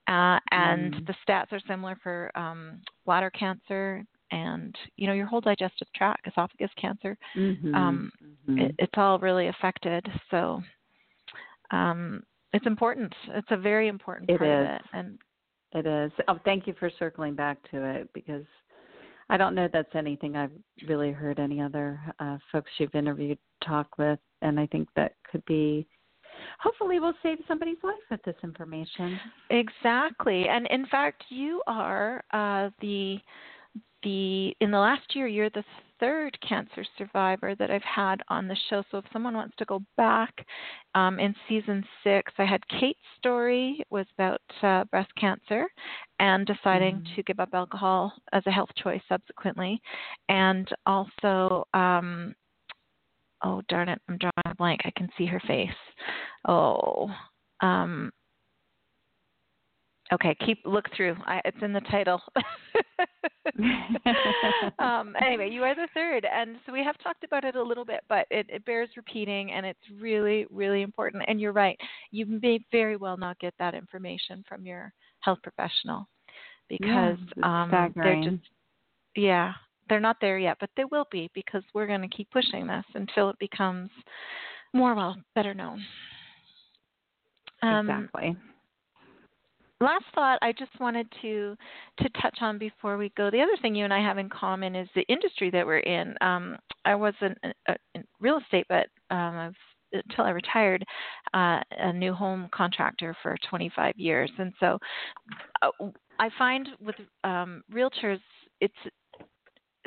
Uh, 0.08 0.40
and 0.52 0.94
mm. 0.94 1.08
the 1.08 1.16
stats 1.28 1.52
are 1.52 1.60
similar 1.68 1.98
for 2.02 2.32
um, 2.38 2.80
bladder 3.06 3.30
cancer 3.30 4.06
and 4.32 4.74
you 4.96 5.08
know 5.08 5.14
your 5.14 5.26
whole 5.26 5.42
digestive 5.42 5.88
tract, 5.96 6.28
esophagus 6.28 6.72
cancer. 6.80 7.18
Mm-hmm. 7.36 7.74
Um, 7.74 8.12
mm-hmm. 8.24 8.60
It, 8.60 8.76
it's 8.80 8.94
all 8.96 9.20
really 9.20 9.48
affected. 9.48 10.08
So 10.32 10.62
um, 11.72 12.24
it's 12.54 12.66
important. 12.66 13.14
It's 13.30 13.48
a 13.52 13.58
very 13.58 13.88
important 13.88 14.30
part 14.30 14.42
it 14.42 14.46
is. 14.46 14.68
of 14.68 14.76
it. 14.76 14.82
And 14.94 15.20
it 15.74 15.86
is. 15.86 16.12
Oh, 16.28 16.40
thank 16.46 16.68
you 16.68 16.74
for 16.80 16.90
circling 16.98 17.36
back 17.36 17.58
to 17.72 17.84
it 17.84 18.10
because 18.14 18.46
I 19.30 19.38
don't 19.38 19.56
know 19.56 19.68
that's 19.72 19.94
anything 19.96 20.36
I've 20.36 20.52
really 20.88 21.12
heard 21.12 21.40
any 21.40 21.62
other 21.62 22.00
uh, 22.20 22.38
folks 22.52 22.72
you've 22.78 22.96
interviewed 22.96 23.38
talk 23.66 23.98
with, 23.98 24.20
and 24.42 24.60
I 24.60 24.68
think 24.68 24.88
that 24.96 25.14
could 25.30 25.44
be. 25.46 25.88
Hopefully, 26.60 27.00
we'll 27.00 27.14
save 27.24 27.40
somebody's 27.48 27.78
life 27.84 27.96
with 28.10 28.22
this 28.24 28.36
information. 28.44 29.20
Exactly, 29.50 30.48
and 30.48 30.68
in 30.68 30.86
fact, 30.86 31.26
you 31.30 31.62
are 31.68 32.24
uh, 32.32 32.70
the 32.80 33.18
the 34.08 34.56
in 34.62 34.72
the 34.72 34.80
last 34.80 35.16
year, 35.16 35.28
you're 35.28 35.50
the 35.50 35.64
third 36.00 36.38
cancer 36.48 36.86
survivor 36.98 37.56
that 37.56 37.70
I've 37.70 37.82
had 37.82 38.22
on 38.30 38.48
the 38.48 38.56
show. 38.70 38.84
So 38.90 39.00
if 39.00 39.06
someone 39.12 39.34
wants 39.34 39.56
to 39.58 39.66
go 39.66 39.82
back 39.98 40.34
um, 40.96 41.20
in 41.20 41.36
season 41.50 41.84
six, 42.04 42.32
I 42.38 42.46
had 42.46 42.62
Kate's 42.70 43.00
story 43.18 43.84
was 43.90 44.06
about 44.18 44.42
uh, 44.64 44.86
breast 44.86 45.12
cancer 45.20 45.68
and 46.20 46.48
deciding 46.48 46.98
mm-hmm. 46.98 47.16
to 47.16 47.24
give 47.24 47.40
up 47.40 47.50
alcohol 47.54 48.14
as 48.32 48.44
a 48.46 48.52
health 48.52 48.70
choice 48.82 49.02
subsequently, 49.10 49.82
and 50.30 50.68
also. 50.86 51.66
Um, 51.74 52.34
oh 53.44 53.62
darn 53.70 53.90
it, 53.90 54.02
I'm 54.08 54.18
drawing 54.18 54.34
a 54.46 54.56
blank. 54.56 54.82
I 54.86 54.92
can 54.96 55.10
see 55.18 55.26
her 55.26 55.42
face. 55.48 55.70
Oh, 56.48 57.10
um, 57.62 58.12
Okay, 60.14 60.36
keep 60.46 60.60
look 60.66 60.86
through. 60.96 61.18
I, 61.26 61.42
it's 61.44 61.58
in 61.62 61.74
the 61.74 61.82
title. 61.82 62.22
um, 64.80 65.14
anyway, 65.22 65.50
you 65.50 65.64
are 65.64 65.76
the 65.76 65.90
third, 65.94 66.26
and 66.26 66.56
so 66.66 66.72
we 66.72 66.82
have 66.82 66.98
talked 67.00 67.26
about 67.26 67.44
it 67.44 67.58
a 67.58 67.64
little 67.64 67.84
bit, 67.84 68.02
but 68.08 68.26
it, 68.32 68.46
it, 68.50 68.66
bears 68.66 68.88
repeating, 68.96 69.52
and 69.52 69.66
it's 69.66 69.80
really, 70.00 70.46
really 70.50 70.82
important. 70.82 71.24
And 71.28 71.42
you're 71.42 71.52
right; 71.52 71.78
you 72.12 72.26
may 72.26 72.60
very 72.72 72.96
well 72.96 73.18
not 73.18 73.38
get 73.40 73.54
that 73.60 73.74
information 73.74 74.46
from 74.48 74.66
your 74.66 74.94
health 75.20 75.40
professional 75.44 76.08
because 76.70 77.18
yeah, 77.36 77.64
um, 77.64 77.94
they're 77.96 78.24
just, 78.24 78.44
yeah, 79.18 79.52
they're 79.90 80.00
not 80.00 80.18
there 80.22 80.38
yet, 80.38 80.56
but 80.62 80.70
they 80.78 80.86
will 80.86 81.08
be 81.12 81.30
because 81.34 81.64
we're 81.74 81.88
going 81.88 82.02
to 82.02 82.08
keep 82.08 82.32
pushing 82.32 82.66
this 82.66 82.86
until 82.94 83.30
it 83.30 83.38
becomes 83.40 83.90
more 84.74 84.96
well, 84.96 85.18
better 85.36 85.54
known. 85.54 85.84
Um, 87.62 87.90
exactly 87.90 88.38
last 89.80 90.06
thought 90.16 90.40
I 90.42 90.52
just 90.52 90.72
wanted 90.80 91.08
to 91.22 91.56
to 92.00 92.10
touch 92.22 92.38
on 92.42 92.58
before 92.58 92.98
we 92.98 93.12
go. 93.18 93.30
The 93.30 93.42
other 93.42 93.58
thing 93.62 93.76
you 93.76 93.84
and 93.84 93.94
I 93.94 94.02
have 94.02 94.18
in 94.18 94.30
common 94.30 94.76
is 94.76 94.90
the 94.96 95.06
industry 95.08 95.50
that 95.52 95.66
we're 95.66 95.80
in. 95.80 96.16
Um, 96.22 96.58
I 96.86 96.96
was 96.96 97.14
in, 97.22 97.36
uh, 97.68 97.74
in 97.96 98.04
real 98.20 98.40
estate, 98.40 98.66
but 98.70 98.88
um, 99.10 99.36
I've 99.36 99.56
until 99.94 100.26
I 100.26 100.32
retired, 100.32 100.84
uh, 101.34 101.62
a 101.72 101.94
new 101.94 102.14
home 102.14 102.50
contractor 102.52 103.16
for 103.24 103.38
25 103.50 103.94
years, 103.96 104.30
and 104.38 104.52
so 104.60 104.78
uh, 105.62 105.70
I 106.20 106.30
find 106.38 106.68
with 106.82 106.96
um, 107.24 107.64
realtors, 107.74 108.20
it's 108.60 108.74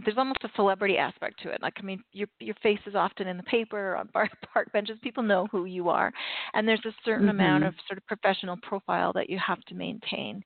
there's 0.05 0.19
almost 0.19 0.45
a 0.45 0.51
celebrity 0.57 0.97
aspect 0.97 1.43
to 1.43 1.51
it. 1.51 1.63
Like 1.63 1.75
I 1.79 1.83
mean, 1.83 2.03
your 2.13 2.29
your 2.39 2.55
face 2.63 2.81
is 2.87 2.95
often 2.95 3.27
in 3.27 3.37
the 3.37 3.43
paper 3.45 3.97
on 3.97 4.09
bar, 4.13 4.29
park 4.53 4.73
benches. 4.73 4.99
People 5.03 5.23
know 5.23 5.47
who 5.51 5.65
you 5.65 5.89
are, 5.89 6.13
and 6.55 6.67
there's 6.67 6.85
a 6.85 6.95
certain 7.05 7.27
mm-hmm. 7.27 7.41
amount 7.41 7.65
of 7.65 7.75
sort 7.89 7.99
of 7.99 8.07
professional 8.07 8.57
profile 8.63 9.13
that 9.15 9.31
you 9.31 9.39
have 9.45 9.61
to 9.63 9.75
maintain. 9.75 10.43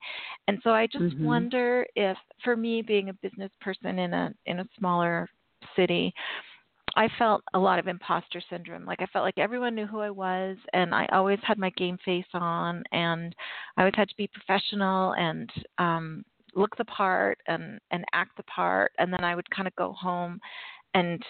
And 0.47 0.59
so 0.63 0.71
I 0.71 0.87
just 0.87 1.03
mm-hmm. 1.03 1.25
wonder 1.25 1.85
if, 1.95 2.17
for 2.43 2.55
me, 2.55 2.81
being 2.81 3.09
a 3.09 3.13
business 3.13 3.51
person 3.61 3.99
in 3.99 4.13
a 4.13 4.33
in 4.45 4.59
a 4.59 4.67
smaller 4.77 5.29
city. 5.75 6.13
I 6.97 7.09
felt 7.19 7.43
a 7.53 7.59
lot 7.59 7.77
of 7.77 7.87
imposter 7.89 8.41
syndrome. 8.49 8.85
Like 8.85 9.01
I 9.01 9.05
felt 9.07 9.25
like 9.25 9.37
everyone 9.37 9.75
knew 9.75 9.85
who 9.85 9.99
I 9.99 10.09
was, 10.09 10.55
and 10.71 10.95
I 10.95 11.05
always 11.11 11.39
had 11.43 11.57
my 11.57 11.69
game 11.71 11.97
face 12.05 12.25
on, 12.33 12.83
and 12.93 13.35
I 13.75 13.81
always 13.81 13.95
had 13.97 14.07
to 14.07 14.15
be 14.15 14.29
professional 14.29 15.11
and 15.13 15.49
um, 15.77 16.23
look 16.55 16.75
the 16.77 16.85
part 16.85 17.37
and 17.47 17.79
and 17.91 18.03
act 18.13 18.37
the 18.37 18.43
part 18.43 18.91
and 18.97 19.11
then 19.11 19.23
I 19.23 19.35
would 19.35 19.49
kind 19.49 19.67
of 19.67 19.75
go 19.75 19.93
home 19.93 20.39
and 20.93 21.21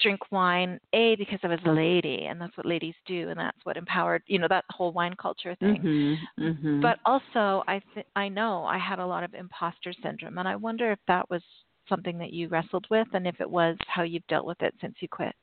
drink 0.00 0.20
wine 0.32 0.80
a 0.92 1.14
because 1.16 1.38
I 1.42 1.46
was 1.46 1.60
a 1.64 1.70
lady 1.70 2.26
and 2.28 2.40
that's 2.40 2.56
what 2.56 2.66
ladies 2.66 2.94
do 3.06 3.28
and 3.28 3.38
that's 3.38 3.58
what 3.62 3.76
empowered 3.76 4.22
you 4.26 4.38
know 4.38 4.48
that 4.48 4.64
whole 4.70 4.92
wine 4.92 5.14
culture 5.20 5.54
thing 5.60 5.80
mm-hmm, 5.82 6.44
mm-hmm. 6.44 6.80
but 6.80 6.98
also 7.06 7.62
I 7.68 7.80
th- 7.94 8.06
I 8.16 8.28
know 8.28 8.64
I 8.64 8.78
had 8.78 8.98
a 8.98 9.06
lot 9.06 9.22
of 9.22 9.34
imposter 9.34 9.92
syndrome 10.02 10.38
and 10.38 10.48
I 10.48 10.56
wonder 10.56 10.90
if 10.90 10.98
that 11.06 11.30
was 11.30 11.42
something 11.88 12.18
that 12.18 12.32
you 12.32 12.48
wrestled 12.48 12.86
with 12.90 13.06
and 13.12 13.26
if 13.26 13.40
it 13.40 13.48
was 13.48 13.76
how 13.86 14.02
you've 14.02 14.26
dealt 14.26 14.46
with 14.46 14.60
it 14.60 14.74
since 14.80 14.94
you 15.00 15.08
quit 15.08 15.34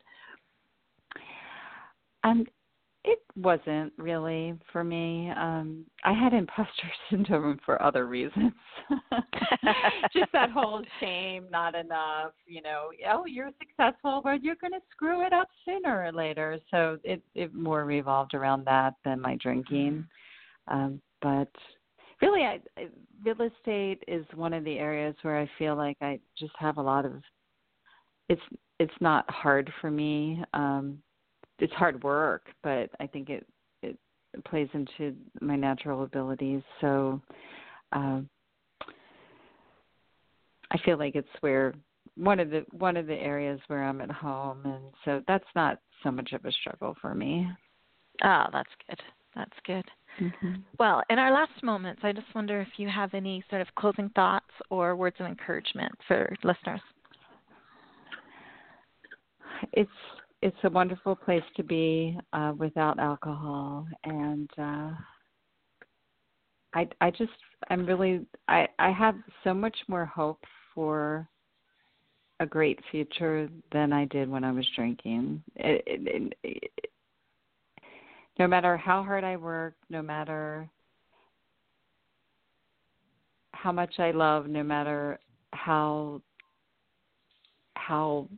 um 2.23 2.45
it 3.05 3.19
wasn't 3.35 3.93
really 3.97 4.53
for 4.71 4.83
me. 4.83 5.31
Um 5.31 5.85
I 6.03 6.13
had 6.13 6.33
imposter 6.33 6.91
syndrome 7.09 7.59
for 7.65 7.81
other 7.81 8.07
reasons. 8.07 8.53
Just 10.13 10.31
that 10.33 10.51
whole 10.51 10.83
shame, 10.99 11.45
not 11.49 11.75
enough, 11.75 12.31
you 12.45 12.61
know, 12.61 12.89
oh, 13.09 13.25
you're 13.25 13.51
successful, 13.59 14.21
but 14.23 14.43
you're 14.43 14.55
going 14.55 14.73
to 14.73 14.81
screw 14.91 15.25
it 15.25 15.33
up 15.33 15.47
sooner 15.63 16.03
or 16.05 16.11
later. 16.11 16.59
So 16.71 16.97
it 17.03 17.21
it 17.35 17.53
more 17.53 17.85
revolved 17.85 18.33
around 18.33 18.65
that 18.65 18.95
than 19.05 19.21
my 19.21 19.37
drinking. 19.41 20.05
Um 20.67 21.01
but 21.21 21.49
really 22.21 22.41
I, 22.41 22.59
I 22.77 22.87
real 23.23 23.41
estate 23.41 24.03
is 24.07 24.25
one 24.35 24.53
of 24.53 24.65
the 24.65 24.77
areas 24.77 25.15
where 25.21 25.37
I 25.37 25.49
feel 25.57 25.75
like 25.75 25.97
I 26.01 26.19
just 26.37 26.53
have 26.59 26.77
a 26.77 26.81
lot 26.81 27.05
of 27.05 27.13
it's 28.27 28.41
it's 28.77 28.93
not 28.99 29.29
hard 29.29 29.71
for 29.79 29.89
me. 29.89 30.43
Um 30.53 31.01
it's 31.59 31.73
hard 31.73 32.03
work, 32.03 32.43
but 32.63 32.89
I 32.99 33.07
think 33.07 33.29
it 33.29 33.45
it 34.33 34.45
plays 34.45 34.69
into 34.73 35.15
my 35.41 35.55
natural 35.55 36.03
abilities. 36.03 36.61
So 36.81 37.19
um, 37.91 38.29
I 40.71 40.77
feel 40.85 40.97
like 40.97 41.15
it's 41.15 41.27
where 41.41 41.73
one 42.15 42.39
of 42.39 42.49
the 42.49 42.65
one 42.71 42.97
of 42.97 43.07
the 43.07 43.15
areas 43.15 43.59
where 43.67 43.83
I'm 43.83 44.01
at 44.01 44.11
home, 44.11 44.61
and 44.65 44.83
so 45.05 45.21
that's 45.27 45.45
not 45.55 45.79
so 46.03 46.11
much 46.11 46.31
of 46.33 46.45
a 46.45 46.51
struggle 46.51 46.95
for 47.01 47.15
me. 47.15 47.47
Oh, 48.23 48.45
that's 48.51 48.69
good. 48.87 48.99
That's 49.35 49.51
good. 49.65 49.85
Mm-hmm. 50.19 50.55
Well, 50.79 51.03
in 51.09 51.19
our 51.19 51.31
last 51.31 51.63
moments, 51.63 52.01
I 52.03 52.11
just 52.11 52.27
wonder 52.35 52.61
if 52.61 52.67
you 52.77 52.89
have 52.89 53.13
any 53.13 53.43
sort 53.49 53.61
of 53.61 53.67
closing 53.75 54.09
thoughts 54.09 54.49
or 54.69 54.95
words 54.95 55.15
of 55.19 55.27
encouragement 55.27 55.93
for 56.07 56.35
listeners. 56.43 56.81
It's 59.73 59.89
it's 60.41 60.57
a 60.63 60.69
wonderful 60.69 61.15
place 61.15 61.43
to 61.57 61.63
be 61.63 62.17
uh, 62.33 62.53
without 62.57 62.99
alcohol, 62.99 63.87
and 64.03 64.49
uh, 64.57 64.91
I 66.73 66.87
I 67.01 67.11
just 67.11 67.31
I'm 67.69 67.85
really 67.85 68.25
I 68.47 68.67
I 68.77 68.91
have 68.91 69.15
so 69.43 69.53
much 69.53 69.75
more 69.87 70.05
hope 70.05 70.43
for 70.73 71.27
a 72.39 72.45
great 72.45 72.79
future 72.89 73.49
than 73.71 73.91
I 73.91 74.05
did 74.05 74.29
when 74.29 74.45
I 74.45 74.51
was 74.51 74.65
drinking. 74.75 75.43
It, 75.57 75.83
it, 75.85 76.33
it, 76.43 76.91
no 78.39 78.47
matter 78.47 78.77
how 78.77 79.03
hard 79.03 79.25
I 79.25 79.35
work, 79.35 79.75
no 79.89 80.01
matter 80.01 80.69
how 83.51 83.73
much 83.73 83.99
I 83.99 84.11
love, 84.11 84.47
no 84.47 84.63
matter 84.63 85.19
how 85.51 86.21
how 87.75 88.29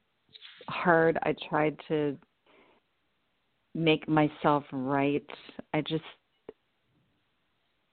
hard. 0.71 1.17
I 1.23 1.35
tried 1.49 1.77
to 1.87 2.17
make 3.73 4.07
myself 4.07 4.63
right. 4.71 5.25
I 5.73 5.81
just 5.81 6.03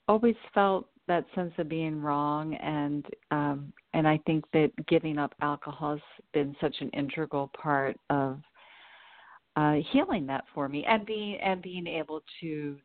always 0.09 0.37
felt 0.55 0.89
that 1.07 1.25
sense 1.35 1.53
of 1.59 1.69
being 1.69 2.01
wrong 2.01 2.55
and 2.55 3.05
um 3.31 3.73
and 3.95 4.07
I 4.07 4.21
think 4.27 4.45
that 4.53 4.71
giving 4.87 5.19
up 5.19 5.35
alcohol 5.41 5.93
has 5.93 6.01
been 6.35 6.55
such 6.61 6.77
an 6.81 6.91
integral 6.91 7.51
part 7.61 7.97
of 8.11 8.41
uh 9.57 9.77
healing 9.91 10.27
that 10.27 10.45
for 10.55 10.69
me 10.69 10.85
and 10.87 11.05
being 11.07 11.39
and 11.43 11.63
being 11.63 11.87
able 11.87 12.23
to 12.41 12.77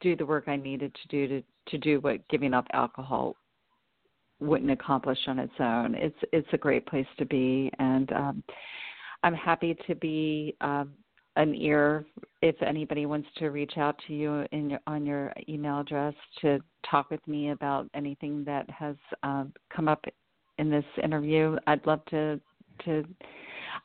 do 0.00 0.16
the 0.16 0.26
work 0.26 0.44
I 0.46 0.56
needed 0.56 0.94
to 0.94 1.08
do 1.08 1.28
to 1.28 1.42
to 1.68 1.78
do 1.78 2.00
what 2.00 2.26
giving 2.28 2.54
up 2.54 2.66
alcohol 2.72 3.36
wouldn't 4.40 4.70
accomplish 4.70 5.18
on 5.26 5.38
its 5.38 5.52
own. 5.58 5.94
It's 5.94 6.18
it's 6.32 6.48
a 6.52 6.58
great 6.58 6.86
place 6.86 7.06
to 7.18 7.26
be 7.26 7.70
and 7.78 8.10
um 8.12 8.42
I'm 9.22 9.34
happy 9.34 9.76
to 9.86 9.94
be 9.94 10.54
um, 10.60 10.92
an 11.36 11.54
ear 11.54 12.04
if 12.42 12.60
anybody 12.62 13.06
wants 13.06 13.28
to 13.38 13.48
reach 13.48 13.74
out 13.76 13.96
to 14.06 14.14
you 14.14 14.46
in 14.52 14.70
your, 14.70 14.80
on 14.86 15.06
your 15.06 15.32
email 15.48 15.80
address 15.80 16.14
to 16.40 16.58
talk 16.88 17.10
with 17.10 17.26
me 17.26 17.50
about 17.50 17.88
anything 17.94 18.44
that 18.44 18.68
has 18.70 18.96
um, 19.22 19.52
come 19.74 19.88
up 19.88 20.04
in 20.58 20.70
this 20.70 20.84
interview. 21.02 21.56
I'd 21.66 21.86
love 21.86 22.04
to 22.10 22.40
to 22.84 23.04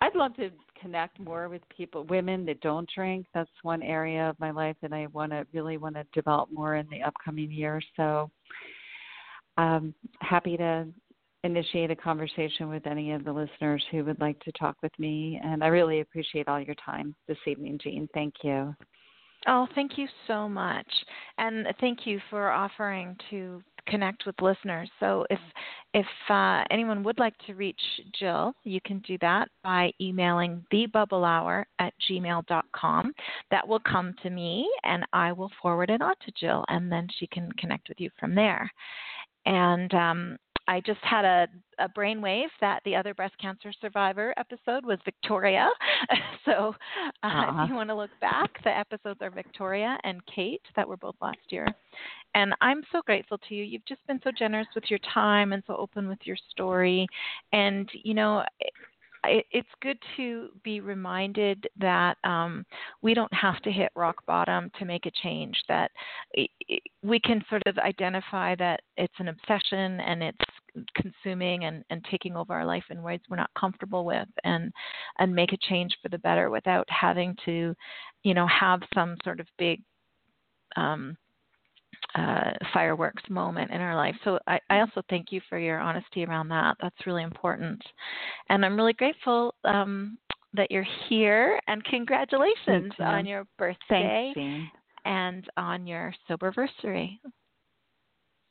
I'd 0.02 0.16
love 0.16 0.36
to 0.36 0.50
connect 0.80 1.20
more 1.20 1.50
with 1.50 1.62
people, 1.76 2.04
women 2.06 2.46
that 2.46 2.60
don't 2.62 2.90
drink. 2.94 3.26
That's 3.34 3.50
one 3.62 3.82
area 3.82 4.30
of 4.30 4.40
my 4.40 4.52
life 4.52 4.76
that 4.82 4.94
I 4.94 5.08
want 5.08 5.32
to 5.32 5.46
really 5.54 5.78
want 5.78 5.96
to 5.96 6.06
develop 6.14 6.50
more 6.52 6.76
in 6.76 6.88
the 6.90 7.02
upcoming 7.04 7.52
year. 7.52 7.82
So, 7.96 8.30
um, 9.58 9.94
happy 10.22 10.58
to 10.58 10.88
initiate 11.44 11.92
a 11.92 11.96
conversation 11.96 12.70
with 12.70 12.88
any 12.88 13.12
of 13.12 13.24
the 13.26 13.32
listeners 13.32 13.84
who 13.92 14.04
would 14.06 14.20
like 14.20 14.40
to 14.42 14.52
talk 14.54 14.78
with 14.82 14.98
me. 14.98 15.40
And 15.44 15.64
I 15.64 15.68
really 15.68 16.00
appreciate 16.00 16.48
all 16.48 16.60
your 16.60 16.76
time 16.76 17.16
this 17.28 17.38
evening, 17.46 17.80
Jean. 17.82 18.08
Thank 18.14 18.36
you. 18.44 18.74
Oh, 19.48 19.68
thank 19.76 19.98
you 19.98 20.08
so 20.28 20.48
much. 20.48 20.88
And 21.38 21.68
thank 21.82 22.06
you 22.06 22.20
for 22.30 22.50
offering 22.50 23.18
to 23.30 23.62
connect 23.88 24.26
with 24.26 24.42
listeners. 24.42 24.90
So 25.00 25.26
if 25.30 25.40
if 25.94 26.06
uh, 26.30 26.64
anyone 26.72 27.04
would 27.04 27.20
like 27.20 27.38
to 27.46 27.54
reach 27.54 27.80
Jill, 28.18 28.54
you 28.64 28.80
can 28.86 29.00
do 29.00 29.18
that 29.22 29.50
by 29.64 29.92
emailing 30.02 30.66
thebubblehour 30.74 31.66
at 31.80 31.94
gmail.com. 32.10 33.14
That 33.52 33.68
will 33.68 33.82
come 33.82 34.16
to 34.24 34.30
me 34.30 34.68
and 34.84 35.06
I 35.12 35.34
will 35.34 35.52
forward 35.62 35.90
it 35.90 36.02
on 36.02 36.16
to 36.26 36.32
Jill 36.40 36.64
and 36.70 36.92
then 36.92 37.08
she 37.20 37.28
can 37.28 37.52
connect 37.60 37.90
with 37.90 38.00
you 38.00 38.10
from 38.20 38.34
there. 38.34 38.72
And 39.46 39.94
um, 39.94 40.38
I 40.68 40.80
just 40.82 41.00
had 41.02 41.26
a, 41.26 41.48
a 41.80 41.90
brainwave 41.90 42.48
that 42.62 42.82
the 42.86 42.96
other 42.96 43.14
breast 43.14 43.36
cancer 43.40 43.72
survivor 43.82 44.34
episode 44.38 44.86
was 44.86 44.98
Victoria. 45.04 45.70
so 46.46 46.74
uh, 47.24 47.28
uh-huh. 47.28 47.64
if 47.64 47.70
you 47.70 47.76
want 47.76 47.90
to 47.90 47.96
look 47.96 48.12
back, 48.22 48.52
the 48.64 48.76
episodes 48.76 49.20
are 49.22 49.30
Victoria 49.30 49.98
and 50.04 50.22
Kate 50.34 50.62
that 50.76 50.88
were 50.88 50.98
both 50.98 51.16
last 51.22 51.38
year. 51.50 51.68
And 52.36 52.54
I'm 52.62 52.82
so 52.92 53.02
grateful 53.06 53.38
to 53.50 53.56
you. 53.56 53.64
You've 53.64 53.86
just 53.86 54.06
been 54.08 54.20
so 54.24 54.32
generous 54.38 54.68
with 54.74 54.86
your 54.90 55.00
time 55.14 55.54
and 55.54 55.62
so 55.68 55.76
open 55.76 56.08
with 56.08 56.20
your 56.24 56.38
story. 56.50 57.08
And, 57.52 57.88
you 58.04 58.14
know, 58.14 58.44
it's 59.26 59.70
good 59.82 59.98
to 60.18 60.50
be 60.64 60.80
reminded 60.80 61.68
that 61.80 62.18
um, 62.24 62.66
we 63.02 63.14
don't 63.14 63.34
have 63.34 63.62
to 63.62 63.72
hit 63.72 63.92
rock 63.96 64.18
bottom 64.26 64.70
to 64.80 64.86
make 64.86 65.06
a 65.06 65.12
change. 65.24 65.56
That 65.68 65.92
we 67.04 67.20
can 67.20 67.44
sort 67.50 67.64
of 67.66 67.78
identify 67.78 68.56
that 68.56 68.82
it's 68.98 69.14
an 69.20 69.30
obsession 69.30 70.00
and 70.02 70.24
it's 70.24 70.86
consuming 70.96 71.66
and, 71.66 71.84
and 71.90 72.04
taking 72.10 72.36
over 72.36 72.54
our 72.54 72.66
life 72.66 72.86
in 72.90 73.04
ways 73.04 73.20
we're 73.30 73.38
not 73.38 73.52
comfortable 73.58 74.06
with, 74.06 74.28
and 74.44 74.72
and 75.20 75.34
make 75.34 75.54
a 75.54 75.58
change 75.70 75.96
for 76.02 76.10
the 76.10 76.20
better 76.20 76.50
without 76.50 76.88
having 76.90 77.36
to, 77.46 77.74
you 78.24 78.34
know, 78.34 78.48
have 78.48 78.82
some 78.94 79.16
sort 79.24 79.40
of 79.40 79.48
big 79.58 79.82
um, 80.76 81.16
uh, 82.16 82.52
fireworks 82.74 83.24
moment 83.30 83.72
in 83.72 83.82
our 83.82 83.96
life. 83.96 84.16
So 84.24 84.40
I, 84.48 84.60
I, 84.70 84.80
also 84.82 85.02
thank 85.10 85.32
you 85.32 85.42
for 85.50 85.58
your 85.58 85.80
honesty 85.80 86.24
around 86.26 86.48
that. 86.50 86.78
That's 86.82 87.08
really 87.08 87.24
important. 87.24 87.82
And 88.50 88.64
I'm 88.64 88.76
really 88.76 88.94
grateful 88.94 89.56
um, 89.64 90.18
that 90.54 90.70
you're 90.70 90.86
here 91.10 91.60
and 91.68 91.84
congratulations 91.86 92.94
you. 93.00 93.06
on 93.06 93.26
your 93.26 93.48
birthday 93.58 94.32
Thanks, 94.36 94.72
and 95.06 95.46
on 95.58 95.88
your 95.88 96.14
soberversary. 96.30 97.20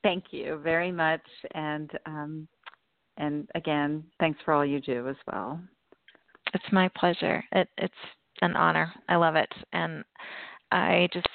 Thank 0.02 0.24
you 0.32 0.60
very 0.64 0.90
much. 0.90 1.22
And 1.54 1.90
um, 2.06 2.48
and 3.18 3.48
again, 3.54 4.02
thanks 4.18 4.40
for 4.44 4.54
all 4.54 4.64
you 4.64 4.80
do 4.80 5.08
as 5.08 5.16
well. 5.30 5.60
It's 6.54 6.64
my 6.72 6.90
pleasure. 6.96 7.44
It, 7.52 7.68
it's 7.78 7.94
an 8.40 8.56
honor. 8.56 8.92
I 9.08 9.16
love 9.16 9.36
it. 9.36 9.52
And 9.72 10.02
I 10.72 11.08
just 11.12 11.26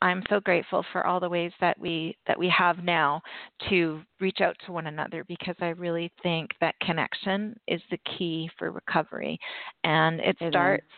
I'm 0.00 0.22
so 0.28 0.38
grateful 0.38 0.84
for 0.92 1.06
all 1.06 1.18
the 1.18 1.28
ways 1.28 1.52
that 1.60 1.78
we 1.78 2.16
that 2.26 2.38
we 2.38 2.48
have 2.56 2.84
now 2.84 3.20
to 3.68 4.00
reach 4.20 4.40
out 4.40 4.56
to 4.64 4.72
one 4.72 4.86
another 4.86 5.24
because 5.24 5.56
I 5.60 5.68
really 5.68 6.12
think 6.22 6.50
that 6.60 6.78
connection 6.80 7.58
is 7.66 7.80
the 7.90 7.98
key 8.16 8.48
for 8.58 8.70
recovery. 8.70 9.38
And 9.82 10.20
it, 10.20 10.36
it 10.40 10.50
starts 10.50 10.84
is. 10.84 10.90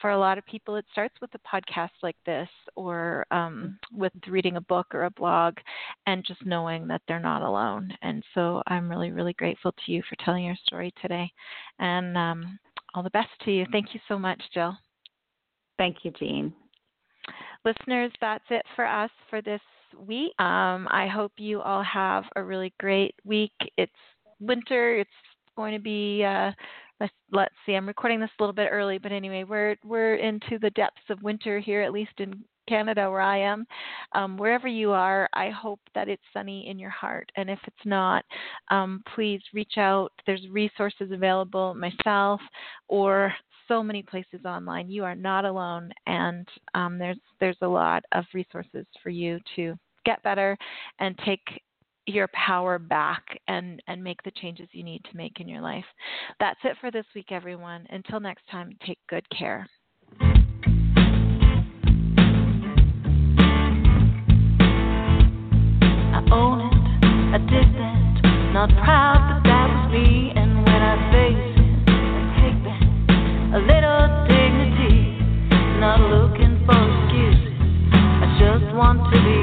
for 0.00 0.10
a 0.10 0.18
lot 0.18 0.38
of 0.38 0.46
people 0.46 0.76
it 0.76 0.84
starts 0.92 1.14
with 1.20 1.30
a 1.34 1.38
podcast 1.38 1.90
like 2.02 2.16
this 2.26 2.48
or 2.76 3.26
um, 3.32 3.78
with 3.92 4.12
reading 4.28 4.56
a 4.56 4.60
book 4.62 4.86
or 4.94 5.04
a 5.04 5.10
blog 5.10 5.56
and 6.06 6.24
just 6.24 6.44
knowing 6.46 6.86
that 6.86 7.02
they're 7.08 7.18
not 7.18 7.42
alone. 7.42 7.92
And 8.02 8.22
so 8.34 8.62
I'm 8.68 8.88
really, 8.88 9.10
really 9.10 9.34
grateful 9.34 9.72
to 9.72 9.92
you 9.92 10.02
for 10.08 10.16
telling 10.24 10.44
your 10.44 10.56
story 10.66 10.92
today. 11.02 11.32
And 11.80 12.16
um, 12.16 12.58
all 12.94 13.02
the 13.02 13.10
best 13.10 13.30
to 13.46 13.50
you. 13.50 13.66
Thank 13.72 13.94
you 13.94 14.00
so 14.06 14.18
much, 14.18 14.40
Jill. 14.54 14.76
Thank 15.78 16.04
you, 16.04 16.12
Jean 16.12 16.52
listeners, 17.64 18.12
that's 18.20 18.44
it 18.50 18.62
for 18.76 18.86
us 18.86 19.10
for 19.30 19.42
this 19.42 19.60
week. 20.06 20.32
Um, 20.38 20.88
I 20.90 21.06
hope 21.12 21.32
you 21.36 21.60
all 21.60 21.82
have 21.82 22.24
a 22.36 22.42
really 22.42 22.72
great 22.80 23.14
week. 23.24 23.52
It's 23.76 23.92
winter. 24.40 24.98
It's 24.98 25.10
going 25.56 25.74
to 25.74 25.80
be. 25.80 26.24
Uh, 26.24 26.52
let's 27.00 27.12
let's 27.32 27.54
see. 27.66 27.74
I'm 27.74 27.86
recording 27.86 28.20
this 28.20 28.30
a 28.38 28.42
little 28.42 28.54
bit 28.54 28.68
early, 28.70 28.98
but 28.98 29.12
anyway, 29.12 29.44
we're 29.44 29.76
we're 29.84 30.16
into 30.16 30.58
the 30.60 30.70
depths 30.70 31.02
of 31.10 31.22
winter 31.22 31.58
here, 31.58 31.82
at 31.82 31.92
least 31.92 32.12
in 32.18 32.44
Canada 32.68 33.10
where 33.10 33.20
I 33.20 33.38
am. 33.38 33.66
Um, 34.14 34.36
wherever 34.36 34.68
you 34.68 34.92
are, 34.92 35.28
I 35.32 35.50
hope 35.50 35.80
that 35.94 36.08
it's 36.08 36.22
sunny 36.32 36.68
in 36.68 36.78
your 36.78 36.90
heart. 36.90 37.30
And 37.36 37.50
if 37.50 37.58
it's 37.66 37.84
not, 37.84 38.24
um, 38.70 39.02
please 39.14 39.40
reach 39.52 39.74
out. 39.78 40.12
There's 40.26 40.46
resources 40.50 41.10
available, 41.12 41.74
myself 41.74 42.40
or 42.88 43.32
so 43.68 43.82
many 43.82 44.02
places 44.02 44.44
online. 44.44 44.88
You 44.88 45.04
are 45.04 45.14
not 45.14 45.44
alone, 45.44 45.92
and 46.06 46.46
um, 46.74 46.98
there's 46.98 47.18
there's 47.40 47.56
a 47.62 47.68
lot 47.68 48.04
of 48.12 48.24
resources 48.34 48.86
for 49.02 49.10
you 49.10 49.38
to 49.56 49.74
get 50.04 50.22
better 50.22 50.56
and 50.98 51.18
take 51.24 51.62
your 52.06 52.28
power 52.28 52.78
back 52.78 53.22
and 53.48 53.82
and 53.86 54.02
make 54.02 54.22
the 54.22 54.32
changes 54.32 54.68
you 54.72 54.82
need 54.82 55.02
to 55.10 55.16
make 55.16 55.40
in 55.40 55.48
your 55.48 55.60
life. 55.60 55.84
That's 56.40 56.58
it 56.64 56.76
for 56.80 56.90
this 56.90 57.06
week, 57.14 57.30
everyone. 57.30 57.86
Until 57.90 58.20
next 58.20 58.42
time, 58.50 58.76
take 58.86 58.98
good 59.08 59.24
care. 59.36 59.68
I 66.14 66.20
own 66.30 66.60
it, 66.60 66.74
addicted, 67.36 68.52
not 68.52 68.68
proud, 68.84 69.40
but 69.42 69.48
that 69.48 69.68
was 69.68 69.92
me. 69.92 70.41
Want 78.98 79.14
to 79.14 79.20
be 79.24 79.41